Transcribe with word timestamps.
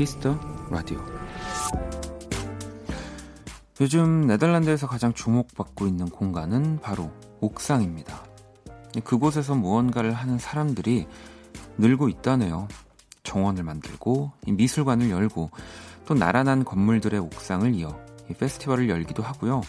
Kiss 0.00 0.19
the 0.19 0.34
Radio. 0.70 0.98
요즘 3.82 4.26
네덜란드에서 4.26 4.86
가장 4.86 5.12
주목받고 5.12 5.86
있는 5.86 6.08
공간은 6.08 6.78
바로 6.80 7.10
옥상입니다. 7.40 8.24
그곳에서 9.04 9.54
무언가를 9.54 10.14
하는 10.14 10.38
사람들이 10.38 11.06
늘고 11.76 12.08
있다네요. 12.08 12.66
정원을 13.24 13.62
만들고 13.62 14.32
미술관을 14.46 15.10
열고 15.10 15.50
또 16.06 16.14
나란한 16.14 16.64
건물들의 16.64 17.20
옥상을 17.20 17.74
이어 17.74 18.00
페스티벌을 18.38 18.88
열기도 18.88 19.22
하고요. 19.22 19.60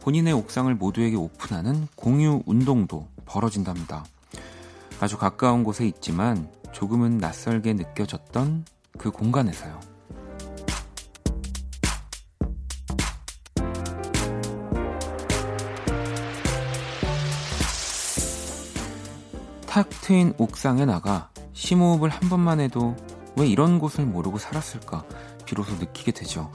본인의 0.00 0.32
옥상을 0.32 0.74
모두에게 0.76 1.16
오픈하는 1.16 1.88
공유 1.94 2.42
운동도 2.46 3.06
벌어진답니다. 3.26 4.06
아주 4.98 5.18
가까운 5.18 5.62
곳에 5.62 5.86
있지만 5.86 6.50
조금은 6.72 7.18
낯설게 7.18 7.74
느껴졌던 7.74 8.64
그 9.02 9.10
공간에서요. 9.10 9.80
탁 19.66 19.88
트인 20.02 20.34
옥상에 20.38 20.84
나가 20.84 21.30
심호흡을 21.52 22.10
한 22.10 22.28
번만 22.28 22.60
해도 22.60 22.94
왜 23.36 23.48
이런 23.48 23.80
곳을 23.80 24.06
모르고 24.06 24.38
살았을까 24.38 25.04
비로소 25.46 25.74
느끼게 25.74 26.12
되죠. 26.12 26.52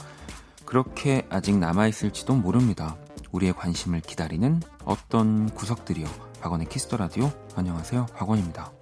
그렇게 0.63 1.27
아직 1.29 1.57
남아있을지도 1.57 2.33
모릅니다. 2.35 2.95
우리의 3.33 3.51
관심을 3.51 3.99
기다리는 3.99 4.61
어떤 4.85 5.49
구석들이요. 5.49 6.07
박원의 6.39 6.69
키스터 6.69 6.95
라디오. 6.95 7.29
안녕하세요. 7.55 8.05
박원입니다. 8.15 8.76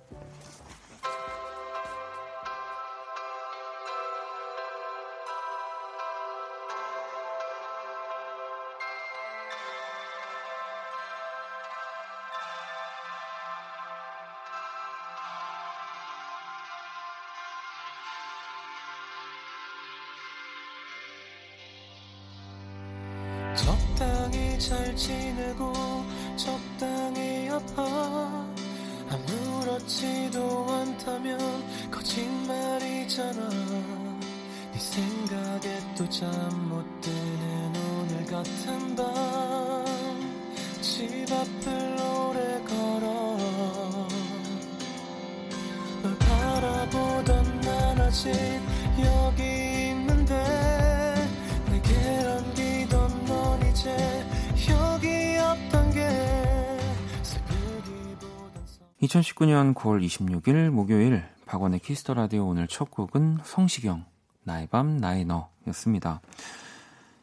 2019년 59.01 59.73
9월 59.73 60.03
26일 60.05 60.69
목요일 60.69 61.25
박원의 61.45 61.79
Kiss 61.79 61.99
the 61.99 62.13
Radio 62.13 62.47
오늘 62.47 62.65
첫 62.67 62.89
곡은 62.89 63.39
성시경 63.43 64.05
나의 64.43 64.67
밤 64.67 64.95
나의 64.95 65.25
너였습니다. 65.25 66.21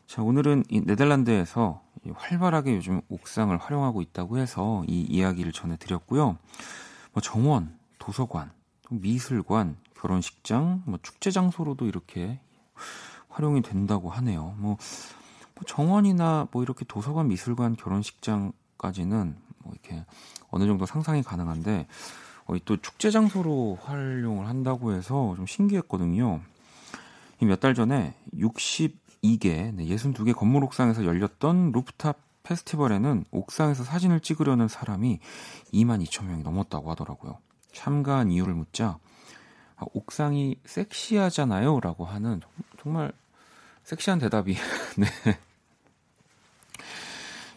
자 0.07 0.23
오늘은 0.23 0.65
이 0.69 0.83
네덜란드에서 0.83 1.81
활발하게 2.13 2.77
요즘 2.77 3.01
옥상을 3.09 3.57
활용하고 3.57 4.03
있다고 4.03 4.37
해서 4.37 4.85
이 4.87 5.01
이야기를 5.01 5.53
전해드렸고요. 5.53 6.37
뭐 7.13 7.23
정원, 7.23 7.79
도서관, 7.99 8.53
미술관, 8.91 9.77
결혼식장, 9.97 10.83
뭐 10.85 10.99
축제 11.03 11.31
장소로도 11.31 11.87
이렇게 11.87 12.39
활용이 13.29 13.63
된다고 13.63 14.11
하네요. 14.11 14.55
뭐, 14.59 14.77
뭐 15.55 15.65
정원이나 15.67 16.49
뭐 16.51 16.63
이렇게 16.63 16.85
도서관, 16.85 17.29
미술관, 17.29 17.77
결혼식장까지는 17.77 19.52
뭐 19.65 19.73
이렇게 19.73 20.05
어느 20.51 20.67
정도 20.67 20.87
상상이 20.87 21.23
가능한데 21.23 21.87
어, 22.47 22.55
또 22.65 22.77
축제 22.77 23.11
장소로 23.11 23.79
활용을 23.83 24.47
한다고 24.49 24.93
해서 24.93 25.35
좀 25.37 25.47
신기했거든요. 25.47 26.41
몇 27.41 27.61
달 27.61 27.75
전에 27.75 28.15
62개, 28.35 29.75
네, 29.75 29.87
62개 29.87 30.35
건물 30.35 30.63
옥상에서 30.65 31.05
열렸던 31.05 31.73
루프탑 31.73 32.19
페스티벌에는 32.45 33.25
옥상에서 33.31 33.83
사진을 33.85 34.21
찍으려는 34.21 34.69
사람이 34.69 35.19
2만 35.73 36.05
2천 36.07 36.27
명이 36.27 36.43
넘었다고 36.43 36.91
하더라고요. 36.91 37.39
참가한 37.73 38.31
이유를 38.31 38.55
묻자 38.55 38.99
아, 39.77 39.85
옥상이 39.93 40.57
섹시하잖아요 40.67 41.81
라고 41.81 42.05
하는 42.05 42.41
정말 42.81 43.13
섹시한 43.85 44.19
대답이 44.19 44.57
네. 44.99 45.07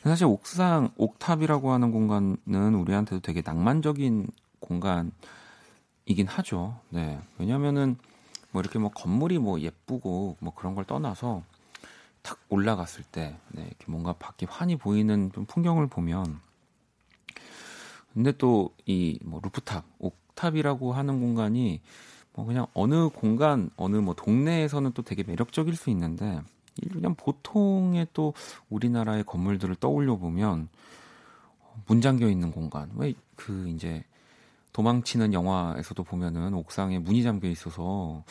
사실 0.09 0.25
옥상, 0.25 0.89
옥탑이라고 0.97 1.71
하는 1.71 1.91
공간은 1.91 2.75
우리한테도 2.75 3.21
되게 3.21 3.41
낭만적인 3.43 4.27
공간이긴 4.59 5.11
하죠. 6.27 6.79
네. 6.89 7.19
왜냐면은 7.39 7.97
뭐 8.51 8.61
이렇게 8.61 8.79
뭐 8.79 8.89
건물이 8.91 9.39
뭐 9.39 9.59
예쁘고 9.59 10.37
뭐 10.39 10.53
그런 10.53 10.75
걸 10.75 10.85
떠나서 10.85 11.43
탁 12.21 12.39
올라갔을 12.49 13.03
때 13.03 13.35
네, 13.49 13.63
이렇게 13.63 13.85
뭔가 13.87 14.13
밖에 14.13 14.45
환히 14.49 14.75
보이는 14.77 15.31
좀 15.33 15.45
풍경을 15.45 15.87
보면 15.87 16.39
근데 18.13 18.31
또 18.31 18.71
이 18.85 19.19
뭐 19.23 19.41
루프탑, 19.43 19.83
옥탑이라고 19.99 20.93
하는 20.93 21.19
공간이 21.19 21.81
뭐 22.33 22.45
그냥 22.45 22.67
어느 22.73 23.09
공간, 23.09 23.69
어느 23.75 23.97
뭐 23.97 24.13
동네에서는 24.13 24.91
또 24.93 25.01
되게 25.01 25.23
매력적일 25.23 25.75
수 25.75 25.89
있는데 25.89 26.41
그냥 26.91 27.15
보통의 27.15 28.07
또 28.13 28.33
우리나라의 28.69 29.23
건물들을 29.23 29.75
떠올려 29.75 30.17
보면 30.17 30.69
문 31.87 32.01
잠겨 32.01 32.29
있는 32.29 32.51
공간 32.51 32.89
왜 32.95 33.13
그 33.35 33.67
이제 33.69 34.03
도망치는 34.73 35.33
영화에서도 35.33 36.03
보면은 36.03 36.53
옥상에 36.53 36.99
문이 36.99 37.23
잠겨 37.23 37.47
있어서 37.47 38.23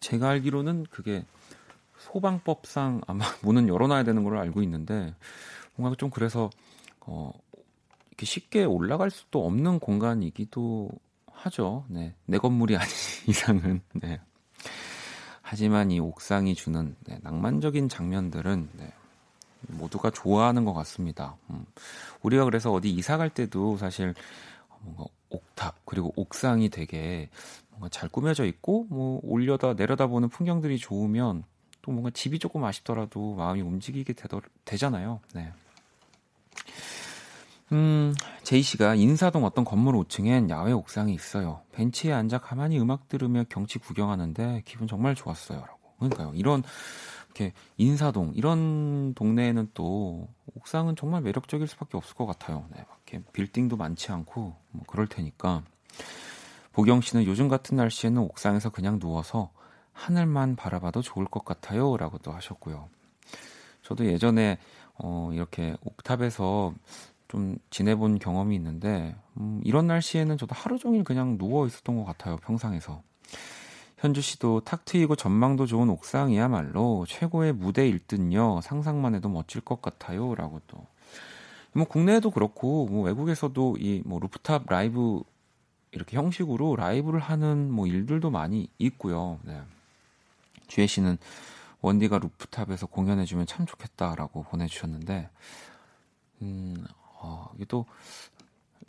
제가 0.00 0.28
알기로는 0.30 0.86
그게 0.90 1.24
소방법상 1.98 3.00
아마 3.06 3.24
문은 3.42 3.68
열어놔야 3.68 4.04
되는 4.04 4.22
걸로 4.24 4.38
알고 4.40 4.62
있는데 4.62 5.14
뭔가 5.74 5.96
좀 5.96 6.10
그래서 6.10 6.50
어 7.00 7.32
이렇게 8.08 8.26
쉽게 8.26 8.64
올라갈 8.64 9.10
수도 9.10 9.46
없는 9.46 9.80
공간이기도 9.80 10.90
하죠. 11.32 11.84
네, 11.88 12.14
내 12.26 12.38
건물이 12.38 12.76
아닌 12.76 12.88
이상은 13.26 13.80
네. 13.94 14.20
하지만 15.50 15.90
이 15.90 15.98
옥상이 15.98 16.54
주는 16.54 16.94
네, 17.06 17.18
낭만적인 17.22 17.88
장면들은 17.88 18.68
네, 18.74 18.92
모두가 19.68 20.10
좋아하는 20.10 20.66
것 20.66 20.74
같습니다. 20.74 21.36
음, 21.48 21.64
우리가 22.20 22.44
그래서 22.44 22.70
어디 22.70 22.90
이사 22.90 23.16
갈 23.16 23.30
때도 23.30 23.78
사실 23.78 24.14
뭔가 24.80 25.04
옥탑 25.30 25.86
그리고 25.86 26.12
옥상이 26.16 26.68
되게 26.68 27.30
뭔가 27.70 27.88
잘 27.88 28.10
꾸며져 28.10 28.44
있고 28.44 28.88
뭐 28.90 29.20
올려다 29.22 29.72
내려다보는 29.72 30.28
풍경들이 30.28 30.76
좋으면 30.76 31.44
또 31.80 31.92
뭔가 31.92 32.10
집이 32.10 32.38
조금 32.38 32.62
아쉽더라도 32.64 33.34
마음이 33.36 33.62
움직이게 33.62 34.12
되더, 34.12 34.42
되잖아요. 34.66 35.20
네. 35.32 35.50
음, 37.72 38.14
제이 38.42 38.62
씨가 38.62 38.94
인사동 38.94 39.44
어떤 39.44 39.64
건물 39.64 39.94
5층엔 39.96 40.48
야외 40.50 40.72
옥상이 40.72 41.12
있어요. 41.12 41.60
벤치에 41.72 42.12
앉아 42.12 42.38
가만히 42.38 42.78
음악 42.80 43.08
들으며 43.08 43.44
경치 43.48 43.78
구경하는데 43.78 44.62
기분 44.64 44.88
정말 44.88 45.14
좋았어요라고. 45.14 45.78
그러니까요. 45.98 46.32
이런 46.34 46.62
이렇게 47.26 47.52
인사동 47.76 48.32
이런 48.34 49.14
동네에는 49.14 49.70
또 49.74 50.28
옥상은 50.54 50.96
정말 50.96 51.20
매력적일 51.22 51.66
수밖에 51.66 51.96
없을 51.96 52.14
것 52.14 52.26
같아요. 52.26 52.64
네, 52.74 52.84
이렇게 53.06 53.24
빌딩도 53.32 53.76
많지 53.76 54.12
않고 54.12 54.56
뭐 54.70 54.84
그럴 54.86 55.06
테니까. 55.06 55.62
보경 56.72 57.00
씨는 57.00 57.26
요즘 57.26 57.48
같은 57.48 57.76
날씨에는 57.76 58.22
옥상에서 58.22 58.70
그냥 58.70 58.98
누워서 58.98 59.50
하늘만 59.92 60.54
바라봐도 60.54 61.02
좋을 61.02 61.26
것 61.26 61.44
같아요라고 61.44 62.18
도 62.18 62.32
하셨고요. 62.32 62.88
저도 63.82 64.06
예전에 64.06 64.58
어 64.94 65.30
이렇게 65.32 65.76
옥탑에서 65.84 66.72
좀 67.28 67.56
지내본 67.70 68.18
경험이 68.18 68.56
있는데 68.56 69.14
음, 69.38 69.60
이런 69.64 69.86
날씨에는 69.86 70.36
저도 70.38 70.54
하루 70.54 70.78
종일 70.78 71.04
그냥 71.04 71.38
누워 71.38 71.66
있었던 71.66 71.96
것 71.96 72.04
같아요 72.04 72.36
평상에서 72.38 73.02
현주 73.98 74.20
씨도 74.20 74.60
탁 74.60 74.84
트이고 74.84 75.16
전망도 75.16 75.66
좋은 75.66 75.88
옥상이야말로 75.90 77.04
최고의 77.08 77.52
무대일 77.52 77.98
듯요 78.06 78.60
상상만 78.62 79.14
해도 79.14 79.28
멋질 79.28 79.60
것 79.60 79.82
같아요라고 79.82 80.60
또 80.66 80.86
뭐 81.72 81.86
국내에도 81.86 82.30
그렇고 82.30 82.86
뭐 82.86 83.04
외국에서도 83.04 83.76
이 83.78 84.02
뭐 84.04 84.18
루프탑 84.20 84.64
라이브 84.68 85.22
이렇게 85.92 86.16
형식으로 86.16 86.76
라이브를 86.76 87.20
하는 87.20 87.70
뭐 87.70 87.86
일들도 87.86 88.30
많이 88.30 88.68
있고요. 88.78 89.38
네. 89.42 89.60
주혜 90.66 90.86
씨는 90.86 91.18
원디가 91.80 92.18
rooftop에서 92.18 92.86
공연해주면 92.86 93.46
참 93.46 93.64
좋겠다라고 93.64 94.42
보내주셨는데, 94.44 95.30
음, 96.42 96.84
어, 97.20 97.50
이게 97.56 97.64
또 97.64 97.86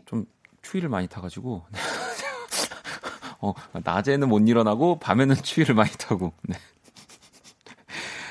좀 0.09 0.25
추위를 0.63 0.89
많이 0.89 1.07
타가지고, 1.07 1.63
어, 3.41 3.53
낮에는 3.73 4.27
못 4.27 4.39
일어나고 4.49 4.97
밤에는 4.97 5.35
추위를 5.35 5.75
많이 5.75 5.91
타고, 5.91 6.33
네. 6.41 6.57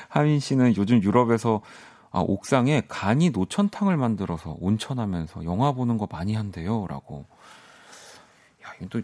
하민 0.09 0.41
씨는 0.41 0.77
요즘 0.77 1.01
유럽에서 1.01 1.63
아, 2.11 2.21
옥상에 2.21 2.83
간이 2.89 3.31
노천탕을 3.31 3.97
만들어서 3.97 4.57
온천하면서 4.59 5.45
영화 5.45 5.71
보는 5.73 5.99
거 5.99 6.09
많이 6.11 6.35
한대요. 6.35 6.87
라고. 6.89 7.27
야, 8.65 8.73
이건 8.77 8.89
또 8.89 9.03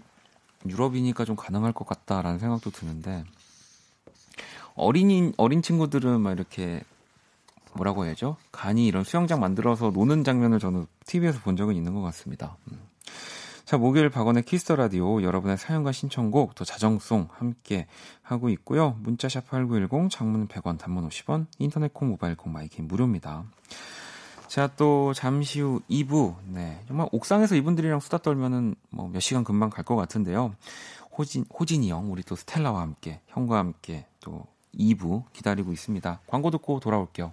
유럽이니까 0.67 1.25
좀 1.25 1.37
가능할 1.37 1.73
것 1.73 1.87
같다라는 1.87 2.40
생각도 2.40 2.70
드는데, 2.70 3.25
어린이, 4.75 5.32
어린 5.37 5.62
친구들은 5.62 6.20
막 6.23 6.32
이렇게 6.32 6.82
뭐라고 7.75 8.05
해야죠? 8.06 8.37
간이 8.53 8.87
이런 8.87 9.05
수영장 9.05 9.41
만들어서 9.41 9.91
노는 9.91 10.25
장면을 10.25 10.59
저는 10.59 10.87
TV에서 11.06 11.41
본 11.41 11.56
적은 11.56 11.75
있는 11.75 11.94
것 11.94 12.03
같습니다. 12.03 12.56
음. 12.73 12.81
자, 13.65 13.79
목요일 13.79 14.11
박원의 14.11 14.43
Kiss 14.43 14.62
the 14.62 14.76
Radio 14.76 15.23
여러분의 15.23 15.56
사연과 15.56 15.93
신청곡 15.93 16.55
또 16.55 16.65
자정송 16.65 17.29
함께 17.32 17.87
하고 18.23 18.50
있고요. 18.50 18.97
문자샵 19.03 19.49
8910 19.49 20.11
장문은 20.11 20.49
100원 20.49 20.79
단문 20.79 21.09
50원 21.09 21.47
인터넷 21.59 21.93
콩 21.94 22.09
모바일 22.11 22.37
콩 22.37 22.53
my 22.53 22.73
K 22.73 22.82
무료입니다. 22.82 23.44
자, 24.49 24.69
또 24.76 25.15
잠시 25.15 25.61
후 25.61 25.81
2부. 25.91 26.37
네. 26.47 26.79
정말 26.87 27.09
옥상에서 27.11 27.56
이분들이랑 27.56 28.00
수다 28.00 28.19
떨면은 28.19 28.75
뭐 28.91 29.09
몇 29.09 29.21
시간 29.21 29.43
금방 29.44 29.71
갈 29.71 29.85
것 29.85 29.97
같은데요. 29.97 30.55
호진 31.17 31.44
호진이 31.59 31.91
형 31.91 32.12
우리 32.12 32.23
또 32.23 32.37
스텔라와 32.37 32.81
함께 32.81 33.21
형과 33.29 33.59
함께 33.59 34.06
또 34.21 34.47
2부 34.79 35.25
기다리고 35.32 35.73
있습니다. 35.73 36.21
광고 36.26 36.50
듣고 36.50 36.81
돌아올게요. 36.81 37.32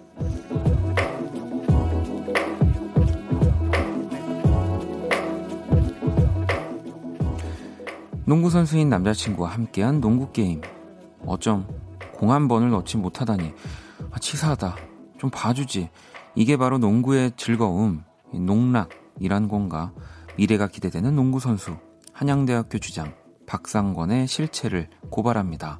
농구 8.31 8.49
선수인 8.49 8.87
남자친구와 8.87 9.49
함께한 9.49 9.99
농구 9.99 10.31
게임. 10.31 10.61
어쩜 11.25 11.67
공 12.13 12.31
한 12.31 12.47
번을 12.47 12.69
넣지 12.69 12.95
못하다니 12.95 13.53
아, 14.09 14.19
치사하다. 14.19 14.77
좀 15.17 15.29
봐주지. 15.29 15.89
이게 16.35 16.55
바로 16.55 16.77
농구의 16.77 17.33
즐거움, 17.35 18.05
농락이란 18.33 19.49
건가. 19.49 19.91
미래가 20.37 20.67
기대되는 20.67 21.13
농구 21.13 21.41
선수 21.41 21.75
한양대학교 22.13 22.77
주장 22.77 23.13
박상권의 23.47 24.29
실체를 24.29 24.89
고발합니다. 25.09 25.77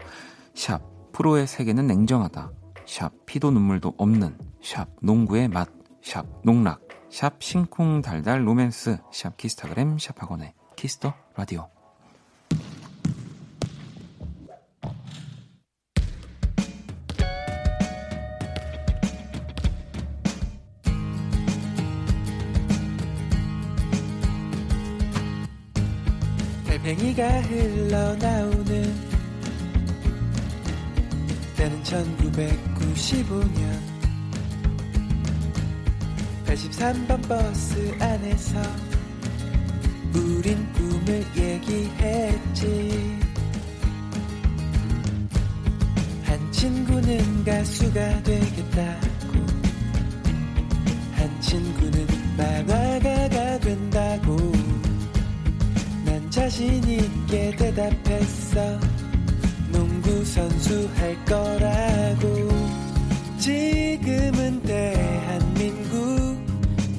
샵 0.54 0.82
프로의 1.14 1.48
세계는 1.48 1.88
냉정하다. 1.88 2.52
샵 2.86 3.14
피도 3.28 3.52
눈물도 3.52 3.94
없는 3.98 4.38
샵 4.62 4.90
농구의 5.02 5.48
맛. 5.48 5.70
샵 6.04 6.26
농락. 6.44 6.82
샵 7.10 7.42
심쿵 7.42 8.02
달달 8.02 8.46
로맨스. 8.46 8.98
샵 9.14 9.38
키스타그램 9.38 9.98
샵 10.00 10.22
박원의 10.22 10.54
Kiss 10.76 10.97
the 10.97 11.14
Radio. 11.38 11.70
팽이가 26.92 27.26
흘러나오는 27.44 28.94
때는 31.56 31.84
1995년 31.84 33.80
83번 36.46 37.30
버스 37.30 37.96
안에서 37.98 38.62
우린 40.14 40.74
꿈을 40.74 41.26
얘기했지. 41.38 43.18
한 46.26 46.52
친구는 46.52 47.46
가수가 47.46 48.24
되겠다고 48.24 49.46
한 51.14 51.42
친구는 51.42 52.06
만화가가 52.36 53.60
된다고. 53.60 54.36
난 54.36 54.81
자신 56.32 56.82
있게 56.88 57.54
대답했어. 57.58 58.80
농구 59.70 60.24
선수 60.24 60.90
할 60.96 61.26
거라고. 61.26 62.50
지금은 63.38 64.62
대한민국 64.64 66.00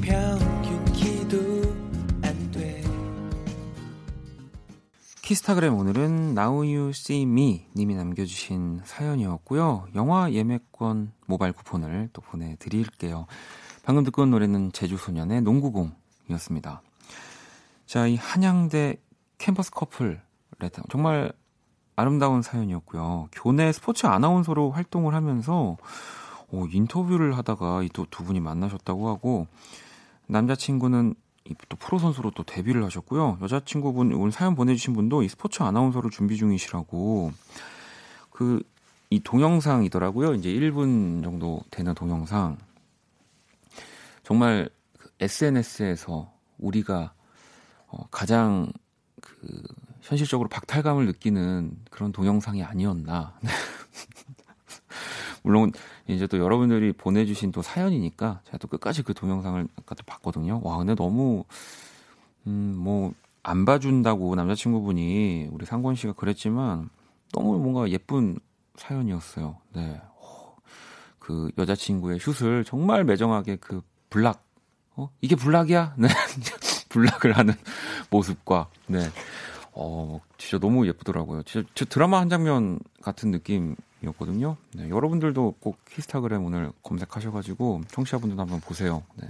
평균 0.03 0.85
키도 0.93 1.37
안돼. 2.23 2.85
키스타그램 5.23 5.77
오늘은 5.77 6.37
Now 6.37 6.59
You 6.59 6.91
See 6.91 7.23
Me 7.23 7.69
님이 7.75 7.95
남겨주신 7.95 8.83
사연이었고요. 8.85 9.87
영화 9.95 10.31
예매권 10.31 11.13
모바일 11.25 11.55
쿠폰을 11.55 12.11
또 12.13 12.21
보내드릴게요. 12.21 13.27
방금 13.83 14.05
듣고 14.05 14.23
온 14.23 14.31
노래는 14.31 14.73
제주소년의 14.73 15.41
농구공이었습니다. 15.41 16.83
자, 17.87 18.07
이 18.07 18.17
한양대 18.17 18.97
캠퍼스 19.43 19.71
커플 19.71 20.21
레터 20.59 20.83
정말 20.91 21.33
아름다운 21.97 22.43
사연이었고요. 22.43 23.29
교내 23.33 23.73
스포츠 23.73 24.07
아나운서로 24.07 24.71
활동을 24.71 25.15
하면서 25.15 25.77
오, 26.51 26.67
인터뷰를 26.67 27.37
하다가 27.37 27.83
또 27.93 28.07
두 28.11 28.25
분이 28.25 28.41
만나셨다고 28.41 29.09
하고 29.09 29.47
남자친구는 30.27 31.15
또 31.69 31.77
프로 31.77 31.99
선수로 31.99 32.31
또 32.31 32.45
데뷔를 32.45 32.85
하셨고요. 32.85 33.39
여자친구분 33.43 34.13
오늘 34.13 34.33
사연 34.33 34.55
보내주신 34.55 34.95
분도 34.95 35.23
이 35.23 35.29
스포츠 35.29 35.63
아나운서를 35.63 36.11
준비 36.11 36.37
중이시라고 36.37 37.33
그 38.31 38.63
이 39.13 39.21
동영상이더라고요. 39.21 40.33
이제 40.33 40.49
1분 40.49 41.23
정도 41.23 41.61
되는 41.71 41.93
동영상 41.93 42.57
정말 44.23 44.71
SNS에서 45.21 46.33
그 46.33 46.67
우리가 46.67 47.13
어, 47.89 48.07
가장 48.11 48.73
그 49.23 49.63
현실적으로 50.03 50.51
박탈감을 50.51 51.07
느끼는 51.07 51.79
그런 51.91 52.13
동영상이 52.13 52.63
아니었나. 52.63 53.39
물론 55.43 55.73
이제 56.07 56.27
또 56.27 56.39
여러분들이 56.39 56.93
보내주신 56.93 57.53
또 57.53 57.63
사연이니까 57.63 58.41
제가 58.45 58.59
또 58.59 58.69
끝까지 58.69 59.03
그 59.03 59.15
동영상을 59.15 59.67
아까 59.77 59.95
또 59.95 60.03
봤거든요. 60.05 60.61
와 60.63 60.77
근데 60.77 60.95
너무 60.95 61.45
음뭐 62.47 63.15
안 63.43 63.65
봐준다고 63.65 64.35
남자친구분이 64.35 65.49
우리 65.51 65.67
상권 65.67 65.95
씨가 65.95 66.13
그랬지만 66.13 66.91
너무 67.33 67.59
뭔가 67.59 67.89
예쁜 67.91 68.39
사연이었어요. 68.77 69.57
네. 69.73 70.01
그 71.19 71.51
여자친구의 71.57 72.19
슛을 72.19 72.65
정말 72.65 73.05
매정하게 73.05 73.57
그 73.57 73.81
블락 74.11 74.45
어 74.97 75.09
이게 75.21 75.37
블락이야? 75.37 75.95
네. 75.97 76.09
블락을 76.93 77.33
하는 77.33 77.55
모습과 78.11 78.69
네. 78.87 79.09
어, 79.73 80.21
진짜 80.37 80.59
너무 80.59 80.87
예쁘더라고요. 80.87 81.43
진짜, 81.45 81.67
진짜 81.75 81.91
드라마 81.93 82.21
한 82.21 82.29
장면 82.29 82.79
같은 83.01 83.31
느낌이었거든요. 83.31 84.57
네, 84.75 84.89
여러분들도 84.91 85.57
꼭 85.61 85.79
히스타그램 85.91 86.45
오늘 86.45 86.73
검색하셔가지고 86.83 87.83
청취자분들도 87.89 88.41
한번 88.41 88.61
보세요. 88.61 89.03
네. 89.17 89.29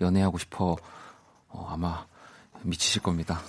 연애하고 0.00 0.38
싶어 0.38 0.76
어, 1.48 1.68
아마 1.70 2.06
미치실 2.62 3.02
겁니다. 3.02 3.40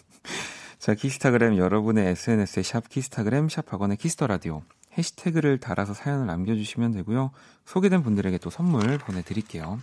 자, 0.78 0.94
키스타그램 0.94 1.56
여러분의 1.58 2.08
SNS에 2.08 2.62
샵 2.62 2.88
키스타그램 2.88 3.48
샵 3.48 3.72
박원의 3.72 3.98
Kiss 3.98 4.14
the 4.14 4.26
Radio 4.26 4.62
해시태그를 4.96 5.58
달아서 5.58 5.94
사연을 5.94 6.26
남겨주시면 6.26 6.92
되고요. 6.92 7.30
소개된 7.64 8.02
분들에게 8.02 8.38
또 8.38 8.50
선물 8.50 8.98
보내드릴게요. 8.98 9.80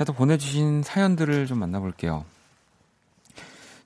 자, 0.00 0.04
또 0.04 0.14
보내주신 0.14 0.82
사연들을 0.82 1.44
좀 1.44 1.58
만나볼게요. 1.58 2.24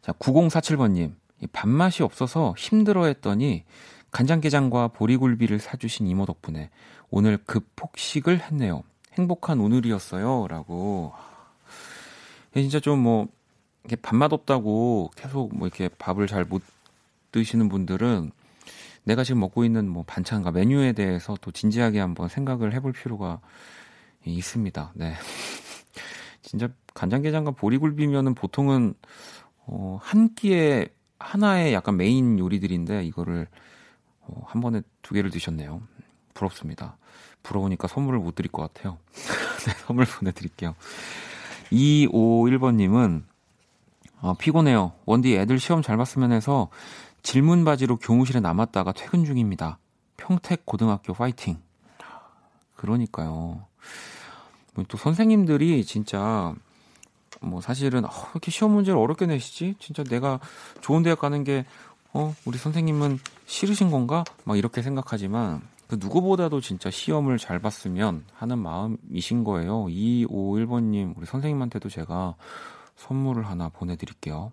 자, 0.01 0.13
9047번님. 0.13 1.13
밥맛이 1.53 2.05
없어서 2.05 2.55
힘들어 2.57 3.07
했더니 3.07 3.65
간장게장과 4.13 4.89
보리굴비를 4.89 5.59
사주신 5.59 6.07
이모 6.07 6.25
덕분에 6.25 6.71
오늘 7.11 7.37
급 7.37 7.67
폭식을 7.75 8.39
했네요. 8.43 8.85
행복한 9.15 9.59
오늘이었어요. 9.59 10.47
라고. 10.47 11.13
진짜 12.55 12.79
좀 12.79 13.01
뭐, 13.01 13.27
이렇게 13.83 13.97
밥맛 13.97 14.33
없다고 14.33 15.11
계속 15.17 15.53
뭐 15.53 15.67
이렇게 15.67 15.89
밥을 15.89 16.29
잘 16.29 16.45
못 16.45 16.63
드시는 17.33 17.69
분들은 17.69 18.31
내가 19.03 19.25
지금 19.25 19.41
먹고 19.41 19.65
있는 19.65 19.89
뭐 19.89 20.05
반찬과 20.07 20.53
메뉴에 20.53 20.93
대해서 20.93 21.37
또 21.41 21.51
진지하게 21.51 21.99
한번 21.99 22.29
생각을 22.29 22.73
해볼 22.73 22.93
필요가 22.93 23.41
있습니다. 24.25 24.93
네. 24.95 25.15
진짜 26.59 26.73
간장게장과 26.95 27.53
보리굴비면은 27.53 28.35
보통은 28.37 28.95
어, 29.67 29.99
한 30.01 30.35
끼에 30.35 30.87
하나의 31.19 31.73
약간 31.73 31.97
메인 31.97 32.39
요리들인데 32.39 33.05
이거를 33.05 33.49
어, 34.21 34.43
한 34.47 34.61
번에 34.61 34.83
두 35.03 35.15
개를 35.15 35.31
드셨네요. 35.31 35.83
부럽습니다. 36.33 36.97
부러우니까 37.43 37.89
선물을 37.89 38.21
못 38.21 38.37
드릴 38.37 38.53
것 38.53 38.63
같아요. 38.63 38.99
네, 39.67 39.73
선물 39.87 40.05
보내드릴게요. 40.05 40.77
251번님은 41.73 43.25
어, 44.21 44.35
피곤해요. 44.35 44.93
원디 45.07 45.35
애들 45.37 45.59
시험 45.59 45.83
잘 45.83 45.97
봤으면 45.97 46.31
해서 46.31 46.71
질문 47.23 47.65
바지로 47.65 47.97
교무실에 47.97 48.39
남았다가 48.39 48.93
퇴근 48.93 49.25
중입니다. 49.25 49.79
평택 50.17 50.65
고등학교 50.65 51.15
파이팅. 51.15 51.59
그러니까요. 52.77 53.67
뭐또 54.75 54.97
선생님들이 54.99 55.85
진짜 55.85 56.55
뭐 57.41 57.61
사실은 57.61 58.05
어, 58.05 58.11
이렇게 58.33 58.51
시험 58.51 58.73
문제를 58.73 58.99
어렵게 58.99 59.27
내시지? 59.27 59.77
진짜 59.79 60.03
내가 60.05 60.41
좋은 60.81 61.03
대학 61.03 61.19
가는 61.19 61.45
게 61.45 61.65
어, 62.13 62.35
우리 62.45 62.59
선생님은 62.59 63.19
싫으신 63.47 63.91
건가? 63.91 64.25
막 64.45 64.57
이렇게 64.57 64.83
생각하지만 64.83 65.63
그 65.87 65.97
누구보다도 66.01 66.61
진짜 66.61 66.91
시험을 66.91 67.39
잘 67.39 67.59
봤으면 67.59 68.25
하는 68.35 68.59
마음이신 68.59 69.45
거예요. 69.45 69.87
251번님, 69.87 71.17
우리 71.17 71.27
선생님한테도 71.27 71.89
제가 71.89 72.35
선물을 72.97 73.47
하나 73.47 73.69
보내드릴게요. 73.69 74.53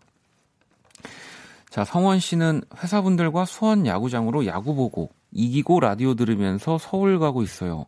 자, 1.69 1.85
성원 1.85 2.19
씨는 2.19 2.63
회사분들과 2.83 3.45
수원 3.45 3.85
야구장으로 3.85 4.45
야구 4.45 4.75
보고 4.75 5.09
이기고 5.31 5.79
라디오 5.79 6.15
들으면서 6.15 6.77
서울 6.77 7.17
가고 7.17 7.43
있어요. 7.43 7.85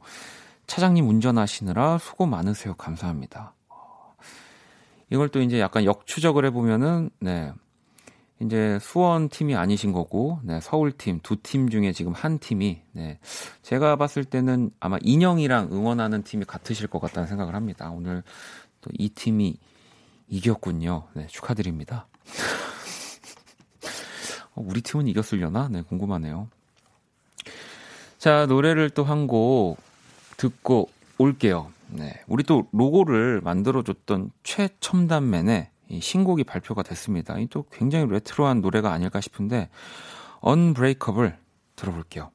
차장님 0.67 1.07
운전하시느라 1.07 1.97
수고 1.99 2.25
많으세요. 2.25 2.73
감사합니다. 2.75 3.53
이걸 5.09 5.29
또 5.29 5.41
이제 5.41 5.59
약간 5.59 5.85
역추적을 5.85 6.45
해보면은, 6.45 7.09
네. 7.19 7.51
이제 8.41 8.77
수원 8.81 9.29
팀이 9.29 9.55
아니신 9.55 9.91
거고, 9.93 10.39
네, 10.43 10.59
서울 10.59 10.91
팀, 10.91 11.19
두 11.21 11.35
팀 11.37 11.69
중에 11.69 11.91
지금 11.93 12.13
한 12.13 12.39
팀이, 12.39 12.81
네. 12.93 13.19
제가 13.61 13.95
봤을 13.95 14.25
때는 14.25 14.71
아마 14.79 14.97
인형이랑 15.01 15.69
응원하는 15.71 16.23
팀이 16.23 16.45
같으실 16.45 16.87
것 16.87 16.99
같다는 16.99 17.27
생각을 17.27 17.53
합니다. 17.55 17.89
오늘 17.91 18.23
또 18.81 18.89
이 18.97 19.09
팀이 19.09 19.57
이겼군요. 20.27 21.07
네, 21.13 21.27
축하드립니다. 21.27 22.07
어, 24.55 24.63
우리 24.65 24.81
팀은 24.81 25.07
이겼으려나? 25.07 25.67
네, 25.69 25.83
궁금하네요. 25.83 26.49
자, 28.17 28.45
노래를 28.47 28.89
또 28.89 29.03
한 29.03 29.27
곡 29.27 29.77
듣고 30.37 30.89
올게요. 31.17 31.71
네. 31.89 32.13
우리 32.27 32.43
또 32.43 32.67
로고를 32.71 33.41
만들어줬던 33.41 34.31
최첨단맨의 34.43 35.69
이 35.89 36.01
신곡이 36.01 36.43
발표가 36.43 36.81
됐습니다. 36.81 37.37
이 37.37 37.47
또 37.49 37.65
굉장히 37.71 38.07
레트로한 38.07 38.61
노래가 38.61 38.91
아닐까 38.91 39.21
싶은데, 39.21 39.69
Unbreakable 40.45 41.33
들어볼게요. 41.75 42.31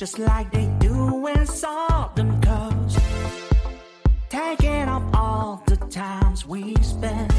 Just 0.00 0.18
like 0.18 0.50
they 0.50 0.64
do 0.78 1.26
in 1.26 1.46
Southern 1.46 2.40
Coast. 2.40 2.98
Taking 4.30 4.88
up 4.88 5.02
all 5.12 5.62
the 5.66 5.76
times 5.76 6.46
we 6.46 6.74
spend. 6.76 7.30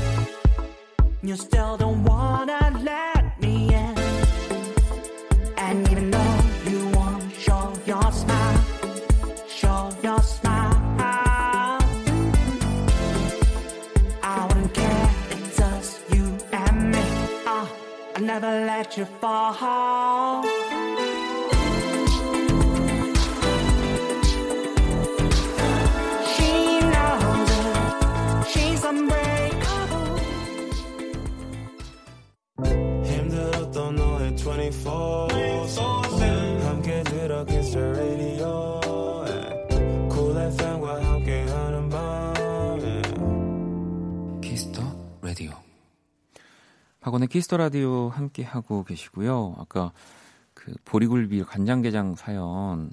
You 1.23 1.35
still 1.37 1.75
don't 1.77 2.03
wanna 2.03 2.79
let 2.83 3.41
me 3.41 3.73
in. 3.73 3.95
And 5.57 5.89
even 5.89 6.11
though 6.11 6.37
you 6.69 6.87
won't 6.89 7.33
show 7.33 7.73
your 7.87 8.11
smile, 8.11 8.63
show 9.47 9.89
your 10.03 10.21
smile. 10.21 11.79
I 14.21 14.45
wouldn't 14.47 14.71
care, 14.71 15.09
it's 15.31 15.59
us, 15.59 15.99
you 16.13 16.37
and 16.51 16.91
me. 16.91 17.03
Uh, 17.47 17.65
I 18.15 18.19
never 18.19 18.51
let 18.67 18.97
you 18.97 19.05
fall. 19.19 20.80
키스 47.31 47.46
더 47.46 47.55
라디오 47.55 48.09
함께 48.09 48.43
하고 48.43 48.83
계시고요. 48.83 49.55
아까 49.57 49.93
그 50.53 50.73
보리굴비 50.83 51.45
간장게장 51.45 52.15
사연 52.15 52.91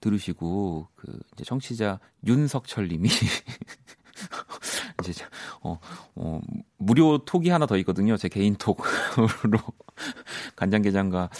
들으시고 0.00 0.88
그 0.94 1.18
이제 1.32 1.42
청취자 1.44 1.98
윤석철 2.26 2.88
님이 2.88 3.08
이제 5.00 5.24
어, 5.62 5.78
어 6.14 6.40
무료 6.76 7.24
톡이 7.24 7.48
하나 7.48 7.64
더 7.64 7.78
있거든요. 7.78 8.18
제 8.18 8.28
개인 8.28 8.56
톡으로 8.56 9.58
간장게장과 10.54 11.30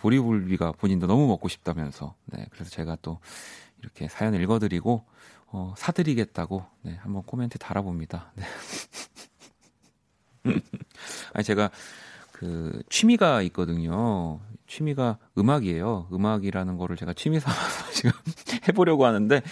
보리굴비가 0.00 0.72
본인도 0.72 1.06
너무 1.06 1.28
먹고 1.28 1.46
싶다면서 1.46 2.16
네 2.24 2.46
그래서 2.50 2.68
제가 2.68 2.96
또 3.00 3.20
이렇게 3.78 4.08
사연을 4.08 4.42
읽어 4.42 4.58
드리고 4.58 5.04
어, 5.46 5.72
사드리겠다고 5.78 6.64
네 6.82 6.96
한번 6.96 7.22
코멘트 7.22 7.58
달아봅니다. 7.58 8.32
네. 8.34 8.44
아니 11.34 11.44
제가 11.44 11.70
그 12.32 12.82
취미가 12.90 13.42
있거든요. 13.42 14.40
취미가 14.66 15.18
음악이에요. 15.38 16.08
음악이라는 16.12 16.76
거를 16.76 16.96
제가 16.96 17.12
취미 17.12 17.40
삼아서 17.40 17.90
지금 17.92 18.10
해보려고 18.68 19.06
하는데 19.06 19.42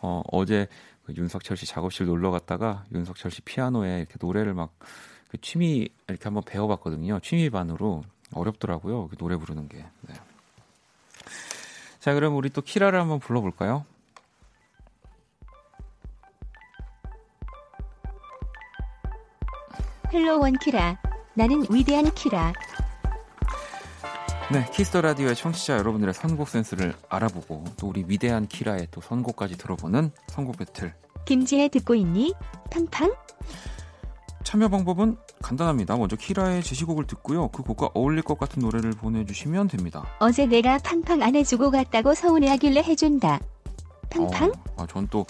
어, 0.00 0.22
어제 0.30 0.68
그 1.04 1.14
윤석철 1.16 1.56
씨 1.56 1.66
작업실 1.66 2.06
놀러 2.06 2.30
갔다가 2.30 2.84
윤석철 2.94 3.30
씨 3.30 3.40
피아노에 3.42 3.98
이렇게 3.98 4.14
노래를 4.20 4.54
막 4.54 4.72
그 5.32 5.40
취미 5.40 5.88
이렇게 6.08 6.24
한번 6.24 6.42
배워봤거든요. 6.44 7.18
취미 7.20 7.48
반으로 7.48 8.04
어렵더라고요. 8.34 9.08
그 9.08 9.16
노래 9.16 9.36
부르는 9.36 9.66
게. 9.66 9.78
네. 10.02 10.14
자, 12.00 12.12
그럼 12.12 12.36
우리 12.36 12.50
또 12.50 12.60
키라를 12.60 13.00
한번 13.00 13.18
불러볼까요? 13.18 13.86
Hello 20.12 20.40
원 20.40 20.52
키라. 20.58 20.98
나는 21.34 21.64
위대한 21.70 22.12
키라. 22.14 22.52
네, 24.52 24.66
키스 24.72 24.89
더 24.89 25.00
라디오의 25.00 25.34
청취자 25.34 25.78
여러분들의 25.78 26.12
선곡 26.12 26.48
센스를 26.48 26.94
알아보고 27.08 27.64
또 27.78 27.88
우리 27.88 28.04
위대한 28.06 28.46
키라의 28.46 28.88
또 28.90 29.00
선곡까지 29.00 29.56
들어보는 29.56 30.10
선곡 30.28 30.58
배틀. 30.58 30.94
김지혜 31.24 31.68
듣고 31.68 31.94
있니? 31.94 32.34
팡팡. 32.70 33.14
참여 34.44 34.68
방법은 34.68 35.16
간단합니다. 35.40 35.96
먼저 35.96 36.16
키라의 36.16 36.62
제시곡을 36.62 37.06
듣고요. 37.06 37.48
그 37.48 37.62
곡과 37.62 37.90
어울릴 37.94 38.22
것 38.22 38.38
같은 38.38 38.60
노래를 38.60 38.90
보내주시면 38.90 39.68
됩니다. 39.68 40.04
어제 40.18 40.44
내가 40.46 40.78
팡팡 40.78 41.22
안 41.22 41.34
해주고 41.36 41.70
갔다고 41.70 42.12
서운해하길래 42.14 42.82
해준다. 42.82 43.40
팡팡? 44.10 44.50
어, 44.76 44.82
아, 44.82 44.86
전 44.86 45.06
또 45.06 45.24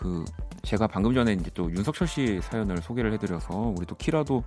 그 0.00 0.24
제가 0.62 0.86
방금 0.86 1.14
전에 1.14 1.32
이제 1.32 1.50
또 1.54 1.70
윤석철 1.70 2.06
씨 2.08 2.40
사연을 2.42 2.78
소개를 2.78 3.12
해드려서 3.14 3.74
우리 3.76 3.86
또 3.86 3.96
키라도 3.96 4.44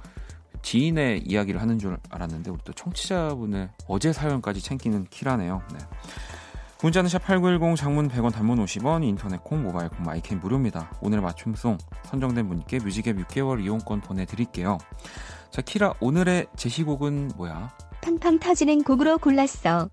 지인의 0.61 1.23
이야기를 1.25 1.61
하는 1.61 1.77
줄 1.79 1.97
알았는데 2.09 2.51
우리 2.51 2.59
또 2.63 2.73
청취자분의 2.73 3.69
어제 3.87 4.13
사연까지 4.13 4.61
챙기는 4.61 5.05
키라네요. 5.09 5.61
네. 5.73 5.79
문자는 6.81 7.09
샵8910 7.09 7.77
장문 7.77 8.09
100원 8.09 8.33
단문 8.33 8.63
50원 8.65 9.05
인터넷 9.05 9.41
콩 9.43 9.63
모바일 9.63 9.89
콩 9.89 10.03
마이캠 10.03 10.41
무료입니다. 10.41 10.91
오늘 11.01 11.21
맞춤송 11.21 11.77
선정된 12.03 12.49
분께 12.49 12.79
뮤직앱 12.79 13.17
6개월 13.17 13.63
이용권 13.63 14.01
보내드릴게요. 14.01 14.77
자 15.49 15.61
키라 15.61 15.93
오늘의 16.01 16.47
제시곡은 16.57 17.31
뭐야? 17.37 17.71
팡팡 18.01 18.37
터지는 18.39 18.83
곡으로 18.83 19.17
골랐어. 19.17 19.87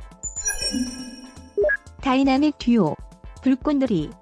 다이나믹 2.01 2.59
듀오 2.59 2.97
불꽃놀이 3.43 4.11
아, 4.13 4.20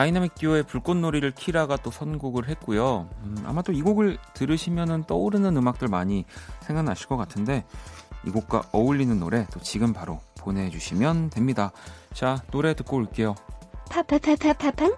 다이나믹 0.00 0.34
듀오의 0.36 0.62
불꽃놀이를 0.62 1.32
키라가 1.32 1.76
또 1.76 1.90
선곡을 1.90 2.48
했고요. 2.48 3.06
음, 3.22 3.36
아마 3.44 3.60
또 3.60 3.70
이 3.74 3.82
곡을 3.82 4.16
들으시면 4.32 5.04
떠오르는 5.04 5.54
음악들 5.58 5.88
많이 5.88 6.24
생각나실 6.62 7.06
것 7.06 7.18
같은데 7.18 7.66
이 8.26 8.30
곡과 8.30 8.62
어울리는 8.72 9.20
노래 9.20 9.46
또 9.52 9.60
지금 9.60 9.92
바로 9.92 10.20
보내주시면 10.38 11.28
됩니다. 11.28 11.72
자, 12.14 12.42
노래 12.50 12.72
듣고 12.72 12.96
올게요. 12.96 13.34
파파파파파팡 13.90 14.96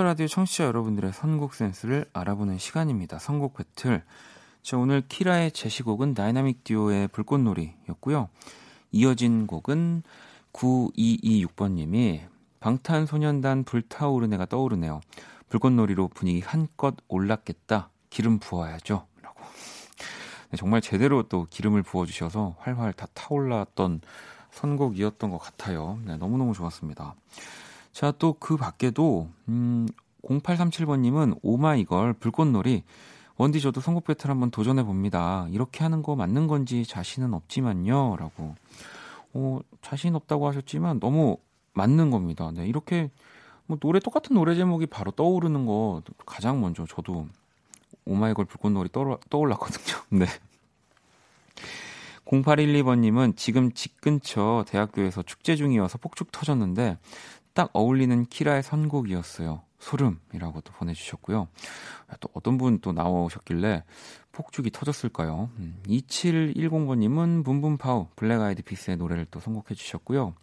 키스 0.00 0.01
더 0.01 0.02
라디오 0.02 0.26
청취자 0.28 0.64
여러분들의 0.64 1.12
선곡 1.12 1.52
센스를 1.52 2.06
알아보는 2.14 2.56
시간입니다. 2.56 3.18
선곡 3.18 3.52
배틀. 3.52 4.02
자, 4.62 4.78
오늘 4.78 5.02
키라의 5.06 5.52
제시곡은 5.52 6.14
다이나믹 6.14 6.64
듀오의 6.64 7.08
불꽃놀이였고요. 7.08 8.30
이어진 8.92 9.46
곡은 9.46 10.02
9226번님이 10.54 12.22
방탄소년단 12.60 13.64
불타오르네가 13.64 14.46
떠오르네요. 14.46 15.02
불꽃놀이로 15.50 16.08
분위기 16.08 16.40
한껏 16.40 16.96
올랐겠다. 17.06 17.90
기름 18.08 18.38
부어야죠. 18.38 19.06
라고. 19.20 19.40
네, 20.48 20.56
정말 20.56 20.80
제대로 20.80 21.24
또 21.24 21.46
기름을 21.50 21.82
부어주셔서 21.82 22.56
활활 22.58 22.94
다 22.94 23.06
타올랐던 23.12 24.00
선곡이었던 24.52 25.30
것 25.30 25.36
같아요. 25.36 25.98
네, 26.06 26.16
너무너무 26.16 26.54
좋았습니다. 26.54 27.16
자, 27.92 28.12
또 28.12 28.34
그 28.38 28.56
밖에도, 28.56 29.28
음, 29.48 29.86
0837번님은 30.22 31.38
오마이걸 31.42 32.14
불꽃놀이. 32.14 32.84
원디 33.36 33.60
저도 33.60 33.80
선곡 33.80 34.04
배틀 34.04 34.30
한번 34.30 34.50
도전해 34.50 34.82
봅니다. 34.82 35.46
이렇게 35.50 35.82
하는 35.82 36.02
거 36.02 36.14
맞는 36.14 36.46
건지 36.46 36.84
자신은 36.84 37.32
없지만요. 37.32 38.16
라고. 38.16 38.54
어, 39.32 39.60
자신 39.80 40.14
없다고 40.14 40.46
하셨지만 40.48 41.00
너무 41.00 41.38
맞는 41.72 42.10
겁니다. 42.10 42.50
네, 42.52 42.66
이렇게 42.66 43.10
뭐 43.66 43.78
노래 43.78 44.00
똑같은 44.00 44.34
노래 44.34 44.54
제목이 44.54 44.86
바로 44.86 45.10
떠오르는 45.10 45.64
거 45.66 46.02
가장 46.26 46.60
먼저 46.60 46.84
저도 46.86 47.28
오마이걸 48.04 48.44
불꽃놀이 48.44 48.90
떠올라, 48.92 49.16
떠올랐거든요. 49.30 50.02
네. 50.10 50.26
0812번님은 52.26 53.36
지금 53.36 53.72
집 53.72 54.00
근처 54.00 54.64
대학교에서 54.68 55.22
축제 55.22 55.56
중이어서 55.56 55.98
폭죽 55.98 56.30
터졌는데 56.30 56.98
딱 57.52 57.70
어울리는 57.72 58.24
키라의 58.26 58.62
선곡이었어요. 58.62 59.62
소름이라고 59.80 60.60
또 60.60 60.72
보내주셨고요. 60.72 61.48
또 62.20 62.28
어떤 62.34 62.58
분 62.58 62.80
또 62.80 62.92
나오셨길래 62.92 63.84
폭죽이 64.32 64.70
터졌을까요? 64.70 65.50
음, 65.58 65.82
2710번님은 65.86 67.44
Boom 67.44 67.67
Boom 67.67 67.90
Pow 67.90 68.08
블랙 68.14 68.40
아이드 68.40 68.62
피스의 68.62 68.96
노래를 68.96 69.26
또 69.30 69.40
선곡해 69.40 69.74
주셨고요. 69.74 70.34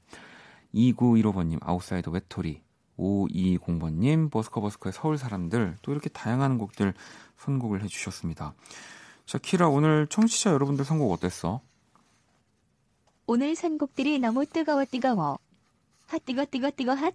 2915번님 0.74 1.60
아웃사이더 1.62 2.12
외톨이 2.12 2.62
520번님 2.98 4.32
버스커버스커의 4.32 4.94
서울 4.94 5.18
사람들 5.18 5.78
또 5.82 5.92
이렇게 5.92 6.10
다양한 6.10 6.58
곡들 6.58 6.94
선곡을 7.38 7.84
해주셨습니다. 7.84 8.54
자 9.26 9.38
키라 9.38 9.70
오늘 9.70 10.08
청취자 10.08 10.52
여러분들 10.52 10.84
선곡 10.84 11.12
어땠어? 11.12 11.62
오늘 13.28 13.56
선곡들이 13.56 14.20
너무 14.20 14.46
뜨거워 14.46 14.86
뜨거워. 14.86 15.38
핫 16.08 16.24
뜨거 16.26 16.46
뜨거 16.46 16.72
뜨거 16.72 16.94
핫. 16.94 17.14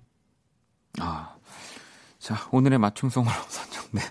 아, 1.00 1.36
자 2.18 2.36
오늘의 2.52 2.78
맞춤송으로 2.78 3.32
선정된 3.48 4.02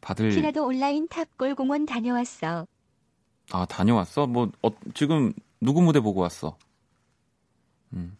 받을 0.00 0.30
키라도 0.30 0.66
온라인 0.66 1.06
탑골 1.08 1.54
공원 1.54 1.86
다녀왔어. 1.86 2.66
아 3.52 3.64
다녀왔어? 3.66 4.26
뭐 4.26 4.50
어, 4.62 4.70
지금 4.94 5.32
누구 5.60 5.82
무대 5.82 6.00
보고 6.00 6.20
왔어? 6.20 6.56
음, 7.92 8.16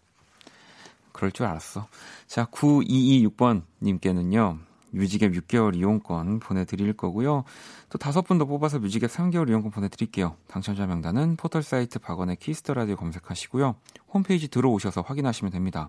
그럴 1.12 1.32
줄 1.32 1.46
알았어. 1.46 1.88
자 2.26 2.44
9226번 2.46 3.62
님께는요 3.82 4.58
뮤직앱 4.92 5.32
6개월 5.32 5.76
이용권 5.76 6.40
보내드릴 6.40 6.92
거고요. 6.94 7.44
또 7.88 7.98
다섯 7.98 8.22
분 8.22 8.38
더 8.38 8.44
뽑아서 8.44 8.78
뮤직앱 8.78 9.10
3개월 9.10 9.48
이용권 9.48 9.70
보내드릴게요. 9.70 10.36
당첨자 10.48 10.86
명단은 10.86 11.36
포털 11.36 11.62
사이트 11.62 11.98
박원의 11.98 12.36
키스 12.36 12.60
더 12.60 12.74
라디오 12.74 12.96
검색하시고요. 12.96 13.76
홈페이지 14.12 14.48
들어오셔서 14.48 15.02
확인하시면 15.02 15.52
됩니다. 15.52 15.88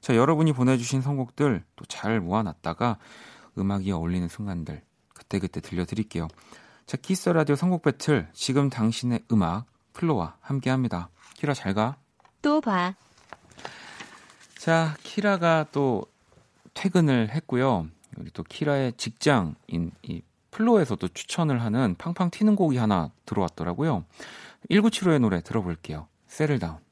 자, 0.00 0.14
여러분이 0.16 0.52
보내주신 0.52 1.02
선곡들 1.02 1.64
또 1.76 1.84
잘 1.88 2.20
모아놨다가 2.20 2.98
음악이 3.58 3.90
어울리는 3.92 4.28
순간들 4.28 4.82
그때그때 5.14 5.60
들려드릴게요. 5.60 6.28
자, 6.86 6.96
키스 6.96 7.18
더 7.18 7.32
라디오 7.32 7.56
선곡 7.56 7.82
배틀 7.82 8.28
지금 8.32 8.68
당신의 8.70 9.20
음악 9.32 9.64
플로와 9.94 10.36
함께합니다. 10.40 11.08
키라 11.34 11.54
잘 11.54 11.72
가. 11.74 11.96
또 12.42 12.60
봐. 12.60 12.94
자, 14.58 14.94
키라가 15.02 15.66
또 15.72 16.04
퇴근을 16.74 17.30
했고요. 17.30 17.88
우리 18.18 18.30
또 18.30 18.42
키라의 18.42 18.94
직장인 18.96 19.92
이 20.02 20.22
플로에서 20.50 20.96
도 20.96 21.08
추천을 21.08 21.60
하는 21.60 21.94
팡팡 21.98 22.30
튀는 22.30 22.56
곡이 22.56 22.78
하나 22.78 23.10
들어왔더라고요. 23.26 24.04
1975의 24.70 25.20
노래 25.20 25.40
들어볼게요. 25.42 26.08
세를 26.26 26.58
다운. 26.58 26.85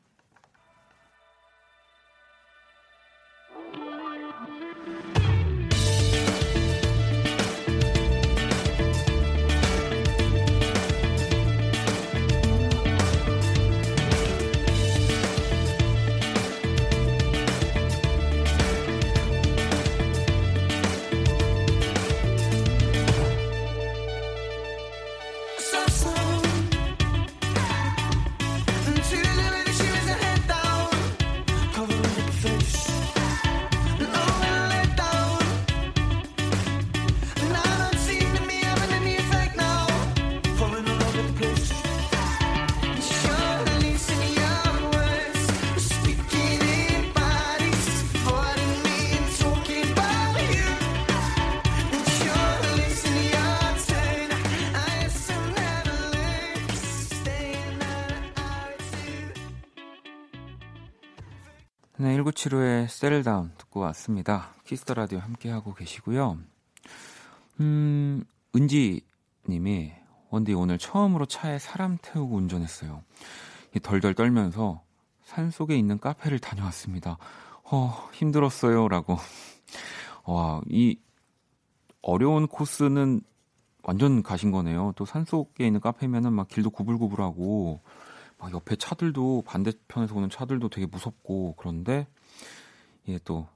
Settle 63.05 63.33
Down 63.33 63.53
듣고 63.59 63.81
왔습니다. 63.81 64.55
키스 64.64 64.83
더 64.83 64.95
라디오 64.95 65.19
함께하고 65.19 65.75
계시고요. 65.75 66.38
음, 67.61 68.25
은지 68.57 69.03
님이 69.47 69.93
원디 70.31 70.55
오늘 70.55 70.79
처음으로 70.79 71.27
차에 71.27 71.59
사람 71.59 71.99
태우고 72.01 72.35
운전했어요. 72.35 73.03
덜덜 73.83 74.14
떨면서 74.14 74.83
산 75.23 75.51
속에 75.51 75.77
있는 75.77 75.99
카페를 75.99 76.38
다녀왔습니다. 76.38 77.19
어, 77.64 78.09
힘들었어요. 78.14 78.88
라고. 78.88 79.19
와, 80.25 80.62
이 80.71 80.99
어려운 82.01 82.47
코스는 82.47 83.21
완전 83.83 84.23
가신 84.23 84.51
거네요. 84.51 84.95
또 84.97 85.05
산 85.05 85.27
속에 85.27 85.67
있는 85.67 85.79
카페면은 85.81 86.33
막 86.33 86.49
길도 86.49 86.71
구불구불하고 86.71 87.83
막 88.38 88.53
옆에 88.55 88.77
차들도 88.77 89.43
반대편에서 89.47 90.14
오는 90.14 90.31
차들도 90.31 90.71
되게 90.71 90.87
무섭고 90.87 91.57
그런데 91.59 92.07
이게 93.07 93.19
또 93.25 93.47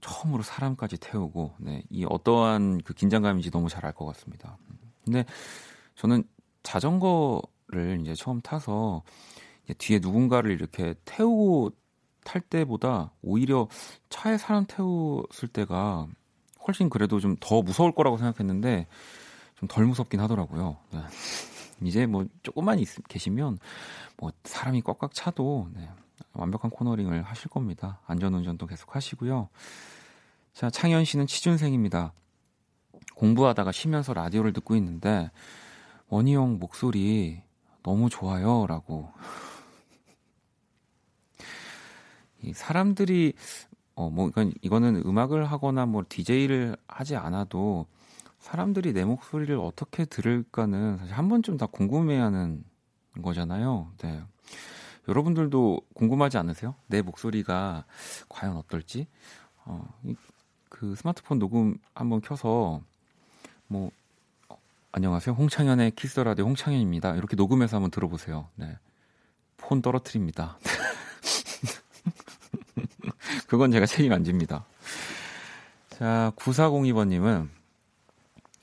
처음으로 0.00 0.42
사람까지 0.42 0.98
태우고 0.98 1.54
네, 1.58 1.84
이 1.90 2.04
어떠한 2.08 2.82
그 2.84 2.94
긴장감인지 2.94 3.50
너무 3.50 3.68
잘 3.68 3.84
알 3.84 3.92
것 3.92 4.04
같습니다. 4.06 4.58
근데 5.04 5.24
저는 5.96 6.24
자전거를 6.62 8.00
이제 8.02 8.14
처음 8.14 8.40
타서 8.40 9.02
이제 9.64 9.74
뒤에 9.74 9.98
누군가를 10.00 10.50
이렇게 10.52 10.94
태우고 11.04 11.70
탈 12.24 12.40
때보다 12.40 13.12
오히려 13.22 13.68
차에 14.10 14.38
사람 14.38 14.64
태웠을 14.66 15.48
때가 15.52 16.06
훨씬 16.66 16.88
그래도 16.90 17.18
좀 17.20 17.36
더 17.40 17.62
무서울 17.62 17.92
거라고 17.92 18.16
생각했는데 18.18 18.86
좀 19.56 19.68
덜 19.68 19.86
무섭긴 19.86 20.20
하더라고요. 20.20 20.76
네. 20.92 21.00
이제 21.82 22.06
뭐 22.06 22.24
조금만 22.42 22.78
있, 22.78 22.88
계시면 23.08 23.58
뭐 24.18 24.32
사람이 24.44 24.82
꽉꽉 24.82 25.14
차도 25.14 25.68
네, 25.74 25.88
완벽한 26.34 26.70
코너링을 26.70 27.22
하실 27.22 27.50
겁니다. 27.50 28.00
안전운전도 28.06 28.66
계속 28.66 28.96
하시고요. 28.96 29.48
자, 30.52 30.70
창현 30.70 31.04
씨는 31.04 31.26
취준생입니다. 31.26 32.12
공부하다가 33.14 33.72
쉬면서 33.72 34.14
라디오를 34.14 34.52
듣고 34.52 34.76
있는데 34.76 35.30
원희 36.08 36.34
형 36.34 36.58
목소리 36.58 37.42
너무 37.82 38.10
좋아요라고. 38.10 39.10
이 42.42 42.52
사람들이 42.52 43.34
어뭐 43.94 44.30
그러니까 44.30 44.58
이거는 44.62 45.02
음악을 45.04 45.44
하거나 45.44 45.86
뭐 45.86 46.04
DJ를 46.08 46.76
하지 46.88 47.16
않아도 47.16 47.86
사람들이 48.38 48.92
내 48.92 49.04
목소리를 49.04 49.56
어떻게 49.56 50.04
들을까는 50.04 50.98
사실 50.98 51.14
한 51.14 51.28
번쯤 51.28 51.56
다 51.56 51.66
궁금해하는 51.66 52.64
거잖아요. 53.22 53.92
네. 53.98 54.22
여러분들도 55.08 55.80
궁금하지 55.94 56.38
않으세요? 56.38 56.74
내 56.86 57.02
목소리가 57.02 57.84
과연 58.28 58.56
어떨지? 58.56 59.06
어, 59.64 59.84
그 60.68 60.94
스마트폰 60.94 61.38
녹음 61.38 61.76
한번 61.94 62.20
켜서 62.20 62.80
뭐 63.66 63.90
어, 64.48 64.56
안녕하세요. 64.92 65.34
홍창현의 65.34 65.92
키스 65.92 66.20
라디오 66.20 66.46
홍창현입니다. 66.46 67.16
이렇게 67.16 67.36
녹음해서 67.36 67.76
한번 67.76 67.90
들어보세요. 67.90 68.48
네. 68.54 68.76
폰 69.56 69.82
떨어뜨립니다. 69.82 70.58
그건 73.48 73.70
제가 73.70 73.86
책임 73.86 74.12
안 74.12 74.24
집니다. 74.24 74.64
자, 75.90 76.32
9402번님은 76.36 77.48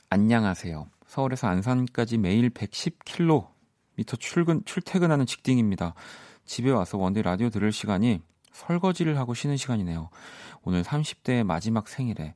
안녕하세요. 0.09 0.87
서울에서 1.05 1.47
안산까지 1.47 2.17
매일 2.17 2.49
110km 2.49 3.47
출근, 4.19 4.63
출퇴근하는 4.65 5.25
직딩입니다. 5.25 5.93
집에 6.49 6.71
와서 6.71 6.97
원디 6.97 7.21
라디오 7.21 7.51
들을 7.51 7.71
시간이 7.71 8.21
설거지를 8.53 9.19
하고 9.19 9.35
쉬는 9.35 9.55
시간이네요. 9.55 10.09
오늘 10.63 10.81
30대의 10.81 11.43
마지막 11.43 11.87
생일에 11.87 12.33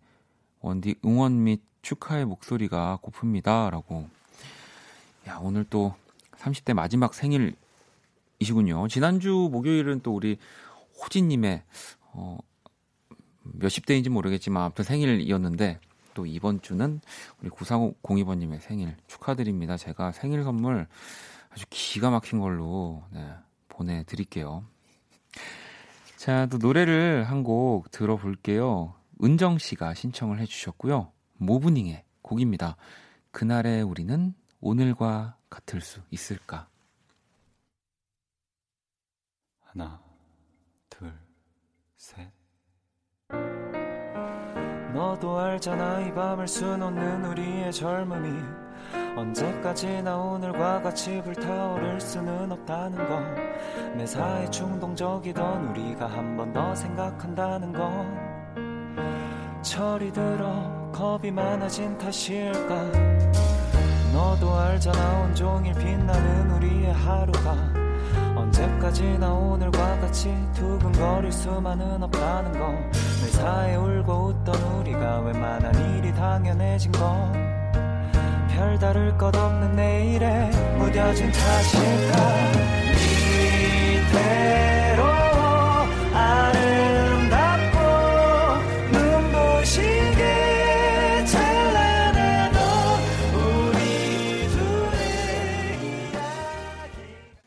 원디 0.62 0.94
응원 1.04 1.44
및 1.44 1.64
축하의 1.82 2.26
목소리가 2.26 3.00
고픕니다. 3.02 3.72
라고. 3.72 4.08
야, 5.28 5.40
오늘 5.42 5.66
또 5.68 5.96
30대 6.38 6.76
마지막 6.76 7.16
생일이시군요. 7.16 8.88
지난주 8.88 9.50
목요일은 9.52 10.02
또 10.04 10.14
우리 10.14 10.38
호진님의, 11.02 11.64
어, 12.12 12.38
몇십 13.42 13.88
대인지 13.88 14.12
모르겠지만 14.12 14.62
아무튼 14.62 14.86
생일이었는데 14.86 15.80
또 16.14 16.28
이번 16.28 16.62
주는 16.62 17.02
우리 17.42 17.50
9402번님의 17.50 18.62
생일 18.62 18.96
축하드립니다. 19.08 19.76
제가 19.76 20.12
생일 20.12 20.44
선물 20.44 20.86
아주 21.50 21.66
기가 21.72 22.12
막힌 22.12 22.40
걸로 22.40 23.02
네, 23.10 23.28
보내드릴게요. 23.84 24.64
자, 26.18 26.46
또 26.48 26.58
노래를 26.58 27.26
한 27.26 27.44
곡 27.44 27.92
들어볼게요. 27.92 28.94
은정 29.24 29.58
씨가 29.58 29.94
신청을 29.94 30.40
해주셨고요. 30.40 31.12
모브닝의 31.38 32.04
곡입니다. 32.22 32.78
그날의 33.32 33.84
우리는 33.84 34.34
오늘과 34.62 35.38
같을 35.50 35.82
수 35.82 36.02
있을까? 36.10 36.68
하나, 39.62 40.02
둘, 40.90 41.14
셋. 41.98 42.32
너도 44.94 45.40
알잖아 45.40 46.02
이 46.02 46.14
밤을 46.14 46.48
수놓는 46.48 47.26
우리의 47.26 47.74
젊음이 47.74 48.63
언제까지나 49.16 50.18
오늘과 50.18 50.82
같이 50.82 51.22
불타오를 51.22 52.00
수는 52.02 52.52
없다는 52.52 52.98
건 53.08 53.36
매사에 53.98 54.50
충동적이던 54.50 55.68
우리가 55.70 56.08
한 56.08 56.36
번 56.38 56.52
더 56.54 56.74
생각한다는 56.76 57.74
건 57.74 58.34
철이 59.62 60.12
들어 60.12 60.92
겁이 60.92 61.32
많아진 61.32 61.98
탓일까? 61.98 62.76
너도 64.14 64.54
알잖아 64.56 65.22
온종일 65.22 65.74
빛나는 65.74 66.52
우리의 66.52 66.94
하루가. 66.94 67.56
언제까지나 68.36 69.34
오늘과 69.34 70.00
같이 70.02 70.36
두근거릴 70.54 71.32
수만은 71.32 72.04
없다는 72.04 72.52
건 72.60 72.92
매사에 73.24 73.76
울고 73.76 74.14
웃던 74.14 74.56
우리가 74.82 75.22
웬만한 75.22 75.96
일이 75.98 76.14
당연해진 76.14 76.92
건 76.92 77.32
별다를 78.54 79.18
것 79.18 79.36
없는 79.36 79.76
내일에 79.76 80.50
무뎌진 80.78 81.32
탓일까 81.32 82.52
이대로 84.14 85.04
아름답고 86.14 87.78
눈부시게 88.92 90.22
찬란해도 91.26 92.60
우리 93.38 94.48
둘의 94.50 95.02
이야기 96.12 96.94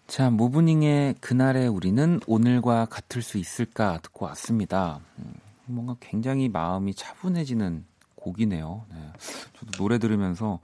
자, 0.09 0.31
모브닝의 0.31 1.15
그날의 1.21 1.69
우리는 1.69 2.21
오늘과 2.27 2.87
같을 2.87 3.23
수 3.23 3.39
있을까 3.39 4.01
듣고 4.03 4.27
왔습니다. 4.27 5.01
음, 5.19 5.35
뭔가 5.67 5.95
굉장히 6.01 6.49
마음이 6.49 6.95
차분해지는 6.95 7.85
곡이네요. 8.27 8.85
네. 8.91 9.13
저도 9.55 9.73
노래 9.79 9.99
들으면서 9.99 10.59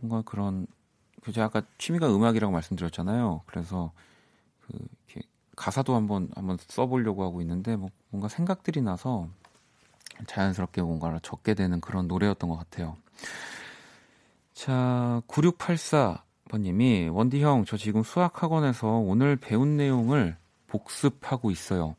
뭔가 0.00 0.22
그런 0.28 0.66
그 1.22 1.32
제가 1.32 1.46
아까 1.46 1.62
취미가 1.78 2.14
음악이라고 2.14 2.52
말씀드렸잖아요. 2.52 3.42
그래서 3.46 3.90
그 4.60 4.78
이렇게 5.08 5.26
가사도 5.56 5.94
한번 5.94 6.28
한번 6.34 6.56
써보려고 6.60 7.24
하고 7.24 7.40
있는데 7.40 7.76
뭐 7.76 7.90
뭔가 8.10 8.28
생각들이 8.28 8.80
나서 8.80 9.28
자연스럽게 10.26 10.82
뭔가를 10.82 11.20
적게 11.20 11.54
되는 11.54 11.80
그런 11.80 12.06
노래였던 12.08 12.48
것 12.48 12.56
같아요. 12.56 12.96
자, 14.54 15.22
9684번님이 15.28 17.12
원디 17.12 17.42
형, 17.42 17.64
저 17.64 17.76
지금 17.76 18.02
수학학원에서 18.02 18.88
오늘 18.88 19.36
배운 19.36 19.76
내용을 19.76 20.36
복습하고 20.66 21.50
있어요. 21.50 21.94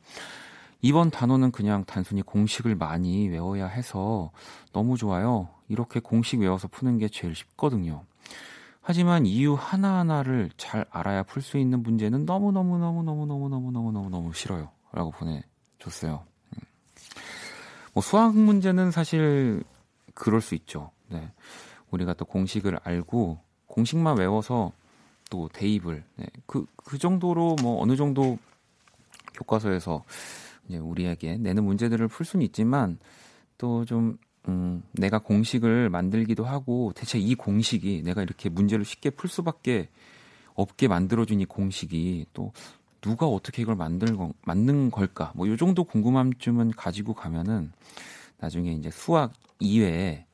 이번 0.82 1.10
단어는 1.10 1.52
그냥 1.52 1.84
단순히 1.84 2.22
공식을 2.22 2.74
많이 2.74 3.28
외워야 3.28 3.66
해서 3.66 4.30
너무 4.72 4.96
좋아요. 4.96 5.48
이렇게 5.68 6.00
공식 6.00 6.40
외워서 6.40 6.68
푸는 6.68 6.96
게 6.98 7.08
제일 7.08 7.34
쉽거든요. 7.34 8.04
하지만 8.80 9.26
이유 9.26 9.54
하나하나를 9.54 10.50
잘 10.56 10.86
알아야 10.90 11.22
풀 11.22 11.42
수 11.42 11.58
있는 11.58 11.82
문제는 11.82 12.24
너무너무너무너무너무너무너무너무너무 12.24 14.32
싫어요. 14.32 14.70
라고 14.92 15.10
보내줬어요. 15.10 16.24
음. 16.54 16.58
뭐 17.92 18.02
수학 18.02 18.34
문제는 18.34 18.90
사실 18.90 19.62
그럴 20.14 20.40
수 20.40 20.54
있죠. 20.54 20.90
네. 21.08 21.30
우리가 21.90 22.14
또 22.14 22.24
공식을 22.24 22.80
알고 22.82 23.38
공식만 23.66 24.18
외워서 24.18 24.72
또 25.28 25.48
대입을 25.52 26.02
네. 26.16 26.26
그, 26.46 26.64
그 26.76 26.96
정도로 26.98 27.56
뭐 27.62 27.82
어느 27.82 27.96
정도 27.96 28.38
교과서에서 29.34 30.04
우리에게 30.78 31.36
내는 31.38 31.64
문제들을 31.64 32.08
풀 32.08 32.26
수는 32.26 32.44
있지만 32.46 32.98
또좀 33.58 34.18
음, 34.48 34.82
내가 34.92 35.18
공식을 35.18 35.90
만들기도 35.90 36.44
하고 36.44 36.92
대체 36.94 37.18
이 37.18 37.34
공식이 37.34 38.02
내가 38.02 38.22
이렇게 38.22 38.48
문제를 38.48 38.84
쉽게 38.84 39.10
풀 39.10 39.28
수밖에 39.28 39.88
없게 40.54 40.88
만들어준 40.88 41.40
이 41.40 41.44
공식이 41.44 42.26
또 42.32 42.52
누가 43.00 43.26
어떻게 43.26 43.62
이걸 43.62 43.76
만든 43.76 44.16
건 44.16 44.32
만든 44.42 44.90
걸까? 44.90 45.32
뭐 45.34 45.48
요 45.48 45.56
정도 45.56 45.84
궁금함쯤은 45.84 46.72
가지고 46.72 47.14
가면은 47.14 47.72
나중에 48.38 48.72
이제 48.72 48.90
수학 48.90 49.32
이외에 49.58 50.26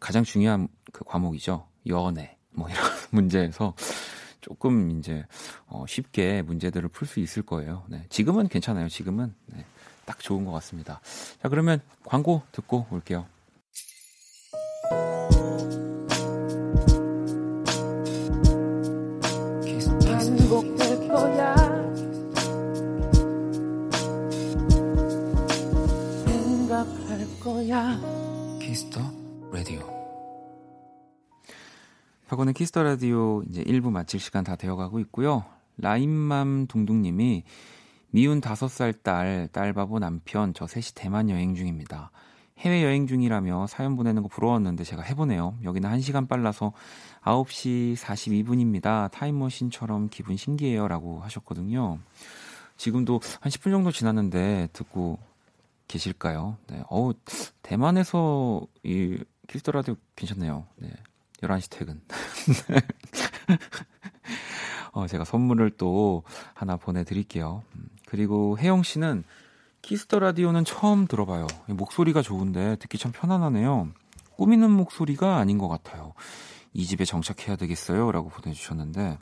가장 0.00 0.22
중요한 0.24 0.68
그 0.92 1.04
과목이죠. 1.04 1.66
연애 1.88 2.36
뭐 2.52 2.68
이런 2.68 2.80
문제에서 3.10 3.74
조금 4.40 4.98
이제 4.98 5.24
어, 5.66 5.84
쉽게 5.86 6.42
문제들을 6.42 6.88
풀 6.90 7.06
수 7.06 7.20
있을 7.20 7.42
거예요. 7.42 7.84
네, 7.88 8.04
지금은 8.08 8.48
괜찮아요. 8.48 8.88
지금은 8.88 9.34
네, 9.46 9.64
딱 10.08 10.20
좋은 10.20 10.46
것 10.46 10.52
같습니다. 10.52 11.02
자 11.42 11.50
그러면 11.50 11.82
광고 12.02 12.40
듣고 12.50 12.86
올게요. 12.90 13.26
반복될 20.06 21.08
거야 21.08 21.54
생각할 26.24 27.26
거야 27.38 28.00
키스 28.62 28.86
더 28.86 29.00
라디오. 29.52 29.98
박원의 32.28 32.54
키스 32.54 32.71
더 32.71 32.82
라디오 32.82 33.42
이제 33.42 33.62
1부 33.62 33.90
마칠 33.90 34.20
시간 34.20 34.42
다 34.42 34.56
되어가고 34.56 35.00
있고요. 35.00 35.44
라임맘 35.76 36.66
둥둥님이 36.66 37.44
미운 38.10 38.40
5살 38.40 39.02
딸, 39.02 39.48
딸바보 39.52 39.98
남편, 39.98 40.54
저 40.54 40.66
셋이 40.66 40.86
대만 40.94 41.28
여행 41.28 41.54
중입니다. 41.54 42.10
해외 42.58 42.82
여행 42.82 43.06
중이라며 43.06 43.66
사연 43.68 43.96
보내는 43.96 44.22
거 44.22 44.28
부러웠는데 44.28 44.82
제가 44.82 45.02
해보네요. 45.02 45.58
여기는 45.62 45.88
1시간 45.90 46.26
빨라서 46.26 46.72
9시 47.22 47.96
42분입니다. 47.96 49.10
타임머신처럼 49.12 50.08
기분 50.08 50.36
신기해요. 50.36 50.88
라고 50.88 51.20
하셨거든요. 51.20 51.98
지금도 52.76 53.20
한 53.40 53.50
10분 53.50 53.70
정도 53.70 53.92
지났는데 53.92 54.68
듣고 54.72 55.18
계실까요? 55.86 56.56
네. 56.68 56.82
어우, 56.88 57.14
대만에서 57.62 58.66
이 58.82 59.18
키스 59.48 59.63
더 59.63 59.72
라디오 59.72 59.96
괜찮네요. 60.16 60.66
네. 60.76 60.90
11시 61.42 61.70
퇴근. 61.70 62.00
어, 64.92 65.06
제가 65.06 65.24
선물을 65.24 65.70
또 65.76 66.24
하나 66.54 66.76
보내드릴게요. 66.76 67.62
음, 67.76 67.88
그리고 68.08 68.56
혜영 68.58 68.84
씨는 68.84 69.22
키스 69.82 70.04
더 70.04 70.18
라디오는 70.18 70.64
처음 70.64 71.06
들어봐요. 71.06 71.46
목소리가 71.66 72.22
좋은데 72.22 72.76
듣기 72.76 72.96
참 72.96 73.12
편안하네요. 73.12 73.90
꾸미는 74.36 74.70
목소리가 74.70 75.36
아닌 75.36 75.58
것 75.58 75.68
같아요. 75.68 76.14
이 76.72 76.86
집에 76.86 77.04
정착해야 77.04 77.56
되겠어요? 77.56 78.10
라고 78.10 78.30
보내주셨는데, 78.30 79.18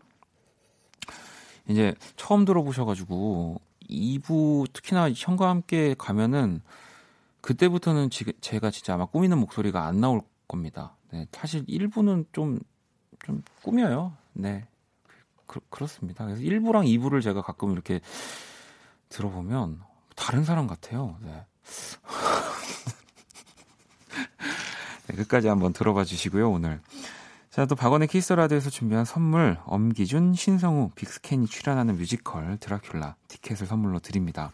이제 1.69 1.95
처음 2.17 2.45
들어보셔가지고, 2.45 3.61
2부 3.91 4.73
특히나 4.73 5.11
형과 5.11 5.49
함께 5.49 5.95
가면은, 5.99 6.61
그때부터는 7.41 8.11
지, 8.11 8.25
제가 8.41 8.71
진짜 8.71 8.95
아마 8.95 9.07
꾸미는 9.07 9.39
목소리가 9.39 9.85
안 9.87 10.01
나올 10.01 10.21
겁니다. 10.47 10.95
네, 11.13 11.27
사실 11.33 11.65
1부는 11.67 12.27
좀, 12.33 12.61
좀 13.25 13.43
꾸며요. 13.63 14.13
네. 14.33 14.67
그, 15.47 15.61
그렇습니다. 15.71 16.25
그래서 16.25 16.43
1부랑 16.43 16.87
2부를 16.87 17.23
제가 17.23 17.43
가끔 17.43 17.73
이렇게 17.73 18.01
들어보면 19.09 19.81
다른 20.15 20.45
사람 20.45 20.67
같아요. 20.67 21.17
네. 21.21 21.45
네, 25.09 25.17
끝까지 25.17 25.49
한번 25.49 25.73
들어봐 25.73 26.05
주시고요, 26.05 26.51
오늘. 26.51 26.81
자, 27.51 27.65
또 27.65 27.75
박원의 27.75 28.09
키스 28.09 28.25
더 28.25 28.35
라디오에서 28.35 28.71
준비한 28.71 29.05
선물, 29.05 29.59
엄기준, 29.65 30.35
신성우, 30.35 30.91
빅스 30.95 31.26
켄이 31.26 31.47
출연하는 31.47 31.97
뮤지컬 31.97 32.59
드라큘라 32.59 33.15
티켓을 33.29 33.67
선물로 33.67 34.01
드립니다. 34.01 34.53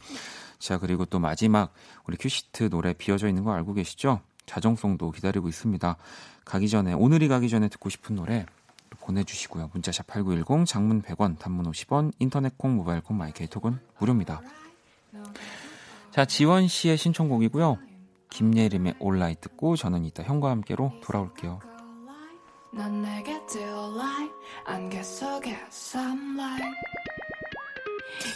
자, 0.59 0.79
그리고 0.79 1.05
또 1.05 1.19
마지막 1.19 1.73
우리 2.07 2.17
큐시트 2.17 2.71
노래 2.71 2.93
비어져 2.93 3.27
있는 3.27 3.43
거 3.43 3.53
알고 3.53 3.75
계시죠? 3.75 4.21
자정송도 4.47 5.11
기다리고 5.11 5.49
있습니다. 5.49 5.97
가기 6.45 6.69
전에 6.69 6.93
오늘이 6.93 7.27
가기 7.27 7.49
전에 7.49 7.69
듣고 7.69 7.88
싶은 7.88 8.15
노래 8.15 8.47
보내주시고요. 9.05 9.71
문자샵 9.73 10.07
8910, 10.07 10.67
장문 10.67 11.03
100원, 11.03 11.38
단문 11.38 11.71
50원, 11.71 12.12
인터넷 12.19 12.57
콩, 12.57 12.77
모바일 12.77 13.01
콩, 13.01 13.17
마이케이톡은 13.19 13.79
무료입니다. 13.99 14.41
자, 16.11 16.25
지원 16.25 16.69
씨의 16.69 16.97
신청곡이고요. 16.97 17.79
김예림의 18.31 18.95
온라인 18.99 19.37
듣고 19.41 19.77
저는 19.77 20.05
이따 20.05 20.23
형과 20.23 20.51
함께로 20.51 20.93
돌아올게요. 21.03 21.61
넌 22.75 23.03
내게 23.03 23.38
안개 24.65 25.03
속에 25.03 25.59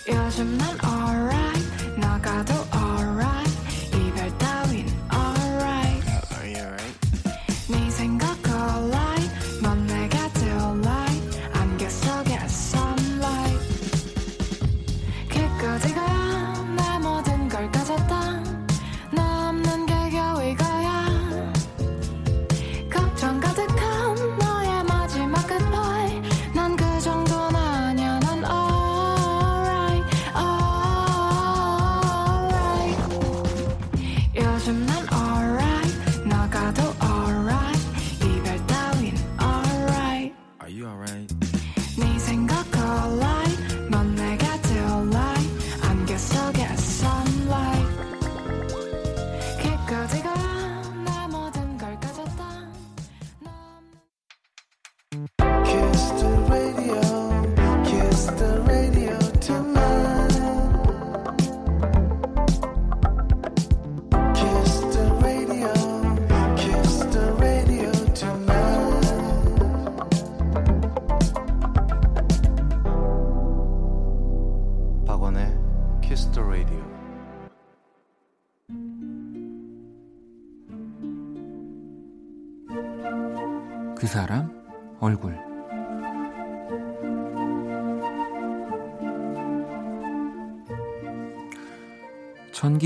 요즘 0.09 0.59
난 0.59 0.77
alright 0.85 2.01
나가도 2.01 2.53
alright 2.75 3.16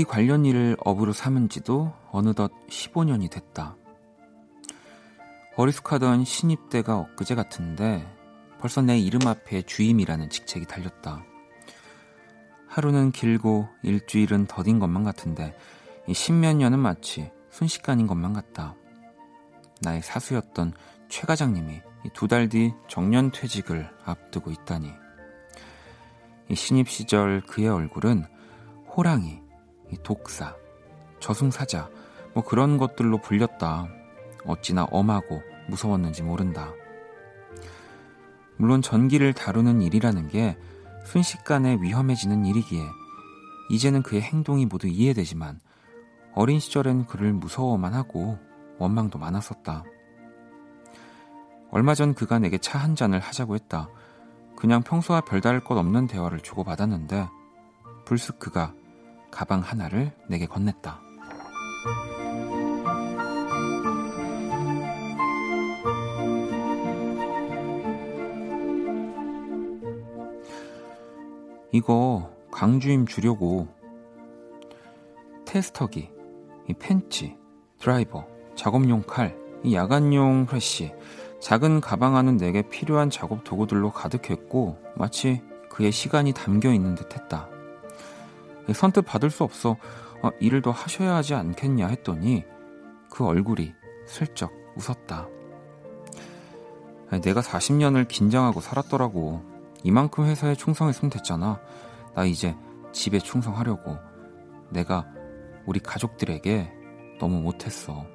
전기 0.01 0.03
관련 0.05 0.45
일을 0.45 0.77
업으로 0.83 1.13
삼은 1.13 1.49
지도 1.49 1.93
어느덧 2.11 2.51
15년이 2.69 3.29
됐다. 3.29 3.75
어리숙하던 5.55 6.25
신입대가 6.25 6.97
엊그제 6.97 7.35
같은데 7.35 8.11
벌써 8.59 8.81
내 8.81 8.97
이름 8.97 9.27
앞에 9.27 9.61
주임이라는 9.61 10.31
직책이 10.31 10.65
달렸다. 10.65 11.23
하루는 12.67 13.11
길고 13.11 13.67
일주일은 13.83 14.47
더딘 14.47 14.79
것만 14.79 15.03
같은데 15.03 15.55
이 16.07 16.15
십몇 16.15 16.55
년은 16.55 16.79
마치 16.79 17.29
순식간인 17.51 18.07
것만 18.07 18.33
같다. 18.33 18.75
나의 19.81 20.01
사수였던 20.01 20.73
최 21.09 21.27
과장님이 21.27 21.81
두 22.13 22.27
달 22.27 22.49
뒤 22.49 22.73
정년 22.87 23.31
퇴직을 23.31 23.87
앞두고 24.03 24.49
있다니. 24.49 24.91
이 26.49 26.55
신입 26.55 26.89
시절 26.89 27.41
그의 27.41 27.67
얼굴은 27.69 28.25
호랑이, 28.95 29.29
이 29.29 29.40
독사, 30.03 30.55
저승사자, 31.19 31.89
뭐 32.33 32.43
그런 32.43 32.77
것들로 32.77 33.19
불렸다. 33.19 33.87
어찌나 34.45 34.85
엄하고 34.85 35.41
무서웠는지 35.67 36.23
모른다. 36.23 36.71
물론 38.57 38.81
전기를 38.81 39.33
다루는 39.33 39.81
일이라는 39.81 40.27
게 40.27 40.57
순식간에 41.05 41.77
위험해지는 41.81 42.45
일이기에 42.45 42.83
이제는 43.69 44.03
그의 44.03 44.21
행동이 44.21 44.65
모두 44.65 44.87
이해되지만 44.87 45.59
어린 46.33 46.59
시절엔 46.59 47.05
그를 47.07 47.33
무서워만 47.33 47.93
하고 47.93 48.37
원망도 48.77 49.19
많았었다. 49.19 49.83
얼마 51.71 51.95
전 51.95 52.13
그가 52.13 52.39
내게 52.39 52.57
차 52.57 52.79
한 52.79 52.95
잔을 52.95 53.19
하자고 53.19 53.55
했다. 53.55 53.89
그냥 54.55 54.83
평소와 54.83 55.21
별다를 55.21 55.63
것 55.63 55.77
없는 55.77 56.07
대화를 56.07 56.41
주고받았는데 56.41 57.29
불쑥 58.05 58.39
그가 58.39 58.73
가방 59.31 59.61
하나를 59.61 60.11
내게 60.27 60.45
건넸다. 60.45 60.99
이거 71.71 72.29
강주임 72.51 73.05
주려고 73.07 73.67
테스터기, 75.45 76.09
이 76.69 76.73
펜치, 76.73 77.37
드라이버, 77.79 78.27
작업용 78.55 79.03
칼, 79.07 79.37
이 79.63 79.73
야간용 79.73 80.45
프레쉬, 80.45 80.93
작은 81.39 81.81
가방 81.81 82.15
안은 82.15 82.37
내게 82.37 82.61
필요한 82.61 83.09
작업 83.09 83.43
도구들로 83.43 83.91
가득했고 83.91 84.77
마치 84.95 85.41
그의 85.69 85.91
시간이 85.91 86.33
담겨 86.33 86.71
있는 86.71 86.95
듯했다. 86.95 87.49
선뜻 88.73 89.05
받을 89.05 89.29
수 89.29 89.43
없어 89.43 89.77
어, 90.21 90.29
일을 90.39 90.61
더 90.61 90.71
하셔야 90.71 91.15
하지 91.15 91.33
않겠냐 91.33 91.87
했더니 91.87 92.45
그 93.09 93.25
얼굴이 93.25 93.73
슬쩍 94.05 94.51
웃었다. 94.75 95.27
내가 97.21 97.41
40년을 97.41 98.07
긴장하고 98.07 98.61
살았더라고. 98.61 99.43
이만큼 99.83 100.25
회사에 100.25 100.55
충성했으면 100.55 101.09
됐잖아. 101.09 101.59
나 102.15 102.23
이제 102.23 102.55
집에 102.93 103.19
충성하려고. 103.19 103.97
내가 104.69 105.07
우리 105.65 105.79
가족들에게 105.79 106.71
너무 107.19 107.41
못했어. 107.41 108.05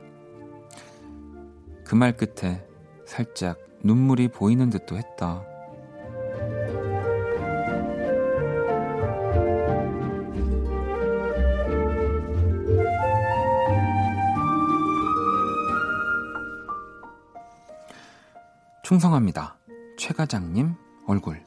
그 1.84 1.94
말 1.94 2.16
끝에 2.16 2.66
살짝 3.04 3.58
눈물이 3.84 4.28
보이는 4.28 4.70
듯도 4.70 4.96
했다. 4.96 5.44
충성합니다. 18.86 19.58
최 19.98 20.14
과장님 20.14 20.76
얼굴. 21.08 21.44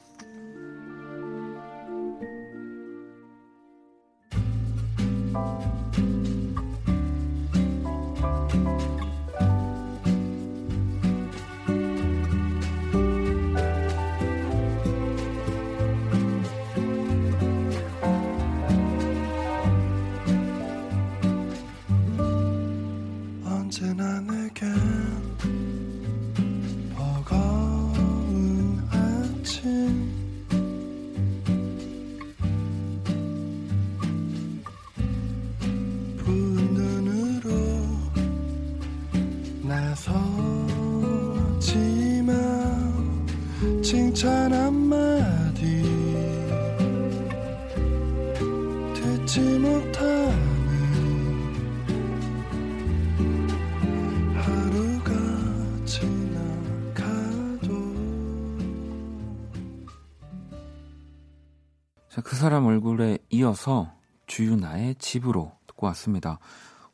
그 62.23 62.35
사람 62.35 62.65
얼굴에 62.65 63.19
이어서 63.29 63.91
주유나의 64.27 64.95
집으로 64.95 65.51
듣고 65.67 65.87
왔습니다. 65.87 66.39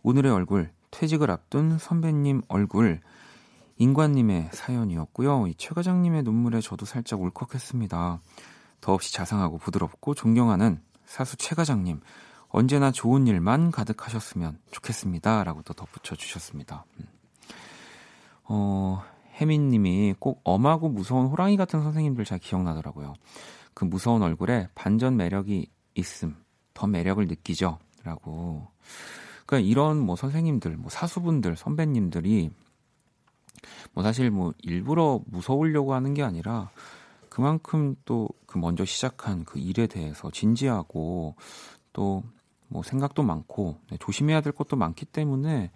오늘의 0.04 0.32
얼굴, 0.32 0.72
퇴직을 0.92 1.32
앞둔 1.32 1.78
선배님 1.78 2.44
얼굴, 2.48 3.02
인관님의 3.78 4.50
사연이었고요. 4.54 5.48
이최 5.48 5.74
과장님의 5.74 6.24
눈물에 6.24 6.62
저도 6.62 6.86
살짝 6.86 7.22
울컥했습니다. 7.22 8.22
더없이 8.82 9.14
자상하고 9.14 9.58
부드럽고 9.58 10.14
존경하는 10.14 10.82
사수 11.06 11.36
최 11.38 11.56
과장님, 11.56 12.00
언제나 12.50 12.92
좋은 12.92 13.28
일만 13.28 13.72
가득하셨으면 13.72 14.60
좋겠습니다. 14.72 15.44
라고 15.44 15.62
또 15.64 15.74
덧붙여 15.74 16.16
주셨습니다. 16.16 16.86
음. 17.00 17.06
어, 18.46 19.04
혜민님이 19.42 20.16
꼭 20.20 20.40
엄하고 20.44 20.90
무서운 20.90 21.28
호랑이 21.28 21.58
같은 21.58 21.82
선생님들 21.82 22.24
잘 22.26 22.40
기억나더라고요. 22.40 23.14
그 23.76 23.86
무서운 23.86 24.24
얼굴에 24.24 24.70
반전 24.74 25.16
매력이 25.16 25.70
있음, 25.94 26.36
더 26.74 26.88
매력을 26.88 27.26
느끼죠. 27.28 27.78
라고. 28.04 28.68
그러니까 29.46 29.70
이런 29.70 30.00
뭐 30.00 30.16
선생님들, 30.16 30.76
뭐 30.78 30.90
사수분들, 30.90 31.56
선배님들이 31.56 32.50
뭐 33.94 34.04
사실 34.04 34.32
뭐 34.32 34.54
일부러 34.64 35.22
무서우려고 35.28 35.94
하는 35.94 36.16
게 36.16 36.24
아니라 36.24 36.72
그만큼 37.30 37.96
또 38.06 38.30
그 38.48 38.58
먼저 38.58 38.86
시작한 38.86 39.44
그 39.44 39.60
일에 39.60 39.86
대해서 39.86 40.32
진지하고 40.32 41.36
또 41.94 42.24
뭐 42.68 42.84
생각도 42.84 43.24
많고 43.24 43.80
네, 43.90 43.98
조심해야 44.00 44.42
될 44.42 44.54
것도 44.54 44.76
많기 44.76 45.06
때문에 45.06 45.72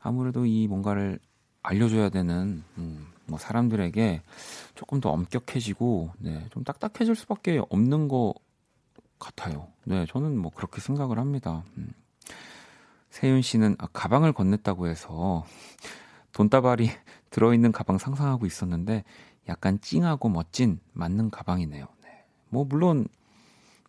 아무래도 0.00 0.46
이 0.46 0.66
뭔가를 0.66 1.18
알려줘야 1.62 2.08
되는 2.08 2.62
음, 2.76 3.06
뭐 3.28 3.38
사람들에게 3.38 4.22
조금 4.74 5.00
더 5.00 5.10
엄격해지고 5.10 6.12
네, 6.18 6.46
좀 6.50 6.64
딱딱해질 6.64 7.14
수밖에 7.14 7.60
없는 7.68 8.08
것 8.08 8.34
같아요. 9.18 9.68
네, 9.84 10.06
저는 10.06 10.38
뭐 10.38 10.50
그렇게 10.54 10.80
생각을 10.80 11.18
합니다. 11.18 11.64
음. 11.76 11.92
세윤 13.10 13.42
씨는 13.42 13.76
아, 13.78 13.86
가방을 13.92 14.32
건넸다고 14.32 14.86
해서 14.86 15.44
돈다발이 16.32 16.90
들어있는 17.30 17.72
가방 17.72 17.98
상상하고 17.98 18.46
있었는데 18.46 19.04
약간 19.48 19.80
찡하고 19.80 20.28
멋진 20.28 20.80
맞는 20.92 21.30
가방이네요. 21.30 21.86
네. 22.02 22.24
뭐 22.48 22.64
물론 22.64 23.08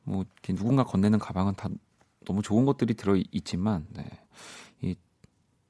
뭐 0.03 0.25
누군가 0.41 0.83
건네는 0.83 1.19
가방은 1.19 1.55
다 1.55 1.69
너무 2.25 2.41
좋은 2.41 2.65
것들이 2.65 2.93
들어 2.95 3.15
있지만 3.31 3.85
네. 3.91 4.05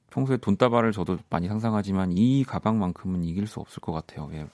이 0.09 0.11
평소에 0.11 0.37
돈다발을 0.37 0.91
저도 0.91 1.19
많이 1.29 1.47
상상하지만 1.47 2.11
이 2.11 2.43
가방만큼은 2.43 3.23
이길 3.23 3.47
수 3.47 3.59
없을 3.59 3.79
것 3.79 3.91
같아요. 3.91 4.29
예. 4.33 4.47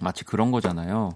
마치 0.00 0.24
그런 0.24 0.50
거잖아요. 0.50 1.10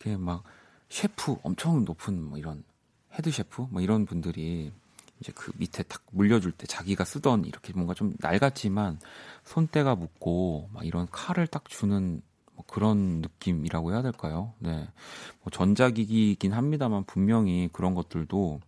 이렇게 0.00 0.16
막 0.16 0.42
셰프 0.88 1.36
엄청 1.42 1.84
높은 1.84 2.22
뭐 2.22 2.38
이런 2.38 2.64
헤드 3.12 3.30
셰프 3.30 3.66
뭐 3.70 3.80
이런 3.82 4.06
분들이 4.06 4.72
이제 5.20 5.32
그 5.34 5.52
밑에 5.56 5.82
탁 5.84 6.02
물려줄 6.10 6.52
때 6.52 6.66
자기가 6.66 7.04
쓰던 7.04 7.44
이렇게 7.44 7.72
뭔가 7.74 7.94
좀 7.94 8.14
낡았지만 8.18 8.98
손때가 9.44 9.94
묻고 9.94 10.70
막 10.72 10.84
이런 10.84 11.06
칼을 11.10 11.46
딱 11.46 11.68
주는 11.68 12.22
뭐 12.54 12.64
그런 12.66 13.20
느낌이라고 13.20 13.92
해야 13.92 14.02
될까요? 14.02 14.52
네. 14.58 14.88
뭐 15.42 15.50
전자기기이긴 15.52 16.52
합니다만 16.52 17.04
분명히 17.04 17.68
그런 17.72 17.94
것들도 17.94 18.60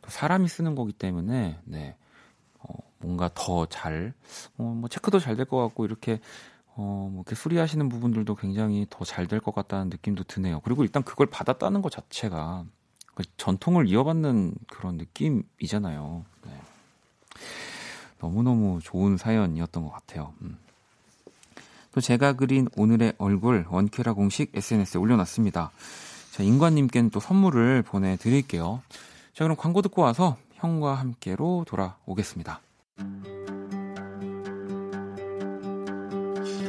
또 0.00 0.10
사람이 0.10 0.48
쓰는 0.48 0.74
거기 0.74 0.92
때문에 0.92 1.58
네. 1.64 1.96
어, 3.04 3.06
뭔가 3.06 3.30
더 3.34 3.66
잘, 3.66 4.14
어, 4.56 4.62
뭐 4.62 4.88
체크도 4.88 5.18
잘 5.20 5.36
될 5.36 5.44
것 5.46 5.58
같고 5.58 5.84
이렇게 5.84 6.20
어, 6.76 7.08
뭐 7.12 7.22
이렇게 7.26 7.34
수리하시는 7.36 7.88
부분들도 7.88 8.34
굉장히 8.36 8.86
더 8.90 9.04
잘 9.04 9.28
될 9.28 9.40
것 9.40 9.54
같다는 9.54 9.90
느낌도 9.90 10.24
드네요. 10.24 10.60
그리고 10.64 10.82
일단 10.82 11.02
그걸 11.02 11.26
받았다는 11.26 11.82
것 11.82 11.92
자체가 11.92 12.64
그 13.14 13.22
전통을 13.36 13.86
이어받는 13.88 14.54
그런 14.68 14.96
느낌이잖아요. 14.96 16.24
네. 16.46 16.52
너무너무 18.20 18.80
좋은 18.82 19.16
사연이었던 19.16 19.84
것 19.84 19.90
같아요. 19.92 20.32
음. 20.42 20.56
또 21.92 22.00
제가 22.00 22.32
그린 22.32 22.66
오늘의 22.76 23.14
얼굴 23.18 23.66
원큐라 23.68 24.14
공식 24.14 24.50
SNS에 24.56 24.98
올려놨습니다. 24.98 25.70
자, 26.32 26.42
인관님께는 26.42 27.10
또 27.10 27.20
선물을 27.20 27.82
보내드릴게요. 27.82 28.82
자, 29.32 29.44
그럼 29.44 29.56
광고 29.56 29.80
듣고 29.82 30.02
와서 30.02 30.36
형과 30.54 30.94
함께로 30.94 31.64
돌아오겠습니다. 31.68 32.60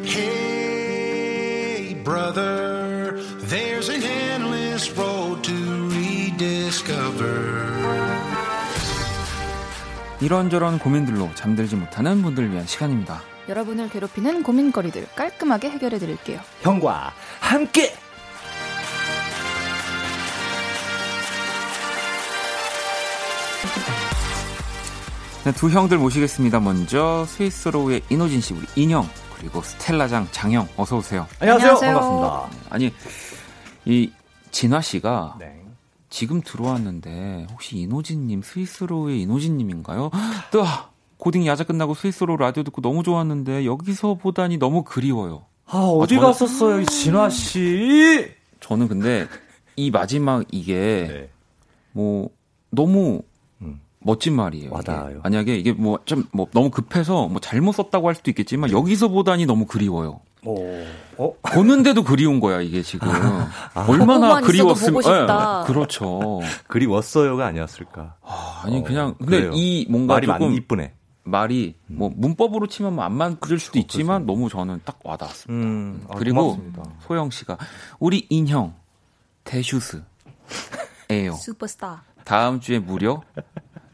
Hey, 0.06 1.94
brother, 2.04 3.20
there's 3.50 3.90
an 3.90 4.02
endless 4.04 4.92
road 4.98 5.44
to 5.44 5.54
rediscover. 5.90 7.66
이런저런 10.22 10.80
고민들로 10.80 11.30
잠들지 11.36 11.76
못하는 11.76 12.22
분들을 12.22 12.52
위한 12.52 12.66
시간입니다. 12.66 13.22
여러분을 13.50 13.90
괴롭히는 13.90 14.44
고민거리들 14.44 15.08
깔끔하게 15.16 15.70
해결해 15.72 16.00
드릴게요. 16.00 16.40
형과 16.62 17.14
함께 17.40 17.94
네, 25.46 25.52
두 25.54 25.70
형들 25.70 26.00
모시겠습니다. 26.00 26.60
먼저 26.60 27.24
스위스로우의 27.28 28.02
이노진 28.10 28.42
씨, 28.42 28.54
우리 28.56 28.66
인형 28.76 29.08
그리고 29.38 29.62
스텔라장 29.62 30.28
장형 30.32 30.68
어서 30.76 30.98
오세요. 30.98 31.28
안녕하세요. 31.40 31.72
안녕하세요. 31.74 31.94
반갑습니다. 31.94 32.50
아니 32.72 32.92
이 33.86 34.12
진화 34.50 34.82
씨가 34.82 35.36
네. 35.40 35.62
지금 36.10 36.42
들어왔는데 36.42 37.46
혹시 37.52 37.78
이노진님 37.78 38.42
스위스로우의 38.42 39.22
이노진님인가요? 39.22 40.10
또 40.52 40.66
아, 40.66 40.90
고딩 41.18 41.46
야자 41.46 41.64
끝나고 41.66 41.94
스위스로 41.94 42.38
라디오 42.38 42.64
듣고 42.64 42.82
너무 42.82 43.04
좋았는데 43.04 43.66
여기서 43.66 44.16
보다니 44.16 44.58
너무 44.58 44.84
그리워요. 44.84 45.46
아, 45.68 45.78
어디 45.78 46.16
저는- 46.16 46.22
갔었어요, 46.22 46.82
이 46.82 46.86
진화 46.88 47.30
씨? 47.30 48.32
저는 48.62 48.88
근데 48.88 49.28
이 49.76 49.92
마지막 49.92 50.44
이게 50.52 51.06
네. 51.08 51.30
뭐 51.92 52.30
너무 52.72 53.18
음. 53.18 53.35
멋진 54.06 54.36
말이에요. 54.36 54.70
와닿아요. 54.72 55.22
만약에 55.24 55.56
이게 55.58 55.74
뭐좀뭐 55.74 56.48
너무 56.54 56.70
급해서 56.70 57.28
뭐 57.28 57.40
잘못 57.42 57.72
썼다고 57.72 58.08
할 58.08 58.14
수도 58.14 58.30
있겠지만 58.30 58.72
여기서 58.72 59.08
보다니 59.08 59.48
너무 59.48 59.66
그리워요. 59.66 60.20
어, 60.48 60.86
어? 61.18 61.34
보는데도 61.42 62.04
그리운 62.04 62.40
거야 62.40 62.62
이게 62.62 62.84
지금 62.84 63.08
얼마나 63.10 63.86
보고만 63.88 64.30
있어도 64.44 64.46
그리웠으면 64.46 65.02
싶다. 65.02 65.64
예, 65.64 65.68
그렇죠. 65.74 66.40
그리웠어요가 66.68 67.48
아니었을까. 67.48 68.16
아, 68.22 68.62
아니 68.64 68.78
어, 68.78 68.84
그냥 68.84 69.16
근데 69.18 69.38
그래요. 69.38 69.52
이 69.56 69.88
뭔가 69.90 70.14
말이 70.16 70.28
조금 70.28 70.54
이쁘네. 70.54 70.94
말이 71.24 71.74
뭐 71.88 72.12
문법으로 72.16 72.68
치면 72.68 72.94
뭐 72.94 73.04
안 73.06 73.14
맞을 73.18 73.58
수도 73.58 73.80
있지만 73.80 74.28
너무 74.28 74.50
저는 74.50 74.82
딱 74.86 75.00
와닿았습니다. 75.04 75.52
음, 75.68 76.06
아, 76.10 76.14
그리고 76.16 76.42
고맙습니다. 76.58 76.84
소영 77.08 77.32
씨가 77.32 77.58
우리 77.98 78.28
인형 78.30 78.76
대슈스 79.46 80.04
에요. 81.10 81.34
슈퍼스타. 81.34 82.04
다음 82.24 82.60
주에 82.60 82.78
무려 82.80 83.22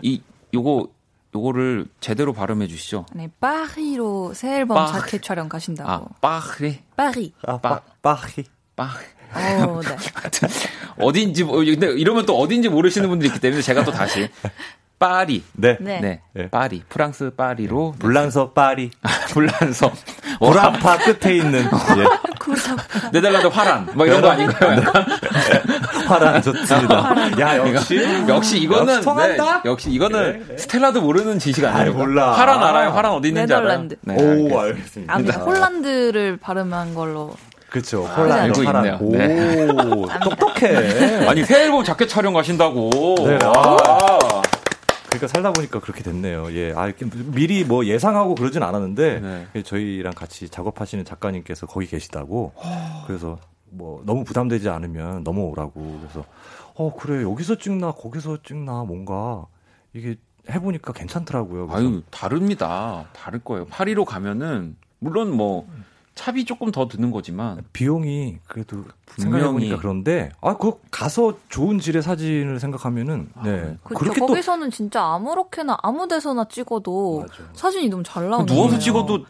이 0.02 0.22
요거 0.54 0.88
요거를 1.34 1.86
제대로 2.02 2.34
발음해 2.34 2.68
주시죠. 2.68 3.06
네, 3.14 3.30
파리로 3.40 4.34
새 4.34 4.58
앨범 4.58 4.76
파- 4.76 4.88
자켓 5.00 5.22
촬영 5.24 5.46
아, 5.46 5.50
가신다고. 5.50 6.10
파리 6.20 6.80
파리. 6.96 7.34
아, 7.48 7.58
빠- 7.58 7.80
빠, 8.02 8.16
빠히. 8.16 8.44
파 8.76 8.90
어, 9.34 9.82
네. 9.82 9.96
어딘지 11.00 11.44
뭐- 11.46 11.58
근데 11.64 11.88
이러면 11.94 12.26
또 12.26 12.38
어딘지 12.38 12.68
모르시는 12.68 13.08
분들이 13.10 13.30
있기 13.30 13.40
때문에 13.40 13.62
제가 13.62 13.86
또 13.86 13.92
다시 13.92 14.30
파리 15.02 15.44
네. 15.54 15.78
네. 15.80 16.00
네, 16.00 16.22
네. 16.36 16.48
파리 16.52 16.84
프랑스 16.88 17.32
파리로 17.36 17.96
불란서 17.98 18.52
파리. 18.52 18.92
불란서 19.34 19.92
보라파 20.38 20.98
끝에 21.00 21.38
있는 21.38 21.64
예, 21.98 23.10
네덜란드 23.12 23.48
화란 23.48 23.90
뭐 23.96 24.06
이런 24.06 24.22
거 24.22 24.30
아닌가요? 24.30 24.74
약간? 24.74 25.06
화란 26.08 26.42
좋습니다. 26.44 27.16
야, 27.40 27.58
역시. 27.58 28.00
역시 28.28 28.58
이거는 28.60 28.94
역시 28.94 29.06
통한다? 29.06 29.62
네, 29.64 29.70
역시 29.72 29.90
이거는 29.90 30.56
스텔라도 30.58 31.02
모르는 31.02 31.40
지식 31.40 31.66
아닙니까? 31.66 31.98
몰라. 31.98 32.32
화란 32.34 32.62
알아요? 32.62 32.90
화란 32.92 33.14
어디 33.14 33.30
있는지 33.30 33.52
네덜란드. 33.54 33.96
알아요? 34.08 34.18
네, 34.20 34.54
오, 34.54 34.60
알겠습니다. 34.60 35.14
알겠습니다. 35.16 35.40
아, 35.42 35.44
홀란드를 35.46 36.38
발음한 36.38 36.94
걸로. 36.94 37.34
그렇죠. 37.72 38.06
아, 38.08 38.16
홀란드 38.22 38.60
알고 38.60 38.64
화란. 38.68 38.86
있네요. 38.86 38.98
오, 39.02 40.08
네. 40.08 40.20
똑똑해. 40.24 41.28
아니 41.28 41.44
새 41.46 41.64
앨범 41.64 41.84
자켓 41.84 42.08
촬영 42.10 42.34
가신다고. 42.34 43.16
네. 43.26 43.40
아. 43.44 44.41
그러니까 45.12 45.28
살다 45.28 45.52
보니까 45.52 45.82
그렇게 45.82 46.04
됐네요. 46.04 46.54
예. 46.54 46.74
아, 46.74 46.88
이렇게 46.88 47.06
미리 47.06 47.66
뭐 47.66 47.86
예상하고 47.86 48.34
그러진 48.34 48.64
않았는데 48.64 49.48
네. 49.54 49.62
저희랑 49.62 50.14
같이 50.14 50.48
작업하시는 50.48 51.04
작가님께서 51.04 51.68
거기 51.68 51.86
계시다고. 51.86 52.54
그래서 53.08 53.38
뭐 53.70 54.02
너무 54.06 54.24
부담되지 54.24 54.70
않으면 54.70 55.24
넘어오라고. 55.24 56.00
그래서 56.00 56.26
어, 56.76 56.96
그래. 56.96 57.24
여기서 57.24 57.58
찍나 57.58 57.92
거기서 57.92 58.38
찍나 58.44 58.86
뭔가 58.86 59.46
이게 59.94 60.16
해 60.50 60.60
보니까 60.60 60.94
괜찮더라고요. 60.94 61.68
그래서 61.68 61.86
아유 61.86 62.02
다릅니다. 62.10 63.06
다를 63.12 63.40
거예요. 63.40 63.66
파리로 63.66 64.06
가면은 64.06 64.78
물론 65.00 65.36
뭐 65.36 65.68
차비 66.22 66.46
조금 66.46 66.72
더 66.72 66.88
드는 66.88 67.10
거지만 67.10 67.64
비용이 67.74 68.38
그래도 68.48 68.84
분명히- 69.08 69.40
생각해 69.42 69.54
보니까 69.54 69.78
그런데 69.78 70.30
아, 70.40 70.56
그 70.56 70.74
가서 70.92 71.34
좋은 71.50 71.80
질의 71.80 72.04
사진을 72.04 72.60
생각하면은 72.60 73.30
네. 73.44 73.76
그쵸. 73.84 74.00
그렇게 74.00 74.20
또 74.20 74.28
거기서는 74.28 74.70
진짜 74.70 75.04
아무렇게나 75.04 75.80
아무 75.82 76.08
데서나 76.08 76.46
찍어도 76.48 77.22
맞아. 77.28 77.34
사진이 77.54 77.90
너무 77.90 78.04
잘 78.04 78.30
나오는 78.30 78.46
누워서 78.46 78.68
거예요. 78.68 78.80
찍어도 78.80 79.26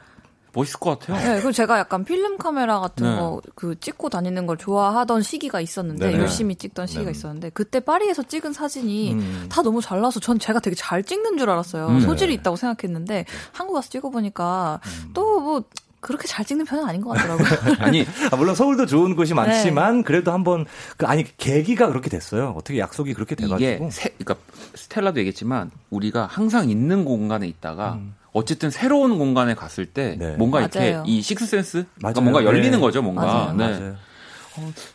멋있을 0.54 0.82
것 0.82 1.00
같아요. 1.00 1.16
네, 1.18 1.36
그리고 1.36 1.54
제가 1.54 1.80
약간 1.80 2.04
필름 2.04 2.38
카메라 2.38 2.82
같은 2.82 3.10
네. 3.10 3.16
거그 3.18 3.80
찍고 3.80 4.10
다니는 4.10 4.46
걸 4.46 4.58
좋아하던 4.58 5.22
시기가 5.22 5.62
있었는데 5.62 6.08
네네. 6.08 6.20
열심히 6.20 6.56
찍던 6.56 6.88
시기가 6.88 7.04
네네. 7.06 7.12
있었는데 7.18 7.50
그때 7.52 7.80
파리에서 7.80 8.24
찍은 8.24 8.52
사진이 8.52 9.14
음. 9.14 9.46
다 9.50 9.62
너무 9.62 9.80
잘 9.82 10.02
나와서 10.02 10.20
전 10.20 10.38
제가 10.40 10.60
되게 10.60 10.76
잘 10.76 11.04
찍는 11.06 11.38
줄 11.38 11.50
알았어요. 11.50 11.88
음. 11.88 12.00
소질이 12.02 12.34
있다고 12.34 12.58
생각했는데 12.58 13.24
한국 13.54 13.76
와서 13.76 13.88
찍어 13.90 14.10
보니까 14.10 14.82
또뭐 15.14 15.64
그렇게 16.02 16.28
잘 16.28 16.44
찍는 16.44 16.66
편은 16.66 16.84
아닌 16.84 17.00
것 17.02 17.12
같더라고요. 17.12 17.48
아니 17.80 18.06
아, 18.32 18.36
물론 18.36 18.56
서울도 18.56 18.88
좋은 18.88 19.16
곳이 19.16 19.32
네. 19.32 19.36
많지만 19.36 20.04
그래도 20.04 20.32
한번 20.32 20.66
그 20.98 21.06
아니 21.06 21.26
계기가 21.38 21.88
그렇게 21.88 22.10
됐어요. 22.10 22.54
어떻게 22.58 22.80
약속이 22.80 23.14
그렇게 23.14 23.36
돼가지고 23.36 23.90
새, 23.92 24.10
그러니까 24.18 24.36
스텔라도 24.76 25.20
얘기했지만 25.20 25.72
우리가 25.92 26.26
항상 26.26 26.70
있는 26.70 27.06
공간에 27.06 27.48
있다가 27.48 27.94
음. 27.94 28.16
어쨌든 28.34 28.72
새로운 28.72 29.18
공간에 29.20 29.54
갔을 29.54 29.86
때 29.86 30.16
네. 30.18 30.36
뭔가 30.38 30.60
이렇게 30.62 30.92
맞아요. 30.92 31.04
이 31.06 31.22
식스센스 31.22 31.78
맞아요. 31.78 32.14
그러니까 32.14 32.22
뭔가 32.22 32.44
열리는 32.46 32.72
네. 32.72 32.80
거죠 32.80 33.02
뭔가 33.02 33.26
맞아요. 33.26 33.54
네. 33.54 33.70
맞아요. 33.70 33.96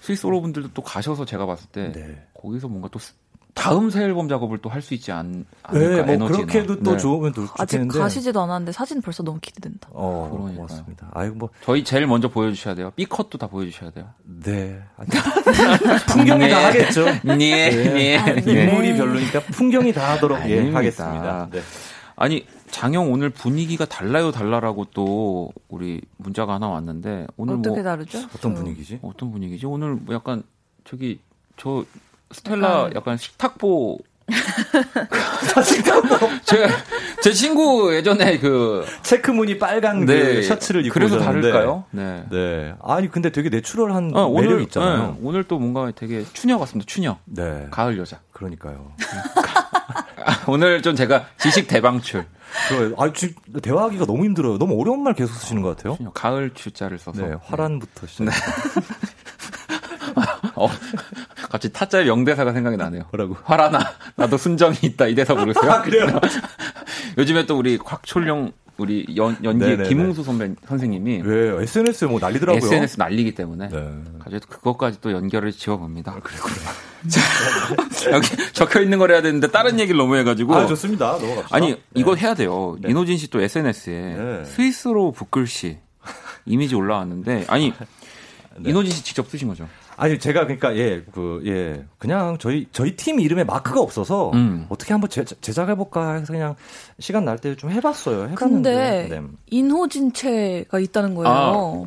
스위스로 0.01 0.41
분들도 0.43 0.71
또 0.75 0.83
가셔서 0.83 1.25
제가 1.25 1.47
봤을 1.47 1.67
때 1.71 1.93
네. 1.93 2.27
거기서 2.43 2.69
뭔가 2.69 2.89
또 2.91 2.99
스- 2.99 3.15
다음 3.57 3.89
새 3.91 4.03
앨범 4.05 4.29
작업을 4.29 4.59
또 4.59 4.69
할 4.69 4.83
수 4.83 4.93
있지 4.95 5.11
않, 5.13 5.33
네, 5.33 5.45
않을까 5.87 6.03
뭐 6.05 6.13
에너지나 6.15 6.37
그렇게 6.39 6.59
해도 6.61 6.81
또 6.83 6.93
네. 6.93 6.99
좋으면 6.99 7.33
또 7.33 7.43
아직 7.59 7.73
좋겠는데. 7.79 7.99
가시지도 7.99 8.41
않았는데 8.43 8.73
사진 8.73 9.01
벌써 9.01 9.23
너무 9.23 9.39
기대된다. 9.41 9.89
어, 9.93 10.29
그러니까요. 10.31 10.57
고맙습니다. 10.57 11.11
아이고 11.15 11.35
뭐 11.37 11.49
저희 11.65 11.83
제일 11.83 12.07
먼저 12.07 12.29
보여주셔야 12.29 12.75
돼요 12.75 12.93
B컷도 12.95 13.39
다 13.39 13.47
보여주셔야 13.47 13.91
돼요 13.91 14.07
네. 14.25 14.79
풍경이 16.09 16.49
다 16.51 16.67
하겠죠. 16.67 17.05
네, 17.25 17.37
네, 17.37 18.19
네. 18.43 18.53
인물이 18.53 18.97
별로니까 18.97 19.41
풍경이 19.41 19.93
다 19.93 20.13
하도록 20.13 20.39
예. 20.49 20.71
하겠습니다. 20.71 21.49
네. 21.51 21.61
아니 22.17 22.47
장영 22.71 23.13
오늘 23.13 23.31
분위기가 23.31 23.85
달라요 23.85 24.31
달라라고 24.33 24.87
또 24.93 25.53
우리 25.69 26.01
문자가 26.17 26.55
하나 26.55 26.69
왔는데 26.69 27.27
오늘 27.37 27.55
어떻게 27.57 27.77
뭐 27.77 27.83
다르죠? 27.83 28.19
어떤 28.35 28.55
저- 28.55 28.61
분위기지? 28.63 28.99
어떤 29.03 29.31
분위기지? 29.33 29.67
오늘 29.67 29.95
뭐 29.95 30.15
약간 30.15 30.43
저기 30.85 31.19
저 31.57 31.85
스텔라 32.33 32.91
약간, 32.95 33.17
식탁보 33.17 33.99
제가 36.45 36.69
제 37.23 37.33
친구 37.33 37.95
예전에 37.95 38.39
그 38.39 38.85
체크무늬 39.03 39.59
빨간 39.59 40.05
그 40.05 40.43
셔츠를 40.43 40.85
입고 40.87 40.95
그래서 40.95 41.17
오셨는데. 41.17 41.53
다를까요? 41.53 41.85
네. 41.93 42.25
네. 42.31 42.75
아니 42.83 43.09
근데 43.09 43.31
되게 43.31 43.49
내추럴한 43.49 44.11
어, 44.15 44.29
매력 44.29 44.51
오늘 44.51 44.63
있잖아요. 44.63 45.13
네, 45.13 45.19
오늘 45.23 45.45
또 45.45 45.61
뭔가 45.61 45.93
되게 45.95 46.25
추녀 46.33 46.59
같습니다. 46.59 46.87
추녀. 46.89 47.19
네. 47.25 47.69
가을 47.71 47.99
여자. 47.99 48.19
그러니까요. 48.33 48.93
아, 50.25 50.43
오늘 50.51 50.83
좀 50.83 50.97
제가 50.97 51.27
지식 51.39 51.69
대방출. 51.69 52.27
그, 52.69 52.95
아, 52.99 53.13
지금 53.13 53.41
대화하기가 53.61 54.07
너무 54.07 54.25
힘들어요. 54.25 54.59
너무 54.59 54.81
어려운 54.81 55.05
말 55.05 55.15
계속 55.15 55.35
쓰시는 55.35 55.63
것 55.63 55.77
같아요. 55.77 55.97
추녀. 55.97 56.11
가을 56.11 56.51
추자를 56.53 56.99
써서. 56.99 57.25
네, 57.25 57.37
화란부터 57.45 58.09
시작. 58.09 58.27
어, 60.57 60.69
갑자기 61.57 61.73
타짜의 61.73 62.05
명대사가 62.05 62.53
생각이 62.53 62.77
나네요. 62.77 63.05
뭐라고? 63.11 63.37
화라나 63.45 63.79
나도 64.17 64.37
순정이 64.37 64.77
있다 64.83 65.07
이 65.07 65.15
대사 65.15 65.35
모르세요? 65.35 65.65
아, 65.73 65.81
그래요? 65.81 66.07
요즘에 67.17 67.47
또 67.47 67.57
우리 67.59 67.79
곽철룡 67.79 68.53
우리 68.77 69.07
연, 69.17 69.39
연기 69.43 69.65
네네네. 69.65 69.89
김웅수 69.89 70.23
선배 70.23 70.53
선생님이 70.69 71.23
왜 71.25 71.63
SNS에 71.63 72.09
뭐 72.09 72.21
난리더라고요. 72.21 72.59
SNS 72.63 72.99
날리기 72.99 73.35
때문에 73.35 73.69
네. 73.69 74.39
또 74.39 74.39
그것까지 74.51 75.01
또 75.01 75.13
연결을 75.13 75.51
지어봅니다. 75.53 76.13
그래 76.23 76.37
그래. 76.43 76.55
여기 78.13 78.53
적혀 78.53 78.83
있는 78.83 78.99
걸 78.99 79.13
해야 79.13 79.23
되는데 79.23 79.51
다른 79.51 79.81
얘기를 79.81 79.97
너무 79.97 80.15
해가지고. 80.17 80.55
아, 80.55 80.67
좋습니다. 80.67 81.13
넘어갑시다. 81.13 81.57
아니 81.57 81.71
네. 81.71 81.81
이거 81.95 82.15
해야 82.17 82.35
돼요. 82.35 82.77
네. 82.83 82.91
이노진 82.91 83.17
씨 83.17 83.31
또 83.31 83.41
SNS에 83.41 83.95
네. 83.95 84.45
스위스로 84.45 85.11
붓글씨 85.13 85.79
이미지 86.45 86.75
올라왔는데 86.75 87.47
아니 87.49 87.73
네. 88.59 88.71
인호진 88.71 88.93
씨 88.93 89.03
직접 89.03 89.27
쓰신 89.31 89.49
거죠? 89.49 89.67
아니 89.97 90.19
제가 90.19 90.43
그러니까 90.45 90.77
예그 90.77 91.43
예 91.47 91.85
그냥 91.99 92.37
저희 92.39 92.67
저희 92.73 92.97
팀 92.97 93.19
이름에 93.19 93.45
마크가 93.45 93.81
없어서 93.81 94.31
음. 94.35 94.67
어떻게 94.69 94.93
한번 94.93 95.09
제, 95.11 95.25
제작해 95.25 95.75
볼까 95.75 96.13
해서 96.15 96.33
그냥 96.33 96.55
시간 96.99 97.25
날 97.25 97.39
때 97.39 97.55
좀 97.57 97.71
해봤어요. 97.71 98.29
해봤는데 98.29 99.07
근데 99.09 99.21
네. 99.21 99.27
인호진체가 99.51 100.79
있다는 100.81 101.15
거예요. 101.15 101.87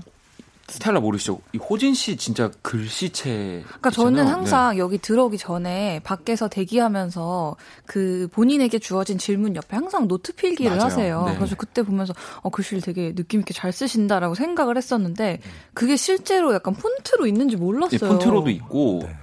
스텔라 0.70 1.00
모르시죠? 1.00 1.42
인호진 1.54 1.94
씨 1.94 2.16
진짜 2.18 2.52
글씨체. 2.62 3.64
그러니까 3.66 3.90
저는 3.90 4.28
항상 4.28 4.78
여기 4.78 4.98
들어오기 4.98 5.38
전에 5.38 6.00
밖에서 6.04 6.48
대기하면서 6.48 7.56
그 7.86 8.28
본인에게 8.32 8.80
주어진 8.80 9.18
질문 9.18 9.56
옆에 9.56 9.76
항상 9.76 10.08
노트 10.08 10.34
필기를 10.34 10.72
맞아요. 10.72 10.86
하세요. 10.86 11.26
네. 11.26 11.36
그래서 11.36 11.56
그때 11.56 11.82
보면서 11.84 12.14
어 12.42 12.50
글씨를 12.50 12.82
되게 12.82 13.14
느낌 13.14 13.40
있게 13.42 13.54
잘 13.54 13.72
쓰신다라고 13.72 14.36
생각을 14.36 14.78
했었는데 14.78 15.40
그게 15.74 15.96
실제로 15.96 16.54
약간 16.54 16.74
폰트로 16.74 17.28
있는지 17.28 17.56
예, 17.56 17.60
몰랐어요. 17.60 18.00
폰트로도 18.00 18.50
있고 18.50 19.00
네. 19.04 19.16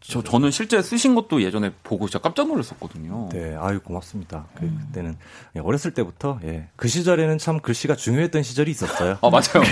저 0.00 0.22
저는 0.22 0.50
실제 0.52 0.80
쓰신 0.80 1.14
것도 1.14 1.42
예전에 1.42 1.72
보고 1.82 2.06
진짜 2.08 2.20
깜짝 2.20 2.46
놀랐었거든요. 2.48 3.28
네, 3.32 3.56
아유 3.60 3.80
고맙습니다. 3.80 4.46
그, 4.54 4.70
그때는 4.86 5.16
예, 5.56 5.60
어렸을 5.60 5.92
때부터 5.92 6.38
예, 6.44 6.68
그 6.76 6.86
시절에는 6.88 7.36
참 7.38 7.58
글씨가 7.60 7.96
중요했던 7.96 8.42
시절이 8.42 8.70
있었어요. 8.70 9.18
어 9.20 9.30
맞아요. 9.30 9.64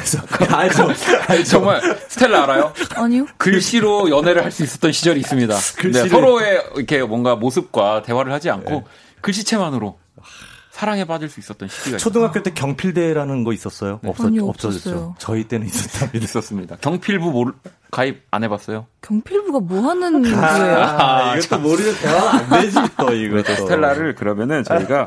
알죠, 0.52 0.88
알죠. 1.28 1.44
정말 1.44 1.80
스텔라 2.08 2.42
알아요? 2.42 2.72
아니요. 2.96 3.26
글씨로 3.38 4.10
연애를 4.10 4.44
할 4.44 4.50
수 4.50 4.62
있었던 4.64 4.90
시절이 4.92 5.20
있습니다. 5.20 5.54
네, 5.54 5.82
글씨를- 5.82 6.10
서로의 6.10 6.62
이렇게 6.76 7.02
뭔가 7.02 7.36
모습과 7.36 8.02
대화를 8.02 8.32
하지 8.32 8.50
않고 8.50 8.70
네. 8.70 8.84
글씨체만으로 9.20 9.98
사랑에 10.76 11.06
빠질 11.06 11.30
수 11.30 11.40
있었던 11.40 11.70
시기가 11.70 11.96
초등학교 11.96 12.42
때 12.42 12.52
경필대라는 12.52 13.44
거 13.44 13.54
있었어요? 13.54 13.98
없었, 14.04 14.26
아니요, 14.26 14.46
없어졌죠. 14.46 14.90
없었어요. 14.90 15.14
저희 15.18 15.44
때는 15.44 15.66
있었답니다. 15.66 16.18
있었습니다. 16.22 16.76
경필부 16.82 17.30
모르, 17.30 17.52
가입 17.90 18.24
안 18.30 18.44
해봤어요? 18.44 18.86
경필부가 19.00 19.60
뭐 19.60 19.88
하는 19.88 20.20
부예요? 20.20 20.36
아, 20.36 21.34
이것도 21.38 21.62
모르는 21.62 21.94
대화 21.94 22.30
안 22.30 22.50
되지 22.50 22.76
또 22.98 23.10
이거. 23.14 23.42
또. 23.42 23.54
스텔라를 23.54 24.16
그러면은 24.16 24.64
저희가 24.64 25.06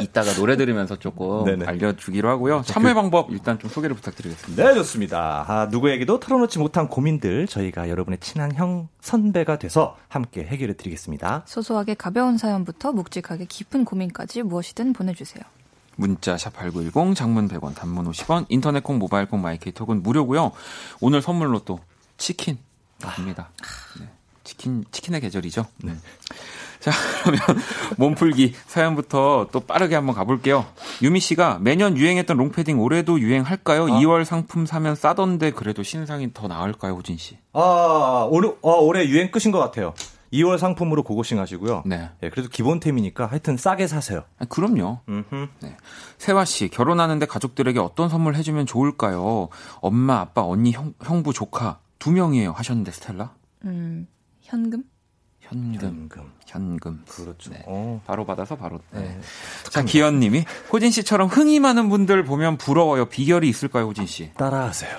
이따가 0.00 0.32
노래 0.34 0.56
들으면서 0.56 0.98
조금 0.98 1.44
네네. 1.46 1.66
알려주기로 1.66 2.28
하고요. 2.28 2.62
참여 2.62 2.94
방법 2.94 3.30
일단 3.30 3.58
좀 3.58 3.70
소개를 3.70 3.94
부탁드리겠습니다. 3.96 4.64
네, 4.64 4.74
좋습니다. 4.74 5.44
아, 5.46 5.66
누구에게도 5.66 6.20
털어놓지 6.20 6.58
못한 6.58 6.88
고민들 6.88 7.46
저희가 7.46 7.88
여러분의 7.88 8.18
친한 8.18 8.52
형, 8.54 8.88
선배가 9.00 9.58
돼서 9.58 9.96
함께 10.08 10.44
해결해 10.44 10.74
드리겠습니다. 10.76 11.44
소소하게 11.46 11.94
가벼운 11.94 12.38
사연부터 12.38 12.92
묵직하게 12.92 13.46
깊은 13.46 13.84
고민까지 13.84 14.42
무엇이든 14.42 14.92
보내주세요. 14.92 15.42
문자 15.96 16.34
샵8910 16.34 17.14
장문 17.14 17.48
100원 17.48 17.74
단문 17.76 18.10
50원 18.10 18.46
인터넷 18.48 18.82
콩 18.82 18.98
모바일 18.98 19.26
콩 19.26 19.40
마이케이 19.42 19.72
톡은 19.72 20.02
무료고요. 20.02 20.50
오늘 21.00 21.22
선물로 21.22 21.60
또 21.60 21.78
치킨 22.16 22.58
나갑니다. 22.98 23.50
네. 24.00 24.08
치킨 24.42 24.84
치킨의 24.90 25.20
계절이죠. 25.20 25.66
네. 25.84 25.94
자, 26.84 26.90
그러면 27.22 27.40
몸풀기 27.96 28.52
사연부터 28.66 29.48
또 29.50 29.60
빠르게 29.60 29.94
한번 29.94 30.14
가볼게요. 30.14 30.66
유미 31.00 31.18
씨가 31.20 31.58
매년 31.62 31.96
유행했던 31.96 32.36
롱패딩 32.36 32.78
올해도 32.78 33.20
유행할까요? 33.20 33.86
2월 33.86 34.26
상품 34.26 34.66
사면 34.66 34.94
싸던데 34.94 35.52
그래도 35.52 35.82
신상이 35.82 36.34
더 36.34 36.46
나을까요, 36.46 36.92
호진 36.92 37.16
씨? 37.16 37.38
아, 37.54 38.28
올해, 38.30 38.50
어, 38.60 38.72
올해 38.82 39.06
유행 39.06 39.30
끝인 39.30 39.50
것 39.50 39.58
같아요. 39.60 39.94
2월 40.30 40.58
상품으로 40.58 41.04
고고싱 41.04 41.40
하시고요. 41.40 41.84
네. 41.86 42.10
예, 42.22 42.28
그래도 42.28 42.50
기본템이니까 42.50 43.24
하여튼 43.24 43.56
싸게 43.56 43.86
사세요. 43.86 44.24
아, 44.38 44.44
그럼요. 44.44 45.00
음흠. 45.08 45.48
세화 46.18 46.44
씨, 46.44 46.68
결혼하는데 46.68 47.24
가족들에게 47.24 47.78
어떤 47.78 48.10
선물 48.10 48.34
해주면 48.34 48.66
좋을까요? 48.66 49.48
엄마, 49.80 50.20
아빠, 50.20 50.42
언니, 50.42 50.72
형, 50.72 50.92
형부, 51.02 51.32
조카 51.32 51.78
두 51.98 52.10
명이에요 52.12 52.52
하셨는데 52.52 52.90
스텔라? 52.90 53.32
음, 53.64 54.06
현금? 54.42 54.82
현금. 55.48 55.80
현금. 55.80 56.32
현금. 56.46 57.04
그렇죠. 57.08 57.50
네. 57.50 57.62
어. 57.66 58.00
바로 58.06 58.24
받아서 58.24 58.56
바로. 58.56 58.80
네. 58.92 59.00
네. 59.00 59.20
자, 59.70 59.82
기현 59.82 60.20
님이 60.20 60.44
호진 60.72 60.90
씨처럼 60.90 61.28
흥이 61.28 61.60
많은 61.60 61.88
분들 61.88 62.24
보면 62.24 62.56
부러워요. 62.58 63.06
비결이 63.06 63.48
있을까요, 63.48 63.86
호진 63.86 64.06
씨? 64.06 64.32
따라하세요. 64.34 64.96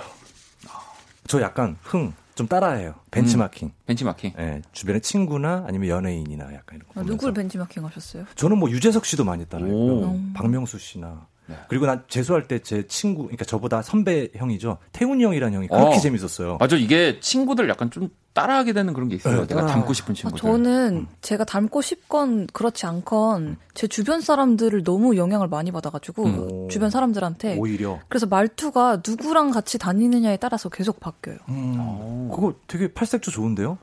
저 1.28 1.40
약간 1.42 1.76
흥, 1.82 2.12
좀 2.36 2.46
따라해요. 2.46 2.94
벤치마킹. 3.10 3.72
벤치마킹. 3.86 4.34
예, 4.38 4.62
주변에 4.72 5.00
친구나 5.00 5.64
아니면 5.66 5.88
연예인이나 5.88 6.44
약간 6.54 6.76
이런 6.76 6.80
거. 6.86 6.90
어, 6.90 6.94
보면서. 6.94 7.12
누굴 7.12 7.32
벤치마킹 7.34 7.84
하셨어요? 7.84 8.26
저는 8.36 8.58
뭐 8.58 8.70
유재석 8.70 9.04
씨도 9.04 9.24
많이 9.24 9.44
따라했고요. 9.46 10.06
오. 10.06 10.20
박명수 10.34 10.78
씨나. 10.78 11.26
네. 11.46 11.56
그리고 11.68 11.86
난 11.86 12.02
재수할 12.08 12.48
때 12.48 12.58
제 12.58 12.86
친구, 12.88 13.22
그러니까 13.24 13.44
저보다 13.44 13.82
선배 13.82 14.28
형이죠. 14.34 14.78
태훈이 14.92 15.22
형이라는 15.24 15.54
형이 15.56 15.68
그렇게 15.68 15.96
어. 15.96 16.00
재밌었어요. 16.00 16.56
맞아, 16.58 16.76
이게 16.76 17.20
친구들 17.20 17.68
약간 17.68 17.90
좀 17.90 18.08
따라하게 18.32 18.72
되는 18.72 18.92
그런 18.92 19.08
게 19.08 19.14
있어요. 19.16 19.42
네, 19.42 19.46
내가 19.46 19.66
닮고 19.66 19.92
싶은 19.92 20.12
아, 20.12 20.14
친구들. 20.14 20.38
저는 20.40 21.06
제가 21.22 21.44
닮고 21.44 21.80
싶건 21.80 22.48
그렇지 22.52 22.84
않건 22.86 23.56
제 23.74 23.86
주변 23.86 24.20
사람들을 24.20 24.82
너무 24.84 25.16
영향을 25.16 25.48
많이 25.48 25.70
받아가지고 25.70 26.24
음. 26.24 26.68
주변 26.68 26.90
사람들한테 26.90 27.56
오히려. 27.58 27.98
그래서 28.08 28.26
말투가 28.26 29.00
누구랑 29.06 29.52
같이 29.52 29.78
다니느냐에 29.78 30.36
따라서 30.38 30.68
계속 30.68 31.00
바뀌어요. 31.00 31.38
음, 31.48 32.28
그거 32.34 32.54
되게 32.66 32.92
팔색조 32.92 33.30
좋은데요? 33.30 33.78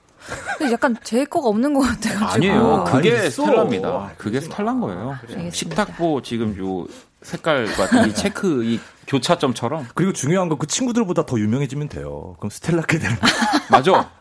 약간 0.72 0.96
제 1.04 1.26
거가 1.26 1.50
없는 1.50 1.74
것 1.74 1.82
같아가지고 1.82 2.26
아니에요. 2.26 2.84
그게 2.88 3.18
아니. 3.18 3.30
스텔라입니다. 3.30 3.88
아, 3.90 4.12
그게 4.18 4.40
스텔라인 4.40 4.80
거예요. 4.80 5.12
알겠습니다. 5.22 5.52
식탁보 5.52 6.22
지금 6.22 6.58
요 6.58 6.86
색깔과 7.24 8.06
이 8.08 8.14
체크 8.16 8.64
이 8.64 8.80
교차점처럼 9.08 9.88
그리고 9.96 10.14
중요한 10.14 10.50
건 10.50 10.58
그 10.58 10.68
친구들보다 10.68 11.26
더 11.26 11.40
유명해지면 11.40 11.90
돼요. 11.90 12.36
그럼 12.40 12.50
스텔라게 12.50 13.00
되는 13.00 13.16
거. 13.18 13.28
맞아. 13.70 14.12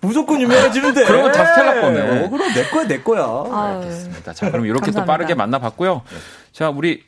무조건 0.00 0.40
유명해지면 0.40 0.94
돼. 0.94 1.04
그러면 1.06 1.32
다 1.32 1.44
스텔라 1.46 1.80
거네. 1.80 2.00
어, 2.26 2.30
그럼 2.30 2.52
내 2.52 2.62
거야, 2.68 2.86
내 2.86 3.02
거야. 3.02 3.22
아유, 3.24 3.76
알겠습니다. 3.78 4.32
자, 4.34 4.50
그럼 4.50 4.66
이렇게 4.66 4.80
또 4.90 4.98
감사합니다. 4.98 5.04
빠르게 5.12 5.34
만나봤고요. 5.34 6.02
자, 6.52 6.68
우리 6.70 7.02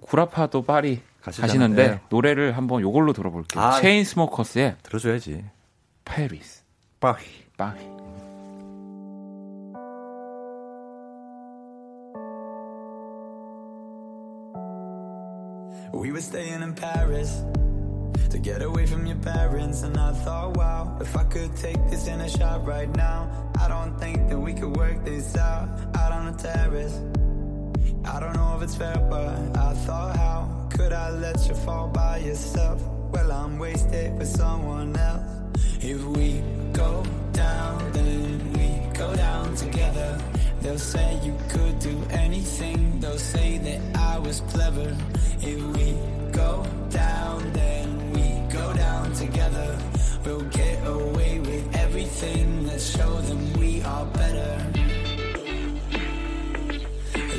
구라파도 0.00 0.62
파리 0.64 1.00
가시잖아요. 1.22 1.46
가시는데 1.46 1.88
네. 1.88 2.00
노래를 2.08 2.56
한번 2.56 2.80
요걸로 2.82 3.12
들어볼게요. 3.12 3.62
아. 3.62 3.80
체인 3.80 4.04
스모커스의 4.04 4.76
들어줘야지. 4.82 5.44
페리스. 6.04 6.62
빠히. 7.00 7.24
파리. 7.56 7.97
We 15.92 16.12
were 16.12 16.20
staying 16.20 16.62
in 16.62 16.74
Paris 16.74 17.42
to 18.30 18.38
get 18.38 18.60
away 18.62 18.86
from 18.86 19.06
your 19.06 19.16
parents, 19.16 19.82
and 19.82 19.96
I 19.96 20.12
thought, 20.12 20.56
wow, 20.56 20.98
if 21.00 21.16
I 21.16 21.24
could 21.24 21.56
take 21.56 21.82
this 21.90 22.06
in 22.06 22.20
a 22.20 22.28
shot 22.28 22.66
right 22.66 22.94
now, 22.94 23.50
I 23.58 23.68
don't 23.68 23.98
think 23.98 24.28
that 24.28 24.38
we 24.38 24.52
could 24.52 24.76
work 24.76 25.04
this 25.04 25.36
out 25.36 25.68
out 25.96 26.12
on 26.12 26.32
the 26.32 26.42
terrace. 26.42 27.00
I 28.04 28.20
don't 28.20 28.34
know 28.34 28.54
if 28.56 28.62
it's 28.62 28.74
fair, 28.74 28.96
but 29.10 29.56
I 29.56 29.72
thought, 29.86 30.16
how 30.16 30.68
could 30.70 30.92
I 30.92 31.10
let 31.10 31.48
you 31.48 31.54
fall 31.54 31.88
by 31.88 32.18
yourself? 32.18 32.82
Well, 33.12 33.32
I'm 33.32 33.58
wasted 33.58 34.18
with 34.18 34.28
someone 34.28 34.94
else. 34.96 35.22
If 35.80 36.04
we 36.04 36.42
go 36.72 37.04
down, 37.32 37.92
then 37.92 38.52
we 38.52 38.98
go 38.98 39.16
down 39.16 39.54
together. 39.56 40.20
They'll 40.61 40.79
say 40.79 41.19
you 41.23 41.35
could 41.49 41.79
do 41.79 42.01
anything. 42.11 42.99
They'll 42.99 43.17
say 43.17 43.57
that 43.57 43.81
I 43.99 44.19
was 44.19 44.41
clever. 44.49 44.95
If 45.41 45.61
we 45.75 45.97
go 46.31 46.65
down, 46.89 47.51
then 47.53 48.11
we 48.13 48.53
go 48.53 48.73
down 48.73 49.13
together. 49.13 49.77
We'll 50.25 50.47
get 50.49 50.87
away 50.87 51.39
with 51.39 51.75
everything. 51.75 52.65
Let's 52.65 52.85
show 52.89 53.21
them 53.21 53.53
we 53.59 53.81
are 53.83 54.05
better. 54.05 54.51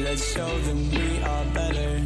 Let's 0.04 0.32
show 0.34 0.58
them 0.58 0.90
we 0.90 1.22
are 1.22 1.44
better. 1.54 2.02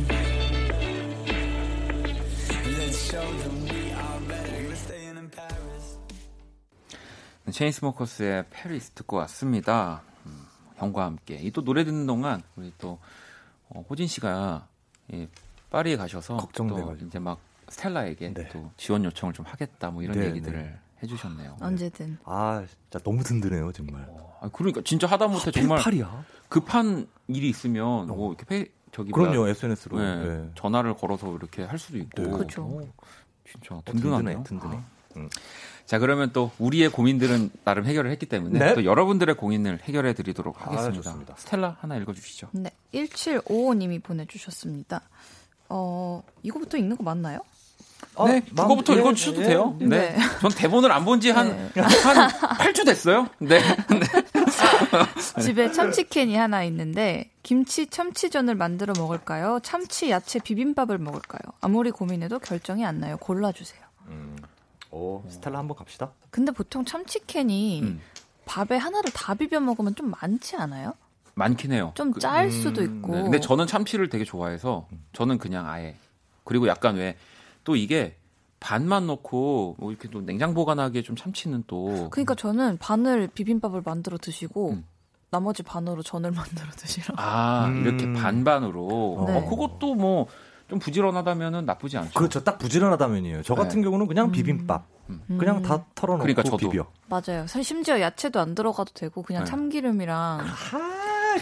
Let's 2.78 3.10
show 3.10 3.32
them 3.42 3.66
we 3.66 3.90
are 3.90 4.20
better. 4.28 4.56
We 4.62 4.68
were 4.68 4.76
staying 4.76 5.16
in 5.18 5.28
Paris. 5.30 5.98
체인 7.50 7.72
스모커스의 7.72 8.44
페리스 8.50 8.90
듣고 8.92 9.16
왔습니다. 9.16 10.02
음, 10.83 10.87
형과 10.87 11.05
함께. 11.05 11.35
이 11.41 11.51
또 11.51 11.63
노래 11.63 11.83
듣는 11.85 12.05
동안 12.05 12.41
우리 12.55 12.71
또 12.77 12.99
어, 13.69 13.83
호진 13.89 14.07
씨가 14.07 14.67
이 15.11 15.27
파리에 15.69 15.97
가셔서 15.97 16.35
또 16.37 16.45
걱정돼가지고. 16.45 17.07
이제 17.07 17.19
막 17.19 17.39
스텔라에게 17.69 18.33
네. 18.33 18.47
또 18.49 18.71
지원 18.77 19.03
요청을 19.05 19.33
좀 19.33 19.45
하겠다 19.45 19.89
뭐 19.91 20.03
이런 20.03 20.17
네, 20.19 20.27
얘기들을 20.27 20.61
네. 20.63 20.79
해주셨네요. 21.01 21.57
언제든. 21.59 22.17
아, 22.25 22.63
진짜 22.67 22.99
너무 23.03 23.23
든든해요, 23.23 23.71
정말. 23.71 24.07
아, 24.41 24.49
그러니까 24.53 24.81
진짜 24.85 25.07
하다못해 25.07 25.51
정말 25.51 25.79
팔이야. 25.81 26.23
급한 26.49 27.07
일이 27.27 27.49
있으면 27.49 28.07
뭐 28.07 28.29
이렇게 28.33 28.45
페, 28.45 28.71
저기 28.91 29.11
어. 29.11 29.15
그럼요, 29.15 29.37
뭐야, 29.39 29.51
SNS로. 29.51 29.97
네, 29.99 30.15
네. 30.27 30.51
전화를 30.55 30.95
걸어서 30.95 31.35
이렇게 31.35 31.63
할 31.63 31.77
수도 31.79 31.97
있고. 31.97 32.21
네. 32.23 32.29
그렇죠. 32.31 32.63
어, 32.63 32.81
진짜 33.49 33.81
든든하네, 33.85 34.43
든든하네요. 34.43 34.43
든든해. 34.43 34.75
아. 34.77 34.83
음. 35.17 35.29
자 35.85 35.99
그러면 35.99 36.31
또 36.33 36.51
우리의 36.59 36.89
고민들은 36.89 37.51
나름 37.65 37.85
해결을 37.85 38.09
했기 38.11 38.25
때문에 38.25 38.57
네. 38.59 38.73
또 38.73 38.85
여러분들의 38.85 39.35
고민을 39.35 39.79
해결해 39.83 40.13
드리도록 40.13 40.61
아, 40.61 40.65
하겠습니다. 40.71 41.01
좋습니다. 41.03 41.35
스텔라 41.37 41.77
하나 41.81 41.97
읽어주시죠. 41.97 42.49
네, 42.53 42.71
1755님이 42.93 44.01
보내주셨습니다. 44.01 45.01
어, 45.69 46.23
이거부터 46.41 46.77
읽는 46.77 46.97
거 46.97 47.03
맞나요? 47.03 47.39
네, 48.27 48.41
마음- 48.51 48.67
그거부터 48.69 48.93
예, 48.95 48.99
읽어주셔도 48.99 49.41
예, 49.41 49.45
돼요. 49.47 49.77
예. 49.81 49.85
네. 49.85 50.09
네. 50.11 50.17
전 50.39 50.51
대본을 50.51 50.91
안 50.91 51.03
본 51.05 51.19
지 51.19 51.31
한, 51.31 51.49
네. 51.73 51.81
한 51.81 52.29
8주 52.29 52.85
됐어요. 52.85 53.27
네. 53.39 53.59
집에 55.41 55.71
참치캔이 55.71 56.35
하나 56.35 56.63
있는데 56.65 57.31
김치 57.43 57.87
참치전을 57.87 58.55
만들어 58.55 58.93
먹을까요? 58.97 59.59
참치 59.63 60.09
야채 60.11 60.39
비빔밥을 60.39 60.97
먹을까요? 60.97 61.39
아무리 61.61 61.91
고민해도 61.91 62.39
결정이 62.39 62.85
안 62.85 62.99
나요. 62.99 63.17
골라주세요. 63.17 63.81
오, 64.93 65.23
스텔라 65.27 65.57
한번 65.59 65.75
갑시다. 65.75 66.11
근데 66.29 66.51
보통 66.51 66.85
참치캔이 66.85 67.81
음. 67.81 68.01
밥에 68.45 68.77
하나를 68.77 69.11
다 69.11 69.33
비벼 69.33 69.59
먹으면 69.59 69.95
좀 69.95 70.11
많지 70.11 70.55
않아요? 70.55 70.93
많긴 71.35 71.71
해요. 71.71 71.91
좀 71.95 72.11
그- 72.11 72.19
짤 72.19 72.51
수도 72.51 72.83
있고. 72.83 73.15
네, 73.15 73.23
근데 73.23 73.39
저는 73.39 73.65
참치를 73.65 74.09
되게 74.09 74.23
좋아해서 74.23 74.87
저는 75.13 75.39
그냥 75.39 75.67
아예 75.67 75.95
그리고 76.43 76.67
약간 76.67 76.95
왜 76.95 77.17
또 77.65 77.77
이게 77.77 78.17
반만 78.59 79.07
넣고 79.07 79.77
뭐 79.79 79.89
이렇게 79.91 80.09
또 80.09 80.19
냉장 80.19 80.53
보관하기에 80.53 81.01
좀 81.01 81.15
참치는 81.15 81.63
또 81.65 82.09
그러니까 82.11 82.35
저는 82.35 82.77
반을 82.77 83.29
비빔밥을 83.33 83.81
만들어 83.85 84.17
드시고 84.17 84.71
음. 84.71 84.85
나머지 85.29 85.63
반으로 85.63 86.03
전을 86.03 86.31
만들어 86.35 86.69
드시라. 86.71 87.15
아 87.17 87.67
음. 87.69 87.85
이렇게 87.85 88.11
반반으로 88.11 89.23
네. 89.27 89.37
어, 89.37 89.49
그것도 89.49 89.95
뭐 89.95 90.27
좀 90.73 90.79
부지런하다면은 90.79 91.65
나쁘지 91.65 91.97
않죠. 91.99 92.13
그렇죠. 92.17 92.43
딱 92.43 92.57
부지런하다면이에요. 92.57 93.43
저 93.43 93.53
같은 93.53 93.79
네. 93.81 93.83
경우는 93.83 94.07
그냥 94.07 94.31
비빔밥. 94.31 94.87
그냥 95.37 95.61
다 95.61 95.85
털어놓고 95.93 96.23
그러니까 96.23 96.41
저도. 96.41 96.57
비벼. 96.57 96.87
맞아요. 97.07 97.45
사실 97.45 97.63
심지어 97.63 97.99
야채도 98.01 98.39
안 98.39 98.55
들어가도 98.55 98.91
되고 98.93 99.21
그냥 99.21 99.43
네. 99.43 99.49
참기름이랑 99.51 100.17
아, 100.39 100.45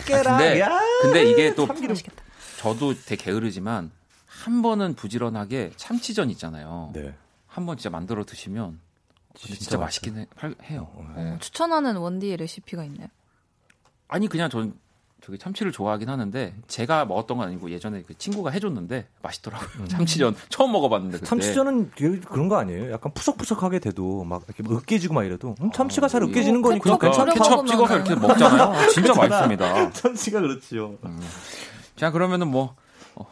근데 0.06 0.64
근데 1.02 1.24
이게 1.30 1.56
또 1.56 1.66
참기름. 1.68 1.90
맛있겠다. 1.90 2.22
저도 2.58 2.94
되게 3.06 3.24
게으르지만 3.24 3.92
한 4.26 4.62
번은 4.62 4.96
부지런하게 4.96 5.72
참치전 5.78 6.30
있잖아요. 6.32 6.92
네. 6.94 7.16
한 7.48 7.66
번 7.66 7.78
진짜 7.78 7.90
만들어 7.90 8.26
드시면 8.26 8.80
근데 9.40 9.56
진짜, 9.58 9.78
맛있긴 9.78 10.18
해, 10.18 10.28
할- 10.36 10.56
해요. 10.64 10.90
네. 11.16 11.38
추천하는 11.40 11.96
원디의 11.98 12.36
레시피가 12.38 12.84
있나요? 12.86 13.08
아니 14.10 14.28
그냥 14.28 14.50
전 14.50 14.74
저기 15.24 15.38
참치를 15.38 15.72
좋아하긴 15.72 16.10
하는데 16.10 16.56
제가 16.68 17.06
먹었던 17.06 17.38
건 17.38 17.48
아니고 17.48 17.70
예전에 17.70 18.02
그 18.08 18.18
친구가 18.18 18.50
해줬는데 18.50 19.08
맛있더라고요. 19.22 19.88
참치전 19.88 20.36
처음 20.50 20.72
먹어봤는데 20.72 21.18
그때. 21.18 21.28
참치전은 21.30 21.92
그- 21.96 22.20
그런 22.22 22.50
거 22.50 22.58
아니에요? 22.58 22.92
약간 22.92 23.14
푸석푸석하게 23.14 23.80
돼도 23.80 24.24
막 24.24 24.44
이렇게 24.48 24.64
으깨지고 24.68 25.14
막 25.14 25.24
이래도 25.24 25.56
음, 25.62 25.72
참치가 25.72 26.08
잘 26.08 26.24
으깨지는 26.24 26.64
거니까. 26.64 26.98
뿌려 26.98 27.26
케첩 27.34 27.68
찍어서 27.68 27.96
이렇게 27.98 28.16
먹잖아요. 28.16 28.64
아, 28.64 28.88
진짜 28.88 29.14
맛있습니다. 29.14 29.92
참치가 29.94 30.42
그렇지요. 30.42 30.96
자 31.96 32.10
그러면은 32.10 32.48
뭐 32.48 32.76
어, 33.14 33.28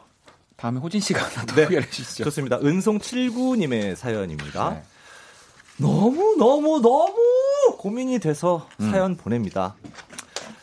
다음에 0.58 0.80
호진 0.80 1.02
씨가 1.02 1.24
하나 1.24 1.46
더 1.48 1.56
네. 1.56 1.64
소개해 1.64 1.90
주시죠. 1.90 2.24
좋습니다. 2.26 2.60
은송 2.62 3.00
79님의 3.00 3.96
사연입니다. 3.96 4.70
네. 4.72 4.84
너무 5.78 6.36
너무 6.38 6.80
너무 6.82 7.16
고민이 7.80 8.20
돼서 8.20 8.68
음. 8.80 8.92
사연 8.92 9.16
보냅니다. 9.18 9.76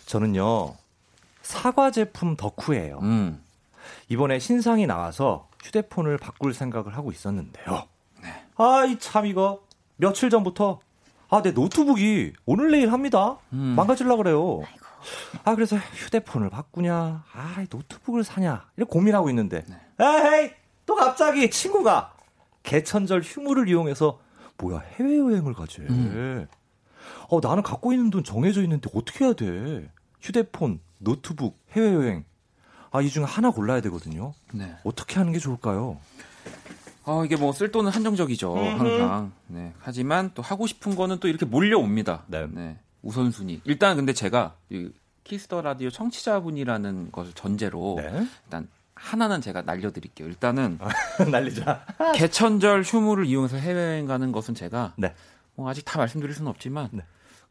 저는요 0.07 0.75
사과 1.51 1.93
제품 1.93 2.37
덕후예요. 2.37 2.99
음. 3.03 3.41
이번에 4.09 4.41
신상이 4.41 4.87
나와서 4.87 5.49
휴대폰을 5.63 6.19
바꿀 6.19 6.53
생각을 6.53 6.97
하고 6.97 7.13
있었는데요. 7.13 7.85
네. 8.21 8.45
아, 8.57 8.85
이 8.85 8.99
참 8.99 9.27
이거 9.27 9.61
며칠 9.97 10.29
전부터 10.29 10.81
아, 11.29 11.43
내 11.43 11.53
노트북이 11.53 12.33
오늘 12.47 12.73
내일 12.73 12.93
합니다. 12.93 13.39
음. 13.53 13.75
망가질라 13.77 14.17
그래요. 14.17 14.63
아, 15.45 15.55
그래서 15.55 15.77
휴대폰을 15.77 16.51
바꾸냐, 16.51 17.25
아, 17.33 17.63
이 17.63 17.67
노트북을 17.71 18.25
사냐, 18.25 18.67
이렇게 18.77 18.91
고민하고 18.91 19.29
있는데, 19.31 19.63
네. 19.69 19.77
에이, 20.45 20.51
또 20.85 20.97
갑자기 20.97 21.49
친구가 21.49 22.13
개천절 22.65 23.23
휴무를 23.23 23.69
이용해서 23.69 24.19
뭐야 24.59 24.81
해외 24.95 25.19
여행을 25.19 25.55
가지. 25.55 25.81
음. 25.83 26.49
어, 27.29 27.39
나는 27.41 27.63
갖고 27.63 27.93
있는 27.93 28.11
돈 28.11 28.25
정해져 28.25 28.63
있는데 28.63 28.91
어떻게 28.95 29.25
해야 29.25 29.33
돼? 29.33 29.89
휴대폰, 30.31 30.81
노트북, 30.99 31.57
해외여행. 31.73 32.25
아, 32.91 33.01
이 33.01 33.09
중에 33.09 33.23
하나 33.23 33.51
골라야 33.51 33.81
되거든요. 33.83 34.35
네. 34.53 34.75
어떻게 34.83 35.17
하는 35.21 35.33
게 35.33 35.39
좋을까요? 35.39 35.99
어, 37.05 37.25
이게 37.25 37.37
뭐 37.37 37.53
쓸 37.53 37.71
돈은 37.71 37.93
한정적이죠, 37.93 38.57
항상. 38.57 39.33
네. 39.47 39.73
하지만 39.79 40.33
또 40.35 40.43
하고 40.43 40.67
싶은 40.67 40.97
거는 40.97 41.21
또 41.21 41.29
이렇게 41.29 41.47
몰려옵니다. 41.47 42.25
네. 42.27 42.77
우선순위. 43.03 43.61
일단 43.65 43.97
근데 43.97 44.13
제가 44.13 44.57
이 44.71 44.91
키스 45.23 45.48
더 45.48 45.63
라디오 45.63 45.91
청취자분이라는 45.91 47.13
것을 47.13 47.33
전제로 47.35 47.95
네. 47.99 48.27
일단 48.47 48.67
하나는 48.97 49.41
제가 49.41 49.63
날려드릴게요. 49.63 50.27
일단은 50.27 50.79
날리자. 51.31 51.85
개천절 52.17 52.83
휴무를 52.83 53.27
이용해서 53.27 53.57
해외여행 53.59 54.07
가는 54.07 54.33
것은 54.33 54.55
제가 54.57 54.95
네. 54.97 55.15
뭐 55.55 55.69
아직 55.71 55.85
다 55.85 55.99
말씀드릴 55.99 56.35
수는 56.35 56.51
없지만 56.51 56.89
네. 56.91 57.03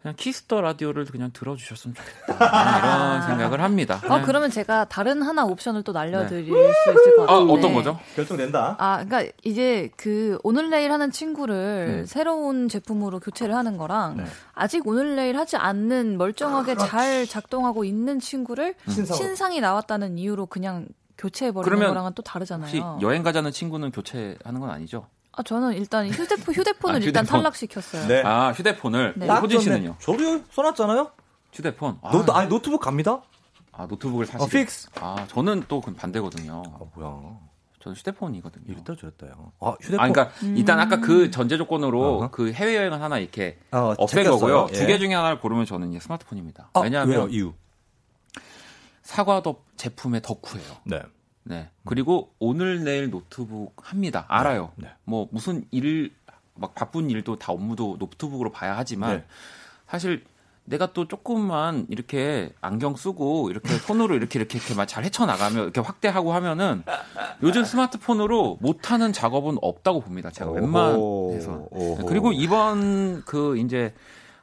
그냥 0.01 0.15
키스 0.17 0.45
더 0.45 0.61
라디오를 0.61 1.05
그냥 1.05 1.31
들어주셨으면 1.33 1.95
좋겠다 1.95 2.77
이런 2.77 3.21
생각을 3.23 3.61
합니다. 3.61 3.95
어, 4.03 4.07
그냥- 4.07 4.21
그러면 4.23 4.51
제가 4.51 4.85
다른 4.85 5.23
하나 5.23 5.45
옵션을 5.45 5.81
또 5.81 5.93
날려드릴 5.93 6.45
수 6.45 6.89
있을 6.91 7.15
것 7.17 7.23
아, 7.23 7.33
같은데. 7.33 7.53
어떤 7.53 7.73
거죠? 7.73 7.99
결정된다. 8.15 8.75
아, 8.77 9.03
그러니까 9.03 9.31
이제 9.43 9.89
그 9.97 10.37
오늘 10.43 10.69
내일 10.69 10.91
하는 10.91 11.09
친구를 11.09 12.01
음. 12.01 12.05
새로운 12.05 12.69
제품으로 12.69 13.19
교체를 13.19 13.55
하는 13.55 13.77
거랑 13.77 14.17
네. 14.17 14.25
아직 14.53 14.85
오늘 14.87 15.15
내일 15.15 15.37
하지 15.37 15.57
않는 15.57 16.19
멀쩡하게 16.19 16.75
잘 16.75 17.25
작동하고 17.25 17.83
있는 17.83 18.19
친구를 18.19 18.75
신상으로. 18.87 19.15
신상이 19.15 19.59
나왔다는 19.59 20.19
이유로 20.19 20.45
그냥 20.45 20.87
교체해 21.17 21.51
버리는 21.51 21.65
그러면 21.67 21.87
거랑은 21.89 22.11
또 22.13 22.19
혹시 22.21 22.31
다르잖아요. 22.31 22.99
여행 23.01 23.23
가자는 23.23 23.51
친구는 23.51 23.91
교체하는 23.91 24.59
건 24.59 24.69
아니죠? 24.69 25.07
아, 25.37 25.43
저는 25.43 25.73
일단 25.73 26.07
휴대폰 26.09 26.53
휴대폰을 26.55 26.95
아, 26.95 27.03
일단 27.03 27.23
휴대폰. 27.23 27.39
탈락시켰어요. 27.41 28.07
네. 28.07 28.21
아 28.23 28.51
휴대폰을 28.51 29.13
네. 29.17 29.27
딱 29.27 29.41
호진 29.41 29.59
좋네. 29.59 29.75
씨는요? 29.77 29.95
저도 29.99 30.43
써놨잖아요. 30.51 31.11
휴대폰. 31.51 31.99
아, 32.01 32.11
노트, 32.11 32.31
아니, 32.31 32.49
노트북 32.49 32.81
갑니다. 32.81 33.21
아, 33.71 33.85
노트북을 33.87 34.25
사실. 34.25 34.41
어, 34.41 34.47
fix. 34.47 34.89
아 35.01 35.25
저는 35.27 35.65
또 35.67 35.81
반대거든요. 35.81 36.63
아, 36.65 36.79
뭐야. 36.95 37.37
저는 37.81 37.95
휴대폰이거든요. 37.97 38.63
이랬다 38.67 38.95
저랬다요. 38.95 39.51
아, 39.59 39.75
휴대폰. 39.81 39.99
아, 39.99 40.11
그러니까 40.11 40.31
일단 40.55 40.79
아까 40.79 40.99
그 41.01 41.29
전제 41.31 41.57
조건으로 41.57 42.17
어허. 42.17 42.31
그 42.31 42.51
해외 42.53 42.77
여행은 42.77 43.01
하나 43.01 43.19
이렇게 43.19 43.59
어, 43.71 43.93
없앤. 43.97 44.23
거고요. 44.23 44.67
예. 44.71 44.73
두개 44.73 44.97
중에 44.97 45.13
하나를 45.13 45.39
고르면 45.39 45.65
저는 45.65 45.91
이제 45.91 45.99
스마트폰입니다. 45.99 46.69
아, 46.73 46.79
왜냐하면 46.79 47.09
왜요? 47.15 47.27
이유. 47.27 47.53
사과덮 49.03 49.63
제품의 49.77 50.21
덕후예요. 50.23 50.77
네. 50.85 51.01
네. 51.47 51.69
그리고 51.85 52.31
오늘 52.39 52.83
내일 52.83 53.09
노트북 53.11 53.75
합니다. 53.81 54.25
알아요. 54.27 54.71
네. 54.75 54.89
뭐 55.03 55.27
무슨 55.31 55.63
일, 55.71 56.11
막 56.55 56.73
바쁜 56.75 57.09
일도 57.09 57.37
다 57.37 57.51
업무도 57.53 57.97
노트북으로 57.99 58.51
봐야 58.51 58.75
하지만 58.75 59.17
네. 59.17 59.25
사실 59.87 60.23
내가 60.67 60.91
또 60.93 61.07
조금만 61.07 61.85
이렇게 61.89 62.51
안경 62.59 62.95
쓰고 62.95 63.51
이렇게 63.51 63.69
손으로 63.77 64.15
이렇게 64.15 64.39
이렇게 64.39 64.57
이렇게 64.57 64.73
막 64.73 64.87
잘 64.87 65.03
헤쳐나가면 65.03 65.61
이렇게 65.61 65.79
확대하고 65.79 66.33
하면은 66.33 66.81
요즘 67.43 67.63
스마트폰으로 67.63 68.57
못하는 68.61 69.13
작업은 69.13 69.59
없다고 69.61 70.01
봅니다. 70.01 70.31
제가. 70.31 70.49
웬만해서. 70.49 71.67
오호. 71.69 72.05
그리고 72.07 72.31
이번 72.31 73.21
그 73.25 73.57
이제 73.59 73.93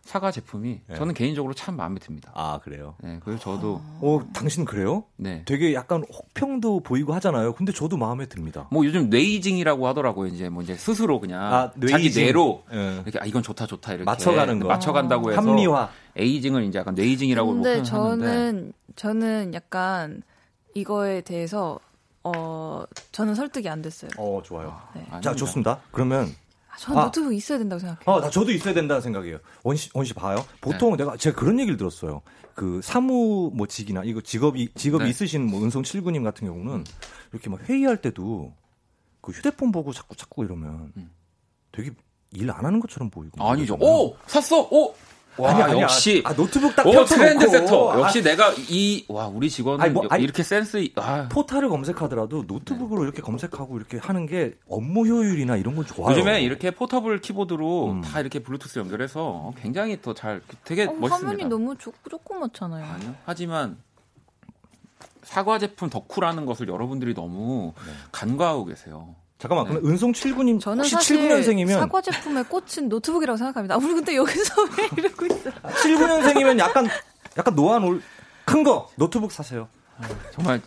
사과 0.04 0.30
제품이 0.32 0.80
네. 0.88 0.96
저는 0.96 1.14
개인적으로 1.14 1.54
참 1.54 1.76
마음에 1.76 2.00
듭니다. 2.00 2.32
아, 2.34 2.58
그래요. 2.62 2.96
네, 3.02 3.20
그래서 3.24 3.40
저도 3.40 3.80
어, 4.00 4.20
당신 4.32 4.64
그래요? 4.64 5.04
네. 5.16 5.42
되게 5.46 5.74
약간 5.74 6.04
혹평도 6.12 6.80
보이고 6.80 7.14
하잖아요. 7.14 7.52
근데 7.54 7.72
저도 7.72 7.96
마음에 7.96 8.26
듭니다. 8.26 8.66
뭐 8.72 8.84
요즘 8.84 9.10
뇌이징이라고 9.10 9.86
하더라고요. 9.86 10.26
이제 10.26 10.48
뭐 10.48 10.62
이제 10.62 10.74
스스로 10.74 11.20
그냥 11.20 11.42
아, 11.42 11.70
자기 11.72 11.86
뇌이징. 11.92 12.24
뇌로 12.24 12.64
예. 12.72 12.94
이렇게 13.04 13.18
아 13.20 13.24
이건 13.24 13.42
좋다 13.44 13.66
좋다 13.66 13.92
이렇게 13.92 14.04
맞춰가는 14.04 14.58
거. 14.58 14.68
맞춰간다고 14.68 15.30
해서 15.32 15.40
합리화. 15.40 15.90
에이징을 16.16 16.64
이제 16.64 16.78
약간 16.80 16.94
뇌이징이라고 16.94 17.52
근데 17.54 17.76
뭐 17.76 17.82
저는 17.84 18.72
저는 18.96 19.54
약간 19.54 20.22
이거에 20.74 21.20
대해서 21.20 21.78
어 22.24 22.82
저는 23.12 23.34
설득이 23.36 23.68
안 23.68 23.82
됐어요. 23.82 24.10
어, 24.18 24.42
좋아요. 24.44 24.78
네. 24.94 25.06
자, 25.22 25.34
좋습니다. 25.34 25.78
그러면 25.92 26.26
아, 26.26 26.41
저는 26.78 26.98
아. 27.00 27.04
노트북 27.04 27.34
있어야 27.34 27.58
된다고 27.58 27.80
생각해요. 27.80 28.02
어, 28.06 28.20
나 28.20 28.30
저도 28.30 28.50
있어야 28.52 28.74
된다는 28.74 29.00
생각이에요. 29.02 29.38
원씨, 29.62 29.90
원씨 29.94 30.14
봐요. 30.14 30.44
보통 30.60 30.96
내가 30.96 31.16
제가 31.16 31.38
그런 31.38 31.58
얘기를 31.60 31.76
들었어요. 31.76 32.22
그 32.54 32.80
사무 32.82 33.50
뭐 33.54 33.66
직이나 33.66 34.02
이거 34.04 34.20
직업이 34.20 34.72
직업이 34.74 35.04
네. 35.04 35.10
있으신 35.10 35.46
뭐 35.46 35.62
은송 35.62 35.82
칠구님 35.82 36.22
같은 36.22 36.46
경우는 36.46 36.84
이렇게 37.32 37.48
막 37.50 37.60
회의할 37.68 38.00
때도 38.00 38.54
그 39.20 39.32
휴대폰 39.32 39.72
보고 39.72 39.92
자꾸 39.92 40.16
자꾸 40.16 40.44
이러면 40.44 40.92
음. 40.96 41.10
되게 41.72 41.92
일 42.32 42.50
안 42.50 42.64
하는 42.64 42.80
것처럼 42.80 43.10
보이고. 43.10 43.42
아니죠. 43.46 43.76
그러잖아요. 43.76 44.00
오 44.04 44.16
샀어. 44.26 44.62
오. 44.70 44.94
와 45.38 45.50
아니, 45.50 45.62
아니, 45.62 45.80
역시 45.80 46.22
아, 46.26 46.34
노트북 46.34 46.76
딱 46.76 46.86
오. 46.86 47.04
trend 47.06 47.48
setter. 47.48 47.92
아, 47.92 48.00
역시 48.00 48.22
내가 48.22 48.52
이 48.68 49.04
와 49.08 49.26
우리 49.28 49.48
직원은 49.48 49.80
아니, 49.82 49.92
뭐, 49.92 50.04
아니, 50.10 50.22
이렇게 50.24 50.42
센스 50.42 50.76
있- 50.78 50.98
아 50.98 51.28
포탈을 51.30 51.68
검색하더라도 51.70 52.44
노트북으로 52.46 53.04
이렇게 53.04 53.22
검색하고 53.22 53.76
이렇게 53.78 53.96
하는 53.98 54.26
게 54.26 54.54
업무 54.68 55.06
효율이나 55.06 55.56
이런 55.56 55.74
건 55.74 55.86
좋아요. 55.86 56.10
요즘에 56.14 56.42
이렇게 56.42 56.70
portable 56.70 57.20
키보드로 57.22 57.92
음. 57.92 58.00
다 58.02 58.20
이렇게 58.20 58.40
블루투스 58.40 58.78
연결해서 58.78 59.52
굉장히 59.60 60.00
더 60.02 60.12
잘 60.12 60.42
되게 60.64 60.82
어, 60.84 60.92
멋있습니다. 60.92 61.16
화면이 61.16 61.44
너무 61.48 61.76
조, 61.78 61.92
조그맣잖아요. 62.10 62.84
아니요. 62.84 63.14
하지만 63.24 63.78
사과 65.22 65.58
제품 65.58 65.88
덕후라는 65.88 66.44
것을 66.46 66.68
여러분들이 66.68 67.14
너무 67.14 67.72
네. 67.86 67.92
간과하고 68.12 68.66
계세요. 68.66 69.14
잠깐만, 69.42 69.66
네. 69.66 69.80
그럼 69.80 69.90
은송 69.92 70.12
칠구님 70.12 70.60
저는 70.60 70.78
혹시 70.78 70.94
사실 70.94 71.18
79년생이면 71.18 71.78
사과 71.80 72.00
제품에 72.00 72.42
꽂힌 72.44 72.88
노트북이라고 72.88 73.36
생각합니다. 73.36 73.74
아, 73.74 73.78
우리 73.78 73.88
근데 73.94 74.14
여기서 74.16 74.54
왜 74.78 74.88
이러고 75.02 75.26
있어? 75.26 75.50
79년생이면 75.50 76.58
약간 76.60 76.86
약간 77.36 77.54
노안 77.54 77.82
올 77.84 78.00
큰 78.44 78.64
거 78.64 78.88
노트북 78.96 79.30
사세요. 79.32 79.68
정말 80.32 80.60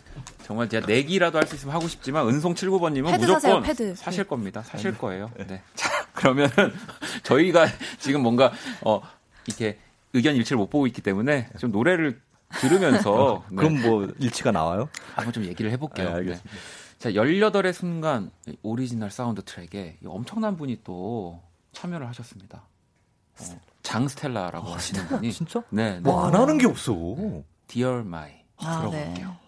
정말 0.46 0.66
제가 0.68 0.86
내기라도 0.86 1.36
할 1.38 1.46
수 1.46 1.54
있으면 1.56 1.74
하고 1.74 1.86
싶지만 1.88 2.26
은송 2.26 2.54
79번님은 2.54 3.06
패드 3.10 3.20
무조건 3.20 3.40
사세요, 3.40 3.60
패드. 3.62 3.94
사실 3.96 4.24
네. 4.24 4.28
겁니다. 4.28 4.62
사실 4.62 4.96
거예요. 4.96 5.30
네. 5.46 5.62
자 5.74 6.06
그러면은 6.14 6.72
저희가 7.22 7.66
지금 7.98 8.22
뭔가 8.22 8.52
어 8.82 9.02
이렇게 9.46 9.78
의견 10.14 10.36
일치를 10.36 10.56
못 10.56 10.70
보고 10.70 10.86
있기 10.86 11.02
때문에 11.02 11.48
좀 11.58 11.70
노래를 11.70 12.18
들으면서 12.60 13.44
네, 13.50 13.56
그럼 13.60 13.82
뭐 13.82 14.08
일치가 14.18 14.52
나와요? 14.52 14.88
한번 15.14 15.32
좀 15.34 15.44
얘기를 15.44 15.70
해볼게요. 15.70 16.08
네, 16.08 16.14
알겠습니다. 16.14 16.50
네. 16.98 16.98
자, 16.98 17.10
18의 17.10 17.72
순간 17.72 18.30
이 18.46 18.56
오리지널 18.62 19.10
사운드 19.10 19.42
트랙에 19.44 19.98
이 20.02 20.06
엄청난 20.06 20.56
분이 20.56 20.80
또 20.84 21.40
참여를 21.72 22.06
하셨습니다. 22.08 22.62
어, 23.40 23.44
장스텔라라고 23.82 24.66
하시는 24.68 25.06
분이 25.08 25.32
진짜? 25.32 25.62
네, 25.70 25.94
네. 25.94 26.00
뭐 26.00 26.24
안 26.26 26.34
하는 26.34 26.58
게 26.58 26.66
없어. 26.66 26.94
Dear 27.68 28.00
My 28.00 28.32
아, 28.56 28.80
들어볼게요. 28.80 29.28
오 29.28 29.45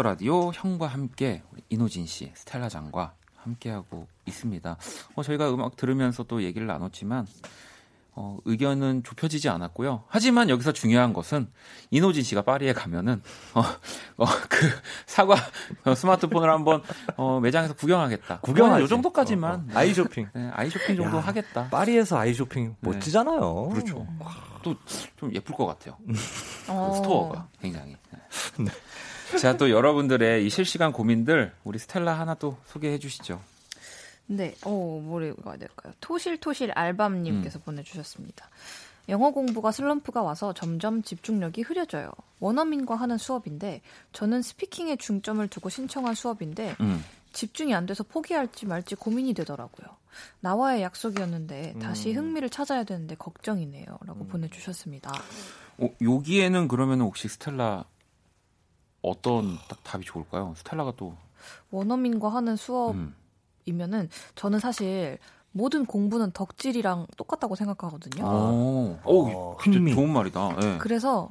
키스 0.00 0.01
더 0.01 0.02
라디오 0.02 0.50
형과 0.54 0.86
함께 0.86 1.42
인호진 1.68 2.06
씨, 2.06 2.30
스텔라 2.34 2.68
장과 2.68 3.12
함께하고 3.36 4.06
있습니다. 4.26 4.76
어, 5.14 5.22
저희가 5.22 5.52
음악 5.52 5.76
들으면서 5.76 6.22
또 6.22 6.42
얘기를 6.42 6.66
나눴지만 6.66 7.26
어, 8.12 8.38
의견은 8.44 9.02
좁혀지지 9.04 9.48
않았고요. 9.48 10.04
하지만 10.08 10.48
여기서 10.48 10.72
중요한 10.72 11.12
것은 11.12 11.48
인호진 11.90 12.22
씨가 12.22 12.42
파리에 12.42 12.72
가면은 12.72 13.22
어, 13.54 13.60
어, 14.16 14.24
그 14.48 14.68
사과 15.06 15.34
어, 15.84 15.94
스마트폰을 15.94 16.50
한번 16.50 16.82
어, 17.16 17.38
매장에서 17.40 17.74
구경하겠다. 17.74 18.40
구경하지. 18.40 18.82
요 18.82 18.86
정도까지만 18.88 19.52
어, 19.54 19.64
어. 19.74 19.78
아이 19.78 19.92
쇼핑. 19.94 20.28
네, 20.34 20.50
아이 20.54 20.70
쇼핑 20.70 20.96
정도 20.96 21.18
야, 21.18 21.20
하겠다. 21.20 21.68
파리에서 21.68 22.18
아이 22.18 22.32
쇼핑 22.34 22.74
멋지잖아요. 22.80 23.68
그렇죠. 23.68 24.06
또 24.62 24.74
좀 25.16 25.34
예쁠 25.34 25.54
것 25.54 25.66
같아요. 25.66 25.96
어. 26.68 26.92
스토어가 26.96 27.48
굉장히. 27.60 27.96
네. 28.58 28.70
자, 29.38 29.56
또 29.56 29.70
여러분들의 29.70 30.46
이 30.46 30.50
실시간 30.50 30.92
고민들 30.92 31.52
우리 31.64 31.78
스텔라 31.78 32.18
하나 32.18 32.34
또 32.34 32.56
소개해 32.66 32.98
주시죠. 32.98 33.40
네, 34.26 34.54
어, 34.64 35.02
해야 35.46 35.56
될까요? 35.56 35.92
토실토실 36.00 36.72
알밤님께서 36.72 37.58
음. 37.58 37.62
보내주셨습니다. 37.64 38.48
영어 39.08 39.30
공부가 39.30 39.72
슬럼프가 39.72 40.22
와서 40.22 40.52
점점 40.52 41.02
집중력이 41.02 41.62
흐려져요. 41.62 42.10
원어민과 42.38 42.94
하는 42.94 43.18
수업인데 43.18 43.80
저는 44.12 44.42
스피킹에 44.42 44.96
중점을 44.96 45.46
두고 45.48 45.68
신청한 45.68 46.14
수업인데 46.14 46.76
음. 46.80 47.04
집중이 47.32 47.74
안 47.74 47.86
돼서 47.86 48.04
포기할지 48.04 48.66
말지 48.66 48.94
고민이 48.94 49.34
되더라고요. 49.34 49.88
나와의 50.40 50.82
약속이었는데 50.82 51.76
다시 51.80 52.12
흥미를 52.12 52.50
찾아야 52.50 52.84
되는데 52.84 53.14
걱정이네요. 53.14 53.86
라고 54.04 54.26
보내주셨습니다. 54.26 55.12
어, 55.78 55.88
여기에는 56.00 56.68
그러면 56.68 57.00
혹시 57.00 57.28
스텔라 57.28 57.84
어떤 59.02 59.58
딱 59.68 59.82
답이 59.82 60.04
좋을까요? 60.04 60.54
스텔라가 60.56 60.92
또 60.96 61.14
원어민과 61.70 62.28
하는 62.28 62.52
음. 62.52 63.14
수업이면은 63.64 64.08
저는 64.34 64.58
사실 64.58 65.18
모든 65.52 65.84
공부는 65.84 66.30
덕질이랑 66.32 67.06
똑같다고 67.16 67.56
생각하거든요. 67.56 68.24
오, 68.24 68.98
오, 69.04 69.56
진짜 69.62 69.78
흥미. 69.78 69.94
좋은 69.94 70.10
말이다. 70.12 70.56
예. 70.62 70.78
그래서 70.78 71.30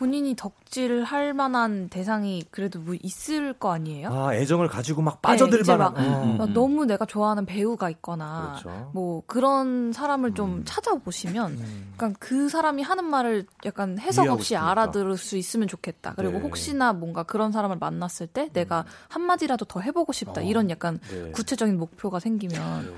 본인이 0.00 0.34
덕질을 0.34 1.04
할 1.04 1.34
만한 1.34 1.90
대상이 1.90 2.42
그래도 2.50 2.78
뭐 2.80 2.94
있을 3.02 3.52
거 3.52 3.70
아니에요? 3.70 4.08
아, 4.10 4.34
애정을 4.34 4.66
가지고 4.68 5.02
막 5.02 5.16
네, 5.16 5.18
빠져들 5.20 5.60
이제 5.60 5.76
만한. 5.76 5.92
막 5.92 6.00
어. 6.00 6.22
음, 6.24 6.36
막 6.38 6.50
너무 6.52 6.86
내가 6.86 7.04
좋아하는 7.04 7.44
배우가 7.44 7.90
있거나 7.90 8.62
그렇죠. 8.62 8.90
뭐 8.94 9.22
그런 9.26 9.92
사람을 9.92 10.32
좀 10.32 10.54
음. 10.60 10.62
찾아보시면 10.64 11.58
약간 11.92 12.16
그 12.18 12.48
사람이 12.48 12.82
하는 12.82 13.04
말을 13.04 13.44
약간 13.66 13.98
해석 13.98 14.26
없이 14.30 14.54
싶으니까. 14.54 14.70
알아들을 14.70 15.18
수 15.18 15.36
있으면 15.36 15.68
좋겠다. 15.68 16.14
그리고 16.16 16.38
네. 16.38 16.40
혹시나 16.44 16.94
뭔가 16.94 17.22
그런 17.22 17.52
사람을 17.52 17.76
만났을 17.76 18.26
때 18.26 18.48
내가 18.54 18.86
한마디라도 19.10 19.66
더 19.66 19.80
해보고 19.80 20.14
싶다. 20.14 20.40
어. 20.40 20.44
이런 20.44 20.70
약간 20.70 20.98
네. 21.10 21.30
구체적인 21.32 21.78
목표가 21.78 22.20
생기면 22.20 22.90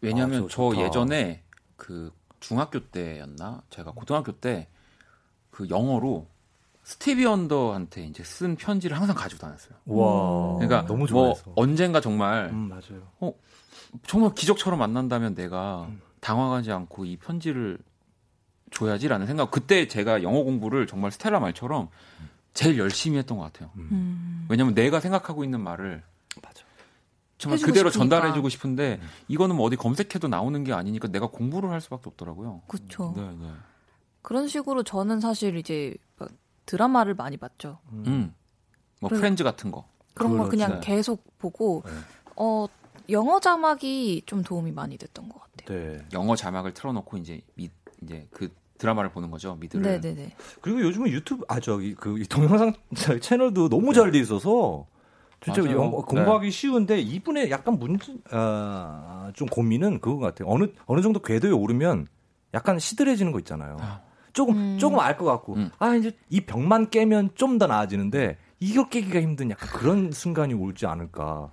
왜냐하면 0.00 0.44
아, 0.44 0.46
저 0.50 0.70
좋다. 0.70 0.80
예전에 0.80 1.42
그 1.76 2.10
중학교 2.40 2.80
때였나 2.88 3.64
제가 3.68 3.90
고등학교 3.90 4.32
때 4.32 4.68
그 5.52 5.68
영어로 5.68 6.26
스티비 6.82 7.24
언더한테 7.24 8.04
이제 8.06 8.24
쓴 8.24 8.56
편지를 8.56 8.98
항상 8.98 9.14
가지고 9.14 9.42
다녔어요. 9.42 9.74
와. 9.84 10.54
그러니까 10.54 10.84
너무 10.86 11.00
뭐 11.00 11.06
좋아해서. 11.06 11.52
언젠가 11.54 12.00
정말 12.00 12.46
음, 12.52 12.68
맞아요. 12.68 13.34
정말 14.06 14.34
기적처럼 14.34 14.80
만난다면 14.80 15.36
내가 15.36 15.86
음. 15.88 16.00
당황하지 16.20 16.72
않고 16.72 17.04
이 17.04 17.16
편지를 17.18 17.78
줘야지라는 18.72 19.26
생각. 19.26 19.50
그때 19.50 19.86
제가 19.86 20.22
영어 20.22 20.42
공부를 20.42 20.86
정말 20.86 21.12
스텔라 21.12 21.38
말처럼 21.38 21.88
제일 22.54 22.78
열심히 22.78 23.18
했던 23.18 23.36
것 23.38 23.44
같아요. 23.44 23.70
음. 23.76 24.46
왜냐면 24.48 24.74
내가 24.74 24.98
생각하고 24.98 25.44
있는 25.44 25.60
말을 25.60 26.02
맞아. 26.42 26.64
정말 27.38 27.60
그대로 27.60 27.90
싶으니까. 27.90 28.16
전달해주고 28.16 28.48
싶은데 28.48 29.00
이거는 29.28 29.56
뭐 29.56 29.66
어디 29.66 29.76
검색해도 29.76 30.28
나오는 30.28 30.64
게 30.64 30.72
아니니까 30.72 31.08
내가 31.08 31.26
공부를 31.26 31.70
할 31.70 31.80
수밖에 31.80 32.04
없더라고요. 32.06 32.62
그렇죠. 32.66 33.12
네, 33.16 33.22
네. 33.38 33.52
그런 34.22 34.48
식으로 34.48 34.82
저는 34.82 35.20
사실 35.20 35.56
이제 35.56 35.94
막 36.18 36.30
드라마를 36.66 37.14
많이 37.14 37.36
봤죠. 37.36 37.78
음. 37.92 38.34
뭐 39.00 39.08
그래- 39.08 39.20
프렌즈 39.20 39.42
같은 39.44 39.70
거. 39.70 39.84
그런 40.14 40.32
거 40.32 40.44
그렇죠. 40.44 40.50
그냥 40.50 40.80
네. 40.80 40.86
계속 40.86 41.24
보고 41.38 41.82
네. 41.86 41.92
어 42.36 42.66
영어 43.10 43.40
자막이 43.40 44.22
좀 44.26 44.42
도움이 44.42 44.70
많이 44.72 44.96
됐던 44.96 45.28
것 45.28 45.40
같아요. 45.40 45.78
네. 45.96 45.98
영어 46.12 46.36
자막을 46.36 46.72
틀어놓고 46.74 47.16
이제 47.18 47.40
미, 47.54 47.68
이제 48.02 48.26
그 48.30 48.48
드라마를 48.78 49.10
보는 49.10 49.30
거죠. 49.30 49.56
미드를. 49.56 49.82
네네네. 50.00 50.36
그리고 50.60 50.80
요즘은 50.82 51.08
유튜브 51.10 51.44
아 51.48 51.58
저기 51.60 51.94
그이 51.94 52.24
동영상 52.24 52.72
채널도 53.20 53.68
너무 53.70 53.92
잘 53.94 54.10
돼 54.12 54.18
있어서 54.20 54.86
진짜. 55.42 55.62
영어 55.72 55.90
공부하기 56.04 56.50
쉬운데 56.52 57.00
이분의 57.00 57.50
약간 57.50 57.78
문제 57.78 58.14
아, 58.30 59.32
좀 59.34 59.48
고민은 59.48 60.00
그거 60.00 60.18
같아요. 60.18 60.48
어느 60.48 60.66
어느 60.86 61.00
정도 61.00 61.20
궤도에 61.20 61.50
오르면 61.50 62.06
약간 62.54 62.78
시들해지는 62.78 63.32
거 63.32 63.38
있잖아요. 63.40 63.76
조금 64.32 64.56
음. 64.56 64.78
조금 64.78 64.98
알 65.00 65.16
것 65.16 65.24
같고 65.26 65.54
음. 65.54 65.70
아 65.78 65.94
이제 65.94 66.12
이 66.30 66.40
벽만 66.40 66.90
깨면 66.90 67.30
좀 67.34 67.58
더 67.58 67.66
나아지는데 67.66 68.38
이거 68.60 68.88
깨기가 68.88 69.20
힘든 69.20 69.50
약간 69.50 69.68
그런 69.70 70.12
순간이 70.12 70.54
올지 70.54 70.86
않을까. 70.86 71.50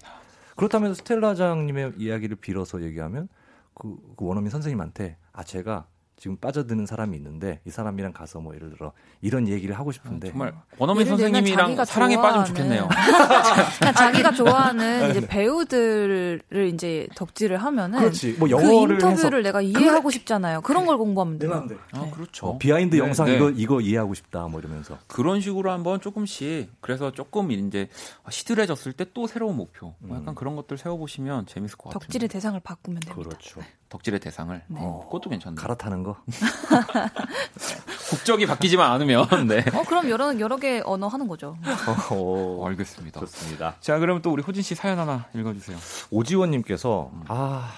그렇다면 0.56 0.94
스텔라장님의 0.94 1.94
이야기를 1.98 2.38
빌어서 2.38 2.82
얘기하면 2.84 3.28
그, 3.74 3.96
그 4.18 4.26
원어민 4.26 4.50
선생님한테 4.50 5.18
아 5.34 5.44
제가 5.44 5.86
지금 6.20 6.36
빠져드는 6.38 6.86
사람이 6.86 7.16
있는데 7.18 7.62
이 7.66 7.70
사람이랑 7.72 8.12
가서 8.14 8.40
뭐 8.42 8.54
예를 8.54 8.70
들어 8.72 8.92
이런 9.22 9.48
얘기를 9.48 9.78
하고 9.80 9.92
싶은데 9.92 10.30
정말 10.32 10.54
원어민 10.78 11.08
선생님이랑 11.08 11.58
자기가 11.68 11.86
사랑에 11.86 12.18
빠지면 12.18 12.44
좋아하는- 12.44 12.48
좋겠네요. 12.48 12.90
그냥 13.80 13.94
자기가 13.96 14.32
좋아하는 14.34 15.00
네. 15.00 15.10
이제 15.12 15.28
배우들을 15.28 16.42
이제 16.74 17.08
덕질을 17.16 17.58
하면은 17.58 18.00
그렇지. 18.00 18.34
뭐그 18.34 18.52
영어를 18.52 18.96
인터뷰를 18.96 19.12
해서 19.12 19.30
내가 19.42 19.62
이해하고 19.62 20.12
싶잖아요. 20.12 20.62
그런 20.62 20.86
걸 20.86 20.98
공부하면 20.98 21.40
돼요. 21.40 21.68
아, 21.94 22.10
그렇죠. 22.12 22.48
어, 22.48 22.58
behind 22.58 22.96
네, 22.96 23.02
영상 23.02 23.26
네. 23.28 23.36
이거 23.36 23.50
이거 23.50 23.82
이해하고 23.82 24.14
싶다 24.14 24.48
뭐 24.48 24.60
이러면서 24.60 24.98
그런 25.08 25.42
식으로 25.42 25.72
한번 25.72 26.02
조금씩 26.02 26.70
그래서 26.82 27.12
조금 27.12 27.52
이제 27.52 27.88
시들해졌을 28.30 28.94
때 28.94 29.06
또 29.12 29.26
새로운 29.26 29.58
목표 29.58 29.96
뭐 30.00 30.18
약간 30.18 30.36
그런 30.36 30.56
것들 30.56 30.78
세워보시면 30.78 31.48
재밌을 31.48 31.78
것 31.78 31.86
같아요. 31.90 32.00
덕질의 32.00 32.30
대상을 32.30 32.60
바꾸면 32.60 33.00
됩니다. 33.00 33.16
그렇죠. 33.16 33.60
덕질의 33.90 34.20
대상을 34.20 34.62
네. 34.68 34.80
어, 34.82 35.02
그것도 35.06 35.30
괜찮네. 35.32 35.56
갈아타는 35.56 36.04
거. 36.04 36.16
국적이 38.10 38.46
바뀌지만 38.46 38.92
않으면 38.92 39.28
네. 39.48 39.64
어 39.74 39.84
그럼 39.84 40.10
여러 40.10 40.38
여러 40.40 40.58
개 40.58 40.82
언어 40.86 41.08
하는 41.08 41.28
거죠. 41.28 41.58
어, 42.12 42.64
알겠습니다. 42.68 43.20
좋습니다. 43.22 43.76
자, 43.80 43.98
그러면 44.00 44.22
또 44.22 44.32
우리 44.32 44.42
호진 44.44 44.62
씨 44.64 44.76
사연 44.76 45.00
하나 45.00 45.26
읽어주세요. 45.34 45.78
오지원님께서 46.12 47.12
아 47.28 47.72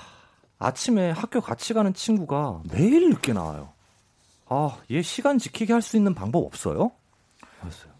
아침에 0.60 1.12
학교 1.12 1.42
같이 1.42 1.74
가는 1.74 1.94
친구가 1.94 2.62
매일 2.72 3.10
늦게 3.10 3.34
나와요. 3.34 3.70
아, 4.50 4.78
얘 4.92 5.02
시간 5.02 5.38
지키게 5.38 5.72
할 5.74 5.82
수 5.82 5.96
있는 5.98 6.14
방법 6.14 6.46
없어요? 6.46 6.92
알았어요. 7.62 7.92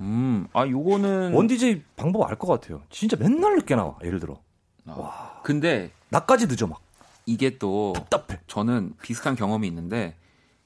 음, 0.00 0.48
아, 0.54 0.66
요거는. 0.66 1.34
원 1.34 1.46
DJ 1.46 1.82
방법 1.96 2.28
알 2.28 2.36
것 2.36 2.46
같아요. 2.48 2.80
진짜 2.90 3.16
맨날 3.18 3.56
늦게 3.56 3.76
나와. 3.76 3.96
예를 4.02 4.18
들어. 4.20 4.38
와. 4.86 5.38
근데. 5.44 5.90
나까지 6.08 6.46
늦어 6.46 6.66
막. 6.66 6.80
이게 7.26 7.58
또. 7.58 7.92
답답해. 7.94 8.40
저는 8.46 8.94
비슷한 9.02 9.34
경험이 9.34 9.68
있는데, 9.68 10.16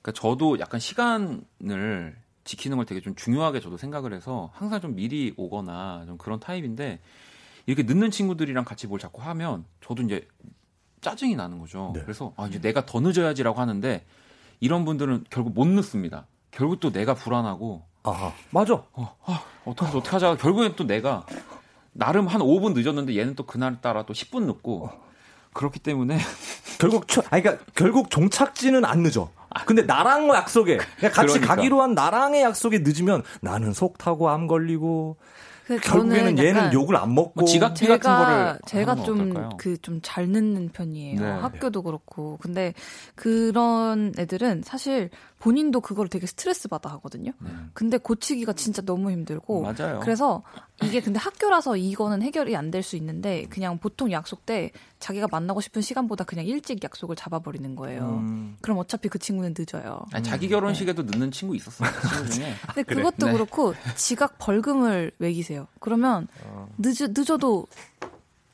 그러니까 0.03 0.21
저도 0.21 0.59
약간 0.59 0.81
시간을 0.81 2.17
지키는 2.45 2.77
걸 2.77 2.87
되게 2.87 3.01
좀 3.01 3.15
중요하게 3.15 3.61
저도 3.61 3.77
생각을 3.77 4.13
해서 4.13 4.51
항상 4.55 4.81
좀 4.81 4.95
미리 4.95 5.35
오거나 5.37 6.05
좀 6.07 6.19
그런 6.19 6.41
타입인데, 6.41 7.01
이렇게 7.67 7.83
늦는 7.83 8.11
친구들이랑 8.11 8.65
같이 8.65 8.87
뭘 8.87 9.01
자꾸 9.01 9.23
하면 9.23 9.65
저도 9.85 10.03
이제 10.03 10.27
짜증이 11.01 11.35
나는 11.35 11.59
거죠. 11.59 11.93
네. 11.95 12.03
그래서 12.03 12.33
아, 12.37 12.47
이제 12.47 12.61
내가 12.61 12.87
더 12.87 13.01
늦어야지라고 13.01 13.61
하는데, 13.61 14.05
이런 14.61 14.85
분들은 14.85 15.25
결국 15.31 15.53
못 15.55 15.67
늦습니다. 15.67 16.27
결국 16.51 16.81
또 16.81 16.91
내가 16.91 17.15
불안하고, 17.15 17.85
아, 18.05 18.33
맞아. 18.51 18.75
어, 18.93 19.17
아, 19.25 19.43
어떡하지, 19.65 20.09
하다가 20.09 20.37
결국엔 20.37 20.77
또 20.77 20.87
내가 20.87 21.27
나름 21.93 22.29
한 22.29 22.41
5분 22.41 22.75
늦었는데 22.75 23.17
얘는 23.17 23.35
또 23.35 23.45
그날 23.45 23.81
따라 23.81 24.05
또 24.05 24.13
10분 24.13 24.45
늦고 24.45 24.91
그렇기 25.57 25.81
때문에 25.81 26.19
결국 26.79 27.09
초, 27.09 27.23
아니 27.31 27.43
그러니까 27.43 27.65
결국 27.75 28.11
종착지는 28.11 28.85
안 28.85 29.03
늦어. 29.03 29.31
근데 29.65 29.83
나랑 29.83 30.29
약속에 30.29 30.77
그냥 30.99 31.13
같이 31.13 31.29
그러니까. 31.41 31.55
가기로 31.57 31.81
한 31.81 31.95
나랑의 31.95 32.43
약속에 32.43 32.81
늦으면 32.81 33.23
나는 33.41 33.73
속 33.73 33.97
타고 33.97 34.29
암 34.29 34.47
걸리고 34.47 35.17
그 35.67 35.79
결국에는 35.79 36.39
얘는 36.39 36.73
욕을 36.75 36.95
안 36.97 37.15
먹고 37.15 37.33
뭐 37.41 37.45
지각비 37.47 37.87
같은 37.89 38.03
제가 38.03 38.19
거를 38.19 38.59
제가 38.67 38.95
좀? 38.97 39.57
그 39.57 39.79
좀 39.79 40.01
잘 40.03 40.29
늦는 40.29 40.69
편이에요. 40.73 41.21
네. 41.21 41.27
학교도 41.27 41.83
그렇고. 41.83 42.39
근데 42.41 42.73
그런 43.15 44.13
애들은 44.19 44.63
사실 44.65 45.11
본인도 45.39 45.80
그걸 45.80 46.09
되게 46.09 46.26
스트레스 46.26 46.66
받아 46.66 46.91
하거든요. 46.93 47.32
근데 47.74 47.99
고치기가 47.99 48.55
진짜 48.55 48.80
너무 48.82 49.11
힘들고. 49.11 49.66
네. 49.66 49.72
맞아요. 49.84 50.01
그래서 50.01 50.43
이게 50.82 51.01
근데 51.01 51.18
학교라서 51.18 51.76
이거는 51.76 52.22
해결이 52.22 52.57
안 52.57 52.70
될 52.70 52.82
수 52.82 52.97
있는데 52.97 53.45
그냥 53.51 53.78
보통 53.78 54.11
약속 54.12 54.45
때 54.47 54.70
자기가 54.99 55.28
만나고 55.30 55.61
싶은 55.61 55.82
시간보다 55.82 56.24
그냥 56.24 56.47
일찍 56.47 56.82
약속을 56.82 57.16
잡아버리는 57.16 57.76
거예요. 57.76 58.18
음. 58.22 58.57
그럼 58.62 58.78
어차피 58.78 59.09
그 59.09 59.18
친구는 59.18 59.55
늦어요. 59.57 60.05
아니, 60.12 60.24
자기 60.24 60.49
결혼식에도 60.49 61.03
늦는 61.03 61.30
친구 61.30 61.55
있었어요. 61.55 61.89
그 62.01 62.09
친구 62.09 62.30
중에. 62.30 62.55
근데 62.74 62.82
그것도 62.82 63.26
네. 63.26 63.32
그렇고 63.32 63.74
지각 63.97 64.39
벌금을 64.39 65.12
매기세요. 65.18 65.66
그러면 65.80 66.26
어. 66.45 66.68
늦어, 66.78 67.09
늦어도 67.09 67.66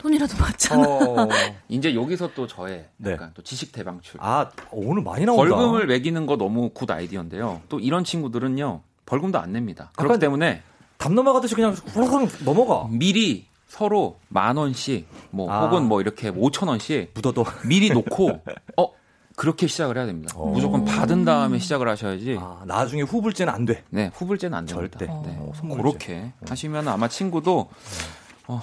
돈이라도 0.02 0.36
받잖아. 0.36 0.82
어. 0.88 1.28
이제 1.68 1.94
여기서 1.94 2.30
또 2.34 2.46
저의 2.46 2.86
네. 2.96 3.12
약간 3.12 3.30
또 3.34 3.42
지식 3.42 3.70
대방출. 3.72 4.18
아 4.20 4.50
오늘 4.72 5.02
많이 5.02 5.24
나온다. 5.24 5.42
벌금을 5.44 5.86
매기는 5.86 6.26
거 6.26 6.36
너무 6.36 6.70
good 6.70 6.90
idea인데요. 6.90 7.62
또 7.68 7.78
이런 7.78 8.02
친구들은요. 8.04 8.80
벌금도 9.06 9.38
안 9.38 9.52
냅니다. 9.52 9.90
그렇기 9.96 10.18
때문에 10.18 10.62
담 10.98 11.14
넘어가듯이 11.14 11.54
그냥 11.54 11.72
후루룩 11.72 12.30
넘어가. 12.44 12.88
미리 12.90 13.46
서로 13.68 14.18
만 14.28 14.56
원씩 14.56 15.06
뭐 15.30 15.50
아. 15.50 15.64
혹은 15.64 15.86
뭐 15.86 16.00
이렇게 16.00 16.30
5천 16.30 16.68
원씩 16.68 17.12
묻어도 17.14 17.44
미리 17.66 17.90
놓고 17.90 18.42
어 18.76 18.92
그렇게 19.36 19.66
시작을 19.66 19.96
해야 19.96 20.04
됩니다. 20.06 20.34
어. 20.36 20.50
무조건 20.50 20.84
받은 20.84 21.24
다음에 21.24 21.58
시작을 21.58 21.88
하셔야지. 21.88 22.36
아, 22.40 22.62
나중에 22.66 23.02
후불제는 23.02 23.52
안 23.52 23.64
돼. 23.64 23.82
네, 23.88 24.10
후불제는 24.12 24.58
안 24.58 24.66
됩니다. 24.66 24.98
절대. 24.98 25.06
네. 25.06 25.36
어. 25.38 25.52
그렇게 25.76 26.32
하시면 26.48 26.88
아마 26.88 27.08
친구도 27.08 27.70
어, 28.48 28.60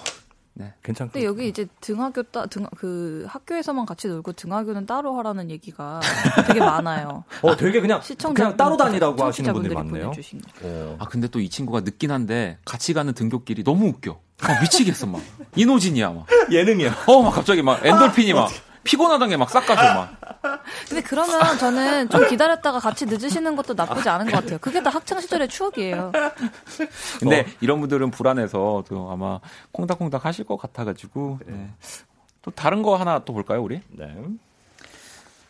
네. 0.60 0.74
괜찮고. 0.84 1.14
근데 1.14 1.26
여기 1.26 1.48
이제 1.48 1.66
등하교 1.80 2.24
따, 2.24 2.46
등, 2.46 2.66
그 2.76 3.26
학교에서만 3.30 3.86
같이 3.86 4.10
놀고 4.10 4.34
등하교는 4.34 4.86
따로 4.86 5.18
하라는 5.18 5.50
얘기가 5.52 6.02
되게 6.48 6.60
많아요. 6.60 7.24
어 7.42 7.56
되게 7.56 7.80
그냥 7.80 8.02
시청자 8.02 8.44
그냥 8.44 8.58
따로 8.58 8.76
다니라고 8.76 9.24
하시는 9.24 9.54
분들 9.54 9.74
많네요. 9.74 10.04
보내주신 10.12 10.42
거. 10.42 10.48
어. 10.64 10.98
아 11.00 11.06
근데 11.06 11.28
또 11.30 11.40
이 11.40 11.50
친구가 11.50 11.80
늦긴 11.82 12.12
한데 12.12 12.58
같이 12.66 12.94
가는 12.94 13.14
등교길이 13.14 13.64
너무 13.64 13.88
웃겨. 13.88 14.20
막 14.42 14.62
미치겠어 14.62 15.08
막. 15.08 15.22
이노진이야 15.56 16.12
막. 16.12 16.26
예능이야. 16.52 16.94
어 17.08 17.22
막 17.22 17.32
갑자기 17.32 17.62
막 17.62 17.86
엔돌핀이 17.86 18.34
막 18.34 18.50
피곤하던 18.84 19.30
게 19.30 19.38
막 19.38 19.50
싹 19.50 19.66
가서 19.66 19.94
막. 19.94 20.64
근데 20.88 21.02
그러면 21.04 21.58
저는 21.58 22.10
좀 22.10 22.28
기다렸다가 22.28 22.80
같이 22.80 23.06
늦으시는 23.06 23.56
것도 23.56 23.74
나쁘지 23.74 24.08
않은 24.10 24.26
것 24.28 24.32
같아요. 24.42 24.58
그게 24.60 24.82
다 24.82 24.90
학창 24.90 25.20
시절의 25.20 25.48
추억이에요. 25.50 26.12
근데 27.20 27.42
어. 27.42 27.46
이런 27.62 27.80
분들은 27.82 28.12
불안해서 28.12 28.84
또 28.88 29.12
아마 29.12 29.40
콩닥콩닥 29.72 30.26
하실 30.26 30.46
것 30.46 30.58
같아가지고. 30.58 31.40
네. 31.46 31.72
또 32.42 32.52
다른 32.52 32.82
거 32.84 32.96
하나 32.96 33.20
또 33.26 33.34
볼까요 33.34 33.62
우리? 33.62 33.82
네. 33.90 34.16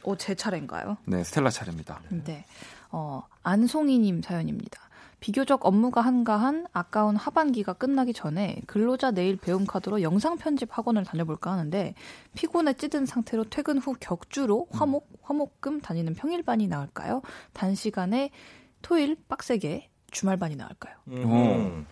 오, 0.03 0.15
제 0.15 0.33
차례인가요? 0.33 0.97
네 1.05 1.23
스텔라 1.23 1.51
차례입니다. 1.51 1.99
네. 2.09 2.45
어, 2.91 3.23
안송이님 3.43 4.23
사연입니다. 4.23 4.81
비교적 5.19 5.65
업무가 5.65 6.01
한가한 6.01 6.67
아까운 6.71 7.15
하반기가 7.15 7.73
끝나기 7.73 8.13
전에 8.13 8.61
근로자 8.67 9.11
내일 9.11 9.35
배움 9.37 9.65
카드로 9.65 10.01
영상 10.01 10.37
편집 10.37 10.69
학원을 10.77 11.03
다녀볼까 11.03 11.51
하는데 11.51 11.93
피곤에 12.35 12.73
찌든 12.73 13.05
상태로 13.05 13.45
퇴근 13.45 13.77
후 13.79 13.95
격주로 13.99 14.67
화목, 14.71 15.09
화목금 15.21 15.81
다니는 15.81 16.13
평일반이 16.13 16.67
나을까요? 16.67 17.21
단시간에 17.53 18.31
토일 18.81 19.17
빡세게 19.27 19.89
주말반이 20.11 20.55
나을까요? 20.55 20.95
음. 21.09 21.85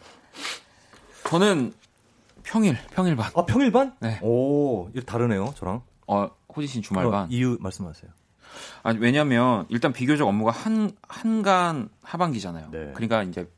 저는 1.25 1.73
평일 2.43 2.78
평일반. 2.91 3.32
아 3.36 3.45
평일반? 3.45 3.95
네. 3.99 4.19
오 4.23 4.88
이거 4.93 5.01
다르네요 5.01 5.53
저랑. 5.57 5.82
어 6.07 6.30
호지 6.55 6.67
씨 6.67 6.82
주말반. 6.82 7.25
어, 7.25 7.28
이유 7.30 7.57
말씀하세요. 7.59 8.09
아니 8.84 8.99
왜냐면 8.99 9.66
일단 9.70 9.93
비교적 9.93 10.28
업무가 10.28 10.51
한 10.51 10.91
한간 11.08 11.89
하반기잖아요. 12.01 12.70
네. 12.72 12.91
그러니까 12.93 13.24
이제 13.24 13.49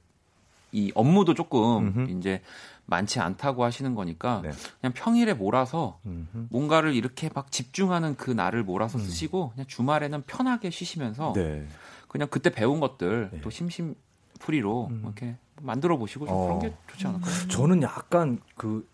이 0.71 0.91
업무도 0.95 1.33
조금 1.33 1.87
음흠. 1.87 2.11
이제 2.11 2.41
많지 2.85 3.19
않다고 3.19 3.63
하시는 3.63 3.93
거니까 3.95 4.41
네. 4.43 4.51
그냥 4.81 4.93
평일에 4.93 5.33
몰아서 5.33 5.99
음흠. 6.05 6.47
뭔가를 6.49 6.95
이렇게 6.95 7.29
막 7.33 7.51
집중하는 7.51 8.15
그 8.15 8.31
날을 8.31 8.63
몰아서 8.63 8.97
쓰시고 8.97 9.51
그냥 9.51 9.67
주말에는 9.67 10.23
편하게 10.23 10.69
쉬시면서 10.69 11.33
네. 11.35 11.67
그냥 12.07 12.27
그때 12.29 12.49
배운 12.49 12.79
것들 12.79 13.29
네. 13.31 13.41
또 13.41 13.49
심심풀이로 13.49 14.91
이렇게 15.03 15.35
만들어 15.61 15.97
보시고 15.97 16.25
좀 16.25 16.35
어. 16.35 16.41
그런 16.41 16.59
게 16.59 16.75
좋지 16.87 17.07
않을까요? 17.07 17.47
저는 17.49 17.83
약간 17.83 18.39
그 18.55 18.87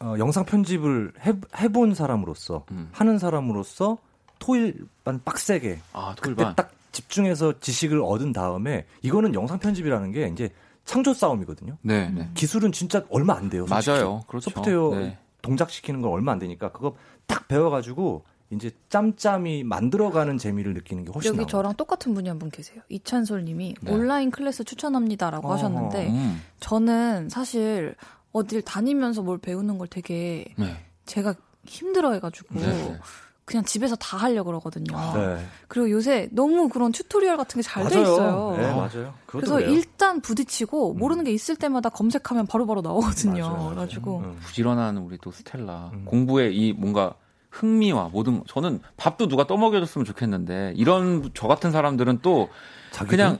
어, 0.00 0.14
영상 0.18 0.44
편집을 0.44 1.12
해, 1.26 1.32
해본 1.56 1.94
사람으로서 1.94 2.66
음. 2.70 2.88
하는 2.92 3.18
사람으로서 3.18 3.98
토일반 4.38 5.20
빡세게 5.24 5.78
아 5.92 6.14
그때 6.20 6.34
토일반. 6.34 6.54
딱 6.56 6.70
집중해서 6.92 7.58
지식을 7.60 8.00
얻은 8.02 8.32
다음에 8.32 8.86
이거는 9.02 9.34
영상 9.34 9.58
편집이라는 9.58 10.12
게 10.12 10.28
이제 10.32 10.50
창조 10.84 11.12
싸움이거든요. 11.12 11.76
네, 11.82 12.08
네. 12.10 12.28
기술은 12.34 12.72
진짜 12.72 13.04
얼마 13.10 13.34
안 13.34 13.50
돼요. 13.50 13.66
솔직히. 13.66 13.90
맞아요. 13.90 14.22
그렇죠. 14.26 14.50
소프트웨어 14.50 14.94
네. 14.94 15.18
동작시키는 15.42 16.00
건 16.02 16.10
얼마 16.12 16.32
안 16.32 16.38
되니까 16.38 16.72
그거 16.72 16.96
딱 17.26 17.46
배워가지고 17.46 18.24
이제 18.50 18.70
짬짬이 18.88 19.62
만들어가는 19.64 20.38
재미를 20.38 20.72
느끼는 20.72 21.04
게 21.04 21.12
훨씬 21.12 21.28
여기 21.28 21.36
나아요. 21.38 21.46
저랑 21.46 21.74
똑같은 21.74 22.14
분이 22.14 22.28
한 22.30 22.38
분 22.38 22.50
계세요. 22.50 22.80
이찬솔 22.88 23.44
님이 23.44 23.74
네. 23.82 23.92
온라인 23.92 24.30
클래스 24.30 24.64
추천합니다라고 24.64 25.46
어허. 25.46 25.54
하셨는데 25.56 26.08
음. 26.08 26.42
저는 26.60 27.28
사실 27.28 27.94
어딜 28.32 28.62
다니면서 28.62 29.20
뭘 29.22 29.36
배우는 29.36 29.76
걸 29.76 29.86
되게 29.88 30.46
네. 30.56 30.82
제가 31.04 31.34
힘들어 31.66 32.12
해가지고 32.14 32.58
네, 32.58 32.66
네. 32.66 32.98
그냥 33.48 33.64
집에서 33.64 33.96
다 33.96 34.16
하려고 34.18 34.48
그러거든요. 34.50 34.94
네. 35.14 35.44
그리고 35.68 35.90
요새 35.90 36.28
너무 36.32 36.68
그런 36.68 36.92
tutorial 36.92 37.36
같은 37.38 37.60
게 37.60 37.62
잘돼 37.66 37.96
맞아요. 37.96 38.02
있어요. 38.12 38.54
네, 38.58 38.66
맞아요. 38.70 39.14
그것도 39.26 39.40
그래서 39.40 39.54
그래요. 39.54 39.70
음. 39.70 39.74
일단 39.74 40.20
부딪히고 40.20 40.94
모르는 40.94 41.24
게 41.24 41.32
있을 41.32 41.56
때마다 41.56 41.88
검색하면 41.88 42.46
바로 42.46 42.66
바로 42.66 42.82
나오거든요. 42.82 43.42
맞아요, 43.42 43.54
맞아요. 43.56 43.68
그래가지고 43.70 44.18
음. 44.18 44.38
부지런한 44.42 44.98
우리 44.98 45.16
또 45.22 45.30
스텔라 45.32 45.90
음. 45.94 46.04
공부에 46.04 46.50
이 46.50 46.72
뭔가 46.74 47.14
흥미와 47.50 48.10
모든 48.12 48.42
저는 48.46 48.80
밥도 48.98 49.28
누가 49.28 49.46
떠먹여줬으면 49.46 50.04
좋겠는데 50.04 50.74
이런 50.76 51.30
저 51.34 51.48
같은 51.48 51.72
사람들은 51.72 52.18
또 52.20 52.50
그냥 53.08 53.38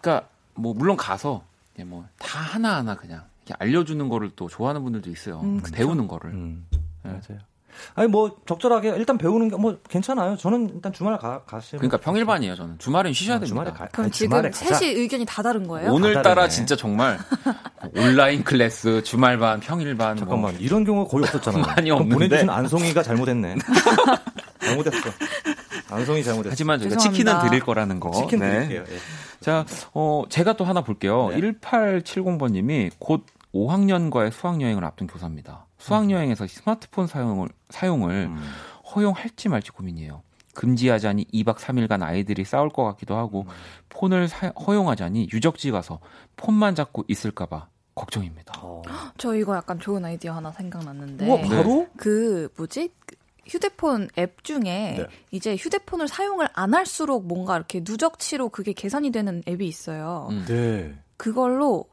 그러니까 0.00 0.28
뭐 0.54 0.74
물론 0.74 0.96
가서 0.96 1.44
뭐 1.84 2.04
다 2.18 2.40
하나 2.40 2.76
하나 2.76 2.96
그냥 2.96 3.22
이렇게 3.46 3.54
알려주는 3.64 4.08
거를 4.08 4.30
또 4.34 4.48
좋아하는 4.48 4.82
분들도 4.82 5.08
있어요. 5.10 5.40
음, 5.42 5.60
그. 5.62 5.70
배우는 5.70 6.08
거를. 6.08 6.30
음, 6.32 6.66
네. 7.04 7.10
맞아요. 7.10 7.38
아니 7.94 8.08
뭐 8.08 8.36
적절하게 8.46 8.90
일단 8.96 9.18
배우는 9.18 9.48
게 9.50 9.56
뭐 9.56 9.78
괜찮아요. 9.88 10.36
저는 10.36 10.70
일단 10.74 10.92
주말 10.92 11.18
가 11.18 11.42
가시면 11.44 11.80
그러니까 11.80 11.96
평일반이에요 11.98 12.54
저는 12.56 12.78
주말엔 12.78 13.12
쉬셔야 13.12 13.36
아, 13.36 13.38
됩니다. 13.40 13.48
주말에 13.48 13.70
가- 13.70 13.88
그럼 13.92 14.04
아니, 14.04 14.12
지금 14.12 14.28
주말에 14.30 14.50
가자. 14.50 14.74
셋이 14.74 14.92
의견이 14.92 15.24
다 15.24 15.42
다른 15.42 15.66
거예요? 15.66 15.92
오늘따라. 15.92 16.48
진짜 16.48 16.76
정말 16.76 17.18
온라인 17.96 18.44
클래스 18.44 19.02
주말반 19.02 19.60
평일반 19.60 20.16
잠깐만 20.16 20.52
뭐 20.52 20.60
이런 20.60 20.84
경우가 20.84 21.10
거의 21.10 21.24
없었잖아요. 21.24 21.62
많이 21.66 21.90
없는데. 21.90 22.14
보내주신 22.14 22.50
안송이가 22.50 23.02
잘못했네. 23.02 23.56
잘못했어. 24.60 25.10
안송이 25.90 26.24
잘못했어. 26.24 26.50
하지만 26.52 26.80
저희가. 26.80 26.96
치킨은 26.96 27.38
드릴 27.40 27.60
거라는 27.60 28.00
거. 28.00 28.10
치킨 28.12 28.40
네. 28.40 28.50
드릴게요. 28.66 28.84
예. 28.90 28.98
자, 29.40 29.64
어, 29.94 30.24
제가 30.28 30.54
또 30.54 30.64
하나 30.64 30.80
볼게요. 30.82 31.28
네. 31.30 31.40
1870번님이 31.40 32.90
곧 32.98 33.24
5학년과의 33.54 34.32
수학여행을 34.32 34.84
앞둔 34.84 35.06
교사입니다. 35.06 35.65
수학여행에서 35.86 36.46
스마트폰 36.46 37.06
사용을, 37.06 37.48
사용을 37.70 38.28
음. 38.30 38.36
허용할지 38.94 39.48
말지 39.48 39.70
고민이에요. 39.70 40.22
금지하자니 40.54 41.26
2박 41.34 41.56
3일간 41.56 42.02
아이들이 42.02 42.44
싸울 42.44 42.70
것 42.70 42.82
같기도 42.84 43.16
하고, 43.16 43.42
음. 43.42 43.48
폰을 43.90 44.28
사- 44.28 44.48
허용하자니 44.66 45.28
유적지 45.32 45.70
가서 45.70 46.00
폰만 46.36 46.74
잡고 46.74 47.04
있을까봐 47.08 47.68
걱정입니다. 47.94 48.54
어. 48.62 48.82
저 49.18 49.34
이거 49.34 49.54
약간 49.56 49.78
좋은 49.78 50.04
아이디어 50.04 50.32
하나 50.34 50.50
생각났는데. 50.52 51.26
우와, 51.28 51.40
바로? 51.42 51.86
그 51.96 52.48
뭐지? 52.56 52.90
그 53.06 53.16
휴대폰 53.46 54.08
앱 54.18 54.42
중에 54.42 54.60
네. 54.64 55.06
이제 55.30 55.54
휴대폰을 55.56 56.08
사용을 56.08 56.48
안 56.52 56.74
할수록 56.74 57.26
뭔가 57.26 57.54
이렇게 57.56 57.80
누적치로 57.86 58.48
그게 58.48 58.72
계산이 58.72 59.10
되는 59.12 59.42
앱이 59.46 59.66
있어요. 59.68 60.28
음. 60.30 60.44
네. 60.48 60.94
그걸로 61.16 61.84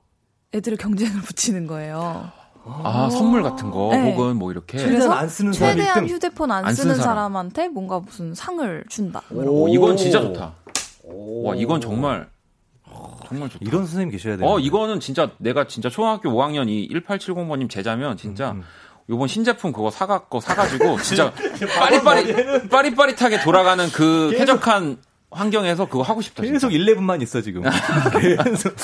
애들을 0.56 0.78
경쟁을 0.78 1.22
붙이는 1.22 1.68
거예요. 1.68 2.32
아, 2.66 3.10
선물 3.10 3.44
같은 3.44 3.70
거, 3.72 3.90
네. 3.92 4.12
혹은 4.12 4.38
뭐 4.38 4.52
이렇게. 4.52 4.78
최대한 4.78 5.12
안 5.12 5.28
쓰는 5.30 5.52
최대한 5.52 6.06
1등. 6.06 6.10
휴대폰 6.10 6.52
안, 6.52 6.66
안 6.66 6.74
쓰는 6.74 6.96
사람. 6.96 7.16
사람 7.16 7.36
한테 7.38 7.68
뭔가 7.68 8.00
무슨 8.00 8.34
상을 8.34 8.84
준다. 8.90 9.22
오, 9.32 9.68
이건 9.68 9.98
진짜 9.98 10.22
좋다. 10.22 10.54
와, 11.44 11.56
이건 11.56 11.82
정말, 11.82 12.30
정말 13.28 13.50
좋다. 13.50 13.60
이런 13.66 13.86
선생님 13.86 14.12
계셔야 14.12 14.38
돼요. 14.38 14.48
어, 14.50 14.60
이거는 14.60 15.00
진짜 15.02 15.32
내가 15.40 15.68
진짜 15.68 15.90
초등학교 15.90 16.30
5학년 16.30 16.70
이 16.70 16.88
1870번님 16.90 17.70
제자면 17.70 18.16
진짜 18.16 18.52
음, 18.52 18.64
요번 19.10 19.28
신제품 19.28 19.74
그거 19.74 19.92
사갖고 19.92 20.40
사가지고 20.40 21.02
진짜 21.02 21.34
빠릿빠릿 21.78 22.70
빠릿빠릿하게 22.70 23.42
돌아가는 23.42 23.86
그 23.90 24.34
쾌적한 24.38 24.98
환경에서 25.34 25.88
그거 25.88 26.04
하고 26.04 26.22
싶다. 26.22 26.44
진짜. 26.44 26.54
계속 26.54 26.70
11만 26.70 27.22
있어 27.22 27.42
지금. 27.42 27.64
계속. 28.22 28.76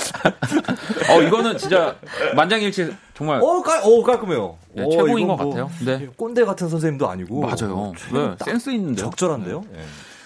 어 1.12 1.22
이거는 1.22 1.58
진짜 1.58 1.96
만장일치 2.36 2.94
정말 3.16 3.42
어, 3.42 3.62
깔, 3.62 3.82
어 3.84 4.04
깔끔해요. 4.04 4.58
네, 4.74 4.84
어, 4.84 4.90
최고인 4.90 5.28
것 5.28 5.36
뭐 5.36 5.50
같아요. 5.50 5.72
네. 5.86 6.08
꼰대 6.16 6.46
같은 6.46 6.70
선생님도 6.70 7.10
아니고. 7.10 7.42
맞아요. 7.42 7.94
최고 7.98 8.18
네, 8.18 8.36
딱 8.38 8.46
센스 8.46 8.70
있는데요. 8.72 9.06
적절한데요. 9.06 9.64
예. 9.76 9.80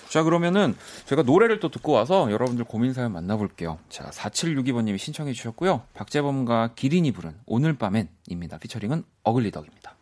자 0.10 0.22
그러면은 0.22 0.76
제가 1.06 1.24
노래를 1.24 1.60
또 1.60 1.70
듣고 1.70 1.92
와서 1.92 2.32
여러분들 2.32 2.66
고민 2.66 2.94
사연 2.94 3.14
만나볼게요. 3.14 3.80
자 3.90 4.10
4762번님이 4.12 4.98
신청해 5.00 5.34
주셨고요. 5.34 5.82
박재범과 5.96 6.72
기린이 6.76 7.12
부른 7.12 7.34
오늘 7.48 7.74
밤엔입니다. 7.74 8.60
피처링은 8.60 9.04
어글리덕입니다. 9.24 9.96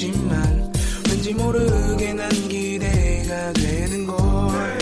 없지만 0.00 0.72
왠지 1.10 1.34
모르게 1.34 2.14
난 2.14 2.30
기대가 2.30 3.52
되는 3.52 4.06
걸. 4.06 4.78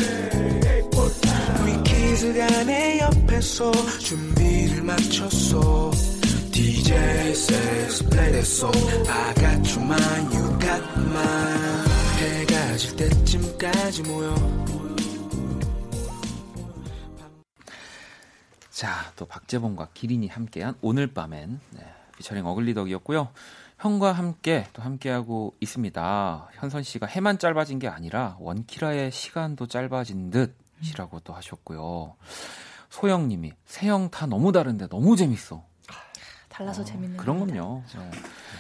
위키즈가 1.67 2.65
내 2.65 3.01
옆에서 3.01 3.73
준비를 3.99 4.83
마쳤어. 4.85 5.91
DJ 6.53 6.97
says 7.33 8.05
play 8.09 8.31
that 8.31 8.47
song 8.47 8.77
I 9.09 9.35
got 9.35 9.77
you 9.77 9.85
mine 9.85 10.37
you 10.37 10.59
got 10.61 10.83
mine. 10.97 11.89
해가 12.19 12.77
질 12.77 12.97
때쯤까지 12.97 14.03
모여. 14.03 14.35
자, 18.71 19.13
또 19.17 19.27
박재범과 19.27 19.89
기린이 19.95 20.29
함께한 20.29 20.77
오늘 20.81 21.09
밤엔 21.09 21.59
네, 21.71 21.81
피처링 22.19 22.47
어글리덕이었고요. 22.47 23.31
형과 23.79 24.13
함께 24.13 24.67
또 24.73 24.83
함께하고 24.83 25.55
있습니다. 25.61 26.49
현선 26.55 26.83
씨가 26.83 27.07
해만 27.07 27.39
짧아진 27.39 27.79
게 27.79 27.87
아니라 27.89 28.37
원키라의 28.41 29.13
시간도 29.13 29.67
짧아진 29.69 30.31
듯이라고 30.31 31.21
또 31.21 31.33
하셨고요. 31.33 32.15
소영 32.91 33.29
님이 33.29 33.53
세영 33.65 34.11
다 34.11 34.27
너무 34.27 34.51
다른데 34.51 34.89
너무 34.89 35.17
재밌어. 35.17 35.65
달라서 36.49 36.83
재밌는 36.83 37.17
그런 37.17 37.39
겁니다. 37.39 37.63
건요. 37.63 37.83
네. 37.97 38.11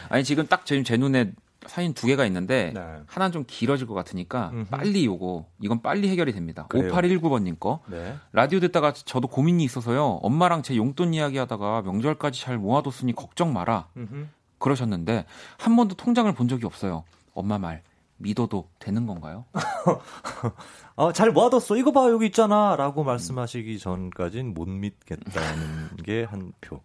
아니 0.08 0.22
지금 0.22 0.46
딱 0.46 0.64
지금 0.64 0.84
제 0.84 0.96
눈에 0.96 1.32
사연 1.66 1.94
두 1.94 2.06
개가 2.06 2.24
있는데 2.26 2.70
네. 2.72 2.80
하나는 3.06 3.32
좀 3.32 3.44
길어질 3.44 3.88
것 3.88 3.94
같으니까 3.94 4.50
음흠. 4.52 4.70
빨리 4.70 5.04
요거 5.04 5.46
이건 5.62 5.82
빨리 5.82 6.08
해결이 6.08 6.32
됩니다. 6.32 6.66
그래요. 6.68 6.92
5819번님 6.92 7.58
거. 7.58 7.80
네. 7.88 8.16
라디오 8.32 8.60
듣다가 8.60 8.92
저도 8.92 9.26
고민이 9.26 9.64
있어서요. 9.64 10.20
엄마랑 10.22 10.62
제 10.62 10.76
용돈 10.76 11.12
이야기하다가 11.12 11.82
명절까지 11.82 12.40
잘 12.40 12.56
모아뒀으니 12.56 13.14
걱정 13.14 13.52
마라. 13.52 13.88
음흠. 13.96 14.26
그러셨는데 14.58 15.24
한 15.58 15.76
번도 15.76 15.94
통장을 15.96 16.30
본 16.32 16.48
적이 16.48 16.66
없어요. 16.66 17.04
엄마 17.34 17.58
말 17.58 17.82
믿어도 18.16 18.66
되는 18.80 19.06
건가요? 19.06 19.44
어, 20.96 21.12
잘 21.12 21.30
모아뒀어. 21.30 21.76
이거 21.76 21.92
봐, 21.92 22.08
여기 22.10 22.26
있잖아. 22.26 22.74
라고 22.76 23.04
말씀하시기 23.04 23.78
전까진 23.78 24.54
못 24.54 24.68
믿겠다는 24.68 25.90
게 26.04 26.24
한 26.24 26.52
표. 26.60 26.80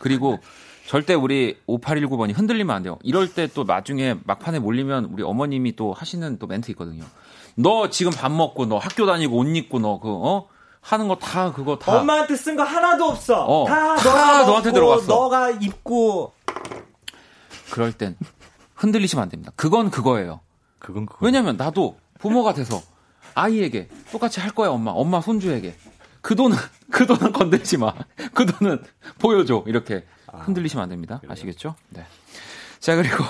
그리고 0.00 0.38
절대 0.88 1.14
우리 1.14 1.56
5819번이 1.68 2.36
흔들리면 2.36 2.74
안 2.74 2.82
돼요. 2.82 2.98
이럴 3.04 3.32
때 3.32 3.46
또 3.46 3.62
나중에 3.62 4.16
막판에 4.24 4.58
몰리면 4.58 5.04
우리 5.12 5.22
어머님이 5.22 5.76
또 5.76 5.92
하시는 5.92 6.38
또 6.40 6.48
멘트 6.48 6.72
있거든요. 6.72 7.04
너 7.54 7.88
지금 7.90 8.10
밥 8.12 8.32
먹고 8.32 8.66
너 8.66 8.78
학교 8.78 9.06
다니고 9.06 9.36
옷 9.36 9.46
입고 9.56 9.78
너 9.78 10.00
그 10.00 10.08
어? 10.10 10.48
하는 10.80 11.06
거 11.06 11.14
다 11.14 11.52
그거 11.52 11.78
다 11.78 12.00
엄마한테 12.00 12.34
쓴 12.34 12.56
거 12.56 12.64
하나도 12.64 13.04
없어. 13.04 13.44
어, 13.44 13.64
다, 13.68 13.94
다 13.94 14.44
너한테 14.46 14.72
들어갔어. 14.72 15.06
너가 15.06 15.50
입고. 15.50 16.32
그럴 17.72 17.92
땐 17.92 18.16
흔들리시면 18.74 19.22
안 19.22 19.28
됩니다. 19.28 19.52
그건 19.56 19.90
그거예요. 19.90 20.40
그건 20.78 21.06
그거. 21.06 21.24
왜냐면 21.24 21.56
나도 21.56 21.98
부모가 22.18 22.52
돼서 22.54 22.82
아이에게 23.34 23.88
똑같이 24.10 24.40
할 24.40 24.50
거야, 24.50 24.68
엄마. 24.70 24.90
엄마 24.90 25.20
손주에게. 25.20 25.74
그 26.20 26.36
돈은, 26.36 26.56
그 26.92 27.06
돈은 27.06 27.32
건들지 27.32 27.78
마. 27.78 27.94
그 28.34 28.44
돈은 28.46 28.82
보여줘. 29.18 29.64
이렇게 29.66 30.04
흔들리시면 30.30 30.82
안 30.82 30.88
됩니다. 30.90 31.20
아시겠죠? 31.28 31.74
네. 31.90 32.04
자, 32.78 32.94
그리고 32.96 33.24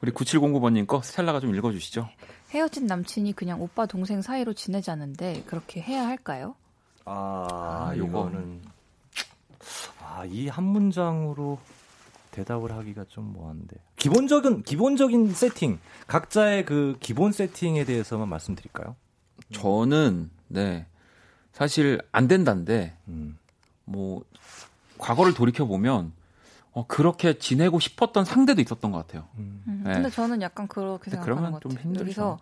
우리 0.00 0.12
9709번님 0.12 0.86
거 0.86 1.02
스텔라가 1.02 1.40
좀 1.40 1.54
읽어주시죠. 1.54 2.08
헤어진 2.50 2.86
남친이 2.86 3.32
그냥 3.32 3.60
오빠 3.60 3.86
동생 3.86 4.22
사이로 4.22 4.52
지내자는데 4.52 5.42
그렇게 5.46 5.80
해야 5.80 6.06
할까요? 6.06 6.54
아, 7.04 7.46
아, 7.90 7.96
요거. 7.96 8.08
이거는. 8.28 8.62
아, 10.00 10.24
이 10.26 10.48
한 10.48 10.64
문장으로 10.64 11.58
대답을 12.32 12.72
하기가 12.72 13.04
좀 13.08 13.32
뭐한데. 13.32 13.76
기본적인, 13.96 14.64
기본적인 14.64 15.32
세팅. 15.32 15.78
각자의 16.08 16.64
그 16.64 16.96
기본 16.98 17.30
세팅에 17.30 17.84
대해서만 17.84 18.28
말씀드릴까요? 18.28 18.96
저는, 19.52 20.30
네. 20.48 20.86
사실 21.52 22.00
안 22.10 22.26
된다는데, 22.26 22.96
음. 23.06 23.38
뭐, 23.84 24.24
과거를 24.98 25.34
돌이켜 25.34 25.66
보면, 25.66 26.12
어, 26.72 26.86
그렇게 26.86 27.38
지내고 27.38 27.78
싶었던 27.78 28.24
상대도 28.24 28.62
있었던 28.62 28.90
것 28.90 28.98
같아요. 29.06 29.28
음, 29.36 29.82
네. 29.84 29.92
근데 29.92 30.08
저는 30.10 30.40
약간 30.40 30.66
그렇게 30.66 31.10
근데 31.10 31.16
생각하는 31.16 31.36
그러면 31.36 31.52
것좀 31.52 31.70
같아요. 31.72 31.84
힘들죠. 31.84 32.02
여기서 32.04 32.38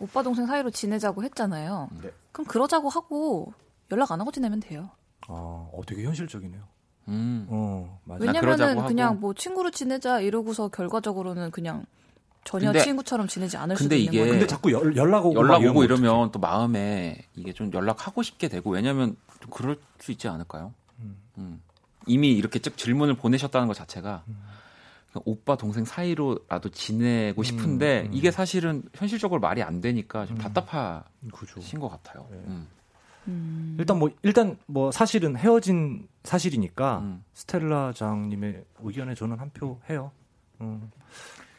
오빠 0.00 0.22
동생 0.22 0.46
사이로 0.46 0.70
지내자고 0.70 1.24
했잖아요. 1.24 1.88
네. 2.02 2.10
그럼 2.32 2.46
그러자고 2.46 2.90
하고 2.90 3.54
연락 3.90 4.12
안 4.12 4.20
하고 4.20 4.30
지내면 4.30 4.60
돼요. 4.60 4.90
아, 5.28 5.32
어, 5.32 5.80
되게 5.86 6.04
현실적이네요. 6.04 6.62
음. 7.08 7.46
어, 7.48 7.98
맞아. 8.04 8.24
왜냐면은 8.24 8.84
그냥 8.86 9.20
뭐 9.20 9.34
친구로 9.34 9.70
지내자 9.70 10.20
이러고서 10.20 10.68
결과적으로는 10.68 11.50
그냥 11.50 11.84
전혀 12.44 12.66
근데- 12.72 12.84
친구처럼 12.84 13.26
지내지 13.28 13.56
않을 13.56 13.76
수도 13.76 13.94
있는 13.94 14.12
이게 14.12 14.18
거예요. 14.20 14.32
근데 14.32 14.46
자꾸 14.46 14.72
연, 14.72 14.96
연락 14.96 15.26
오고 15.26 15.38
연락 15.38 15.60
막 15.62 15.70
오고 15.70 15.84
이러면 15.84 16.04
이러면 16.04 16.32
또 16.32 16.38
마음에 16.38 17.18
이게 17.34 17.52
좀 17.52 17.70
연락하고 17.72 18.22
싶게 18.22 18.48
되고 18.48 18.70
왜냐면 18.70 19.16
좀 19.40 19.50
그럴 19.50 19.78
수 19.98 20.10
있지 20.12 20.28
않을까요? 20.28 20.72
음. 21.38 21.60
이미 22.06 22.32
이렇게 22.32 22.58
쭉 22.58 22.76
질문을 22.76 23.14
보내셨다는 23.14 23.68
것 23.68 23.74
자체가 23.74 24.24
그러니까 25.10 25.20
오빠 25.24 25.56
동생 25.56 25.84
사이로라도 25.84 26.70
지내고 26.70 27.42
싶은데 27.42 28.04
음. 28.06 28.10
이게 28.14 28.30
사실은 28.30 28.82
현실적으로 28.94 29.40
말이 29.40 29.62
안 29.62 29.80
되니까 29.80 30.24
좀 30.26 30.38
답답하신 30.38 31.30
그죠. 31.32 31.60
것 31.78 31.88
같아요. 31.88 32.26
음. 32.32 32.66
음. 33.28 33.76
일단 33.78 33.98
뭐 33.98 34.10
일단 34.22 34.56
뭐 34.66 34.90
사실은 34.90 35.36
헤어진 35.36 36.08
사실이니까 36.24 36.98
음. 37.00 37.24
스텔라 37.34 37.92
장님의 37.94 38.64
의견에 38.82 39.14
저는 39.14 39.38
한 39.38 39.50
표 39.52 39.78
해요. 39.90 40.10
음. 40.60 40.90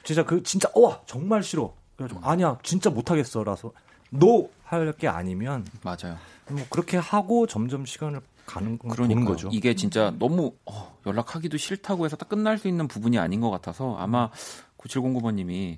진짜 0.03 0.26
그 0.26 0.41
진짜 0.43 0.70
와 0.76 1.01
정말 1.05 1.43
싫어. 1.43 1.74
그래가지고 1.95 2.26
아니야 2.28 2.57
진짜 2.64 2.89
못하겠어라서 2.89 3.72
노 4.09 4.49
할 4.64 4.93
게 4.93 5.07
아니면 5.09 5.66
맞아요. 5.84 6.18
뭐 6.49 6.66
그렇게 6.70 6.95
하고 6.97 7.45
점점 7.45 7.86
시간을 7.86 8.22
가는 8.45 8.78
보는 8.78 9.26
거죠. 9.26 9.49
이게 9.51 9.76
진짜 9.76 10.14
너무 10.18 10.53
어, 10.66 10.97
연락하기도 11.05 11.57
싫다고 11.57 12.05
해서 12.05 12.16
딱 12.16 12.30
끝날 12.30 12.57
수 12.57 12.70
있는 12.70 12.88
부분이 12.88 13.20
아닌 13.20 13.41
것 13.41 13.49
같아서 13.49 13.97
아마 13.97 14.30
9709번님이 14.78 15.78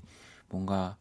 뭔가 0.49 0.95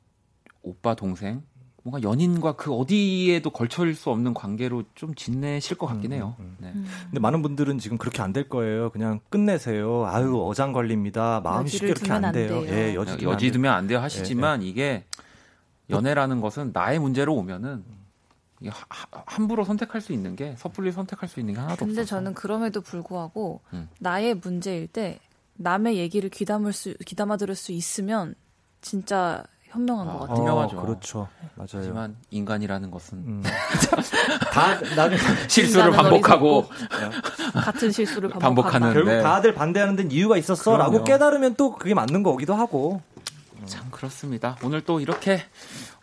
오빠 0.63 0.95
동생 0.95 1.43
뭔가 1.85 2.09
연인과 2.09 2.53
그 2.53 2.73
어디에도 2.73 3.51
걸쳐일 3.51 3.95
수 3.97 4.11
없는 4.11 4.35
관계로 4.35 4.85
좀 4.95 5.15
지내실 5.17 5.77
것 5.79 5.87
같긴 5.89 6.13
해요. 6.13 6.37
네. 6.59 6.73
근데 6.73 7.19
많은 7.19 7.43
분들은 7.43 7.79
지금 7.79 7.99
그렇게 7.99 8.23
안 8.23 8.33
될 8.33 8.49
거예요. 8.49 8.91
그냥 8.91 9.19
끝내세요. 9.31 10.07
아유 10.07 10.41
어장 10.45 10.73
걸립니다. 10.73 11.41
마음이 11.43 11.69
쉽게 11.69 11.89
그렇게 11.95 12.13
안 12.13 12.25
안 12.25 12.33
돼요. 12.33 12.61
돼요. 12.63 12.73
예, 12.73 12.95
여지, 12.95 13.25
여지 13.25 13.51
두면 13.51 13.73
안 13.75 13.87
돼요 13.89 13.99
하시지만 13.99 14.63
이게 14.63 15.05
연애라는 15.91 16.41
것은 16.41 16.71
나의 16.73 16.99
문제로 17.01 17.35
오면은 17.35 17.85
하- 18.69 18.87
하- 18.89 19.25
함부로 19.27 19.65
선택할 19.65 20.01
수 20.01 20.13
있는 20.13 20.37
게 20.37 20.55
섣불리 20.57 20.93
선택할 20.93 21.29
수 21.29 21.41
있는 21.41 21.55
게 21.55 21.61
하나도 21.61 21.85
근데 21.85 22.03
없어서. 22.03 22.17
저는 22.17 22.35
그럼에도 22.35 22.81
불구하고 22.81 23.61
음. 23.73 23.89
나의 23.99 24.35
문제일 24.37 24.87
때 24.87 25.19
남의 25.55 25.97
얘기를 25.97 26.31
귀담을 26.31 26.73
수 26.73 26.95
귀담아 27.05 27.39
들을 27.39 27.57
수 27.57 27.73
있으면 27.73 28.37
진짜 28.81 29.43
현명한 29.73 30.07
것 30.07 30.19
같아요. 30.21 30.37
현명하죠. 30.37 30.77
그렇죠. 30.77 31.29
맞아요. 31.55 31.69
하지만 31.75 32.17
인간이라는 32.31 32.91
것은 32.91 33.19
음. 33.19 33.43
다 34.53 34.79
나는 34.95 35.17
실수를 35.49 35.91
반복하고 35.93 36.69
같은 37.55 37.91
실수를 37.91 38.29
반복하는. 38.29 38.93
결국 38.93 39.11
네. 39.11 39.23
다들 39.23 39.55
반대하는 39.55 39.97
데는 39.97 40.11
이유가 40.11 40.37
있었어라고. 40.37 41.05
깨달으면 41.05 41.55
또 41.55 41.75
그게 41.75 41.95
맞는 41.95 42.23
거기도 42.23 42.55
하고. 42.55 43.01
참 43.65 43.87
그렇습니다. 43.91 44.57
오늘 44.63 44.83
또 44.83 45.01
이렇게 45.01 45.43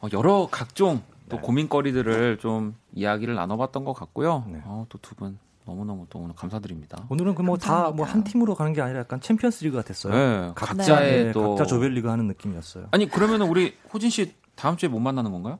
어, 0.01 0.07
여러 0.13 0.47
각종 0.49 1.03
또 1.27 1.35
네. 1.35 1.41
고민거리들을 1.41 2.39
좀 2.39 2.73
이야기를 2.93 3.35
나눠봤던 3.35 3.85
것 3.85 3.93
같고요. 3.93 4.45
네. 4.47 4.61
어, 4.63 4.85
또 4.89 5.04
두 5.04 5.13
분 5.15 5.37
너무너무 5.65 6.07
또 6.09 6.19
오늘 6.19 6.33
감사드립니다. 6.35 7.05
오늘은 7.09 7.35
그 7.35 7.43
뭐 7.43 7.57
다 7.57 7.91
뭐 7.91 8.03
한 8.05 8.23
팀으로 8.23 8.55
가는 8.55 8.73
게 8.73 8.81
아니라 8.81 8.99
약간 9.01 9.21
챔피언스 9.21 9.63
리그가 9.65 9.83
됐어요. 9.83 10.13
네, 10.13 10.51
각- 10.55 10.69
각자의 10.77 11.25
네, 11.25 11.31
또 11.31 11.55
각자 11.55 11.65
조별리그 11.65 12.07
하는 12.07 12.27
느낌이었어요. 12.27 12.87
아니 12.91 13.07
그러면 13.07 13.41
우리 13.43 13.75
호진 13.93 14.09
씨 14.09 14.33
다음 14.55 14.77
주에 14.77 14.89
못 14.89 14.99
만나는 14.99 15.31
건가요? 15.31 15.59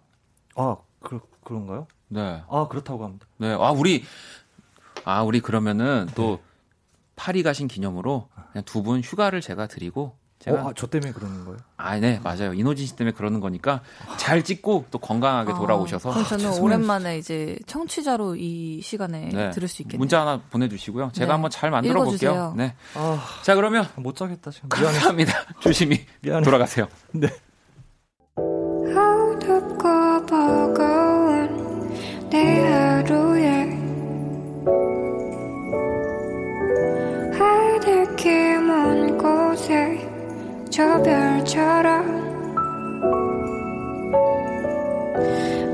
아 0.56 0.78
그, 1.00 1.20
그런가요? 1.44 1.88
네. 2.08 2.42
아 2.50 2.68
그렇다고 2.68 3.04
합니다. 3.06 3.28
네. 3.38 3.54
아 3.54 3.72
우리 3.72 4.04
아 5.06 5.22
우리 5.24 5.42
그러면은 5.42 6.08
또 6.16 6.40
파리 7.16 7.44
가신 7.44 7.68
기념으로 7.68 8.30
그냥 8.52 8.64
두 8.66 8.82
분 8.82 9.02
휴가를 9.02 9.42
제가 9.42 9.68
드리고 9.68 10.18
제가 10.40 10.64
어, 10.64 10.70
아, 10.70 10.74
저 10.74 10.88
때문에 10.88 11.12
그러는 11.12 11.44
거예요? 11.44 11.58
아, 11.76 11.98
네, 12.00 12.20
맞아요. 12.24 12.54
이노진 12.54 12.88
씨 12.88 12.96
때문에 12.96 13.14
그러는 13.14 13.42
거니까 13.42 13.82
잘 14.18 14.42
찍고 14.42 14.86
또 14.90 14.98
건강하게 14.98 15.54
돌아오셔서 15.54 16.12
아, 16.12 16.24
저는 16.24 16.46
죄송해요. 16.46 16.64
오랜만에 16.64 17.18
이제 17.18 17.58
청취자로 17.68 18.38
이 18.38 18.82
시간에 18.82 19.30
네. 19.34 19.50
들을 19.52 19.68
수 19.68 19.82
있겠네요. 19.82 20.00
문자 20.00 20.22
하나 20.22 20.40
보내주시고요. 20.50 21.12
제가 21.14 21.26
네. 21.28 21.32
한번 21.34 21.52
잘 21.52 21.72
만들어 21.72 21.94
볼게요. 22.06 22.32
읽어주세요. 22.32 22.54
네. 22.56 22.76
아, 22.96 23.22
자, 23.44 23.56
그러면 23.56 23.86
못 23.98 24.16
자겠다 24.16 24.50
지금. 24.52 24.70
미안해. 24.70 24.94
감사합니다. 24.94 25.34
조심히 25.60 26.06
미안해. 26.22 26.46
돌아가세요. 26.46 26.88
네. 27.12 27.28
저 40.80 41.04
별처럼 41.04 42.06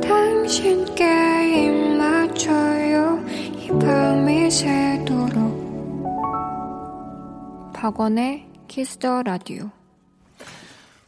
당신께 0.01 1.67
입 1.67 1.95
맞춰요 1.95 3.23
이 3.53 3.67
밤이 3.79 4.49
새도록 4.49 6.01
박원의 7.71 8.47
키스 8.67 9.01
더 9.01 9.21
라디오 9.21 9.69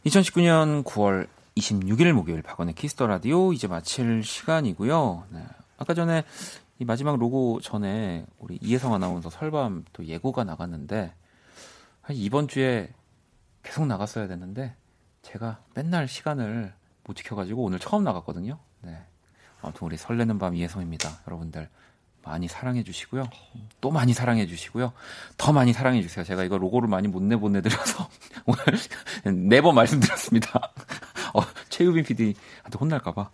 2019년 0.06 0.84
9월 0.84 1.26
26일 1.56 2.12
목요일 2.12 2.42
박원의 2.42 2.76
키스 2.76 2.96
더 2.96 3.08
라디오 3.08 3.52
이제 3.52 3.66
마칠 3.66 4.22
시간이고요. 4.22 5.24
네. 5.30 5.42
아까 5.76 5.94
전에 5.94 6.22
이 6.78 6.84
마지막 6.84 7.18
로고 7.18 7.60
전에 7.60 8.26
우리 8.38 8.60
이혜성 8.62 8.94
아나운서 8.94 9.28
설밤 9.28 9.84
또 9.92 10.06
예고가 10.06 10.44
나갔는데 10.44 11.12
한 12.00 12.14
이번 12.14 12.46
주에 12.46 12.90
계속 13.68 13.86
나갔어야 13.86 14.26
됐는데 14.28 14.74
제가 15.20 15.58
맨날 15.74 16.08
시간을 16.08 16.72
못 17.04 17.14
지켜가지고 17.14 17.64
오늘 17.64 17.78
처음 17.78 18.02
나갔거든요. 18.02 18.58
네. 18.80 18.98
아무튼 19.60 19.86
우리 19.86 19.98
설레는 19.98 20.38
밤 20.38 20.54
이혜성입니다. 20.54 21.20
여러분들 21.26 21.68
많이 22.24 22.48
사랑해 22.48 22.82
주시고요. 22.82 23.24
또 23.82 23.90
많이 23.90 24.14
사랑해 24.14 24.46
주시고요. 24.46 24.92
더 25.36 25.52
많이 25.52 25.74
사랑해 25.74 26.00
주세요. 26.00 26.24
제가 26.24 26.44
이거 26.44 26.56
로고를 26.56 26.88
많이 26.88 27.08
못 27.08 27.22
내보내드려서 27.22 28.08
오늘 28.46 29.44
네 29.48 29.60
번 29.60 29.74
말씀드렸습니다. 29.74 30.72
어, 31.34 31.40
최유빈 31.68 32.04
PD한테 32.04 32.78
혼날까봐. 32.80 33.30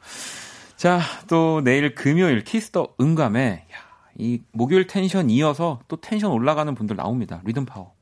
자, 0.76 1.00
또 1.28 1.60
내일 1.62 1.94
금요일 1.94 2.42
키스 2.42 2.75
더 2.75 2.94
응감에 3.00 3.68
야, 3.72 3.76
이 4.16 4.42
목요일 4.50 4.88
텐션 4.88 5.30
이어서 5.30 5.80
또 5.86 6.00
텐션 6.00 6.32
올라가는 6.32 6.74
분들 6.74 6.96
나옵니다. 6.96 7.40
리듬 7.44 7.66
파워 7.66 7.93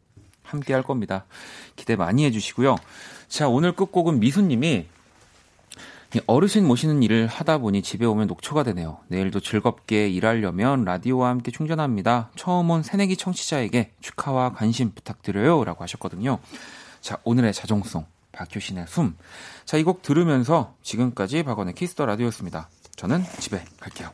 함께 0.53 0.73
할 0.73 0.83
겁니다. 0.83 1.25
기대 1.77 1.97
많이 1.97 2.25
해주시고요. 2.25 2.77
자, 3.29 3.49
오늘 3.49 3.73
끝곡은 3.73 4.21
미수님이 4.21 4.87
이 6.15 6.21
어르신 6.27 6.67
모시는 6.67 7.03
일을 7.03 7.27
하다 7.27 7.59
보니 7.59 7.81
집에 7.83 8.05
오면 8.05 8.27
녹초가 8.27 8.65
되네요. 8.65 8.99
내일도 9.09 9.41
즐겁게 9.41 10.09
일하려면 10.11 10.85
라디오와 10.85 11.31
함께 11.31 11.51
충전합니다. 11.51 12.31
처음 12.37 12.71
온 12.71 12.83
새내기 12.83 13.17
청취자에게 13.17 13.93
축하와 14.01 14.53
관심 14.53 14.93
부탁드려요. 14.95 15.65
라고 15.65 15.83
하셨거든요. 15.85 16.39
자, 17.01 17.19
오늘의 17.25 17.55
자정송, 17.55 18.05
박효신의 18.33 18.85
숨. 18.89 19.17
자, 19.65 19.79
이 19.79 19.85
곡 19.85 20.03
들으면서 20.03 20.75
지금까지 20.83 21.45
박원의 21.45 21.75
키스 21.75 21.93
더 21.93 22.05
라디오였습니다. 22.05 22.69
저는 22.95 23.25
집에 23.39 23.65
갈게요. 23.81 24.11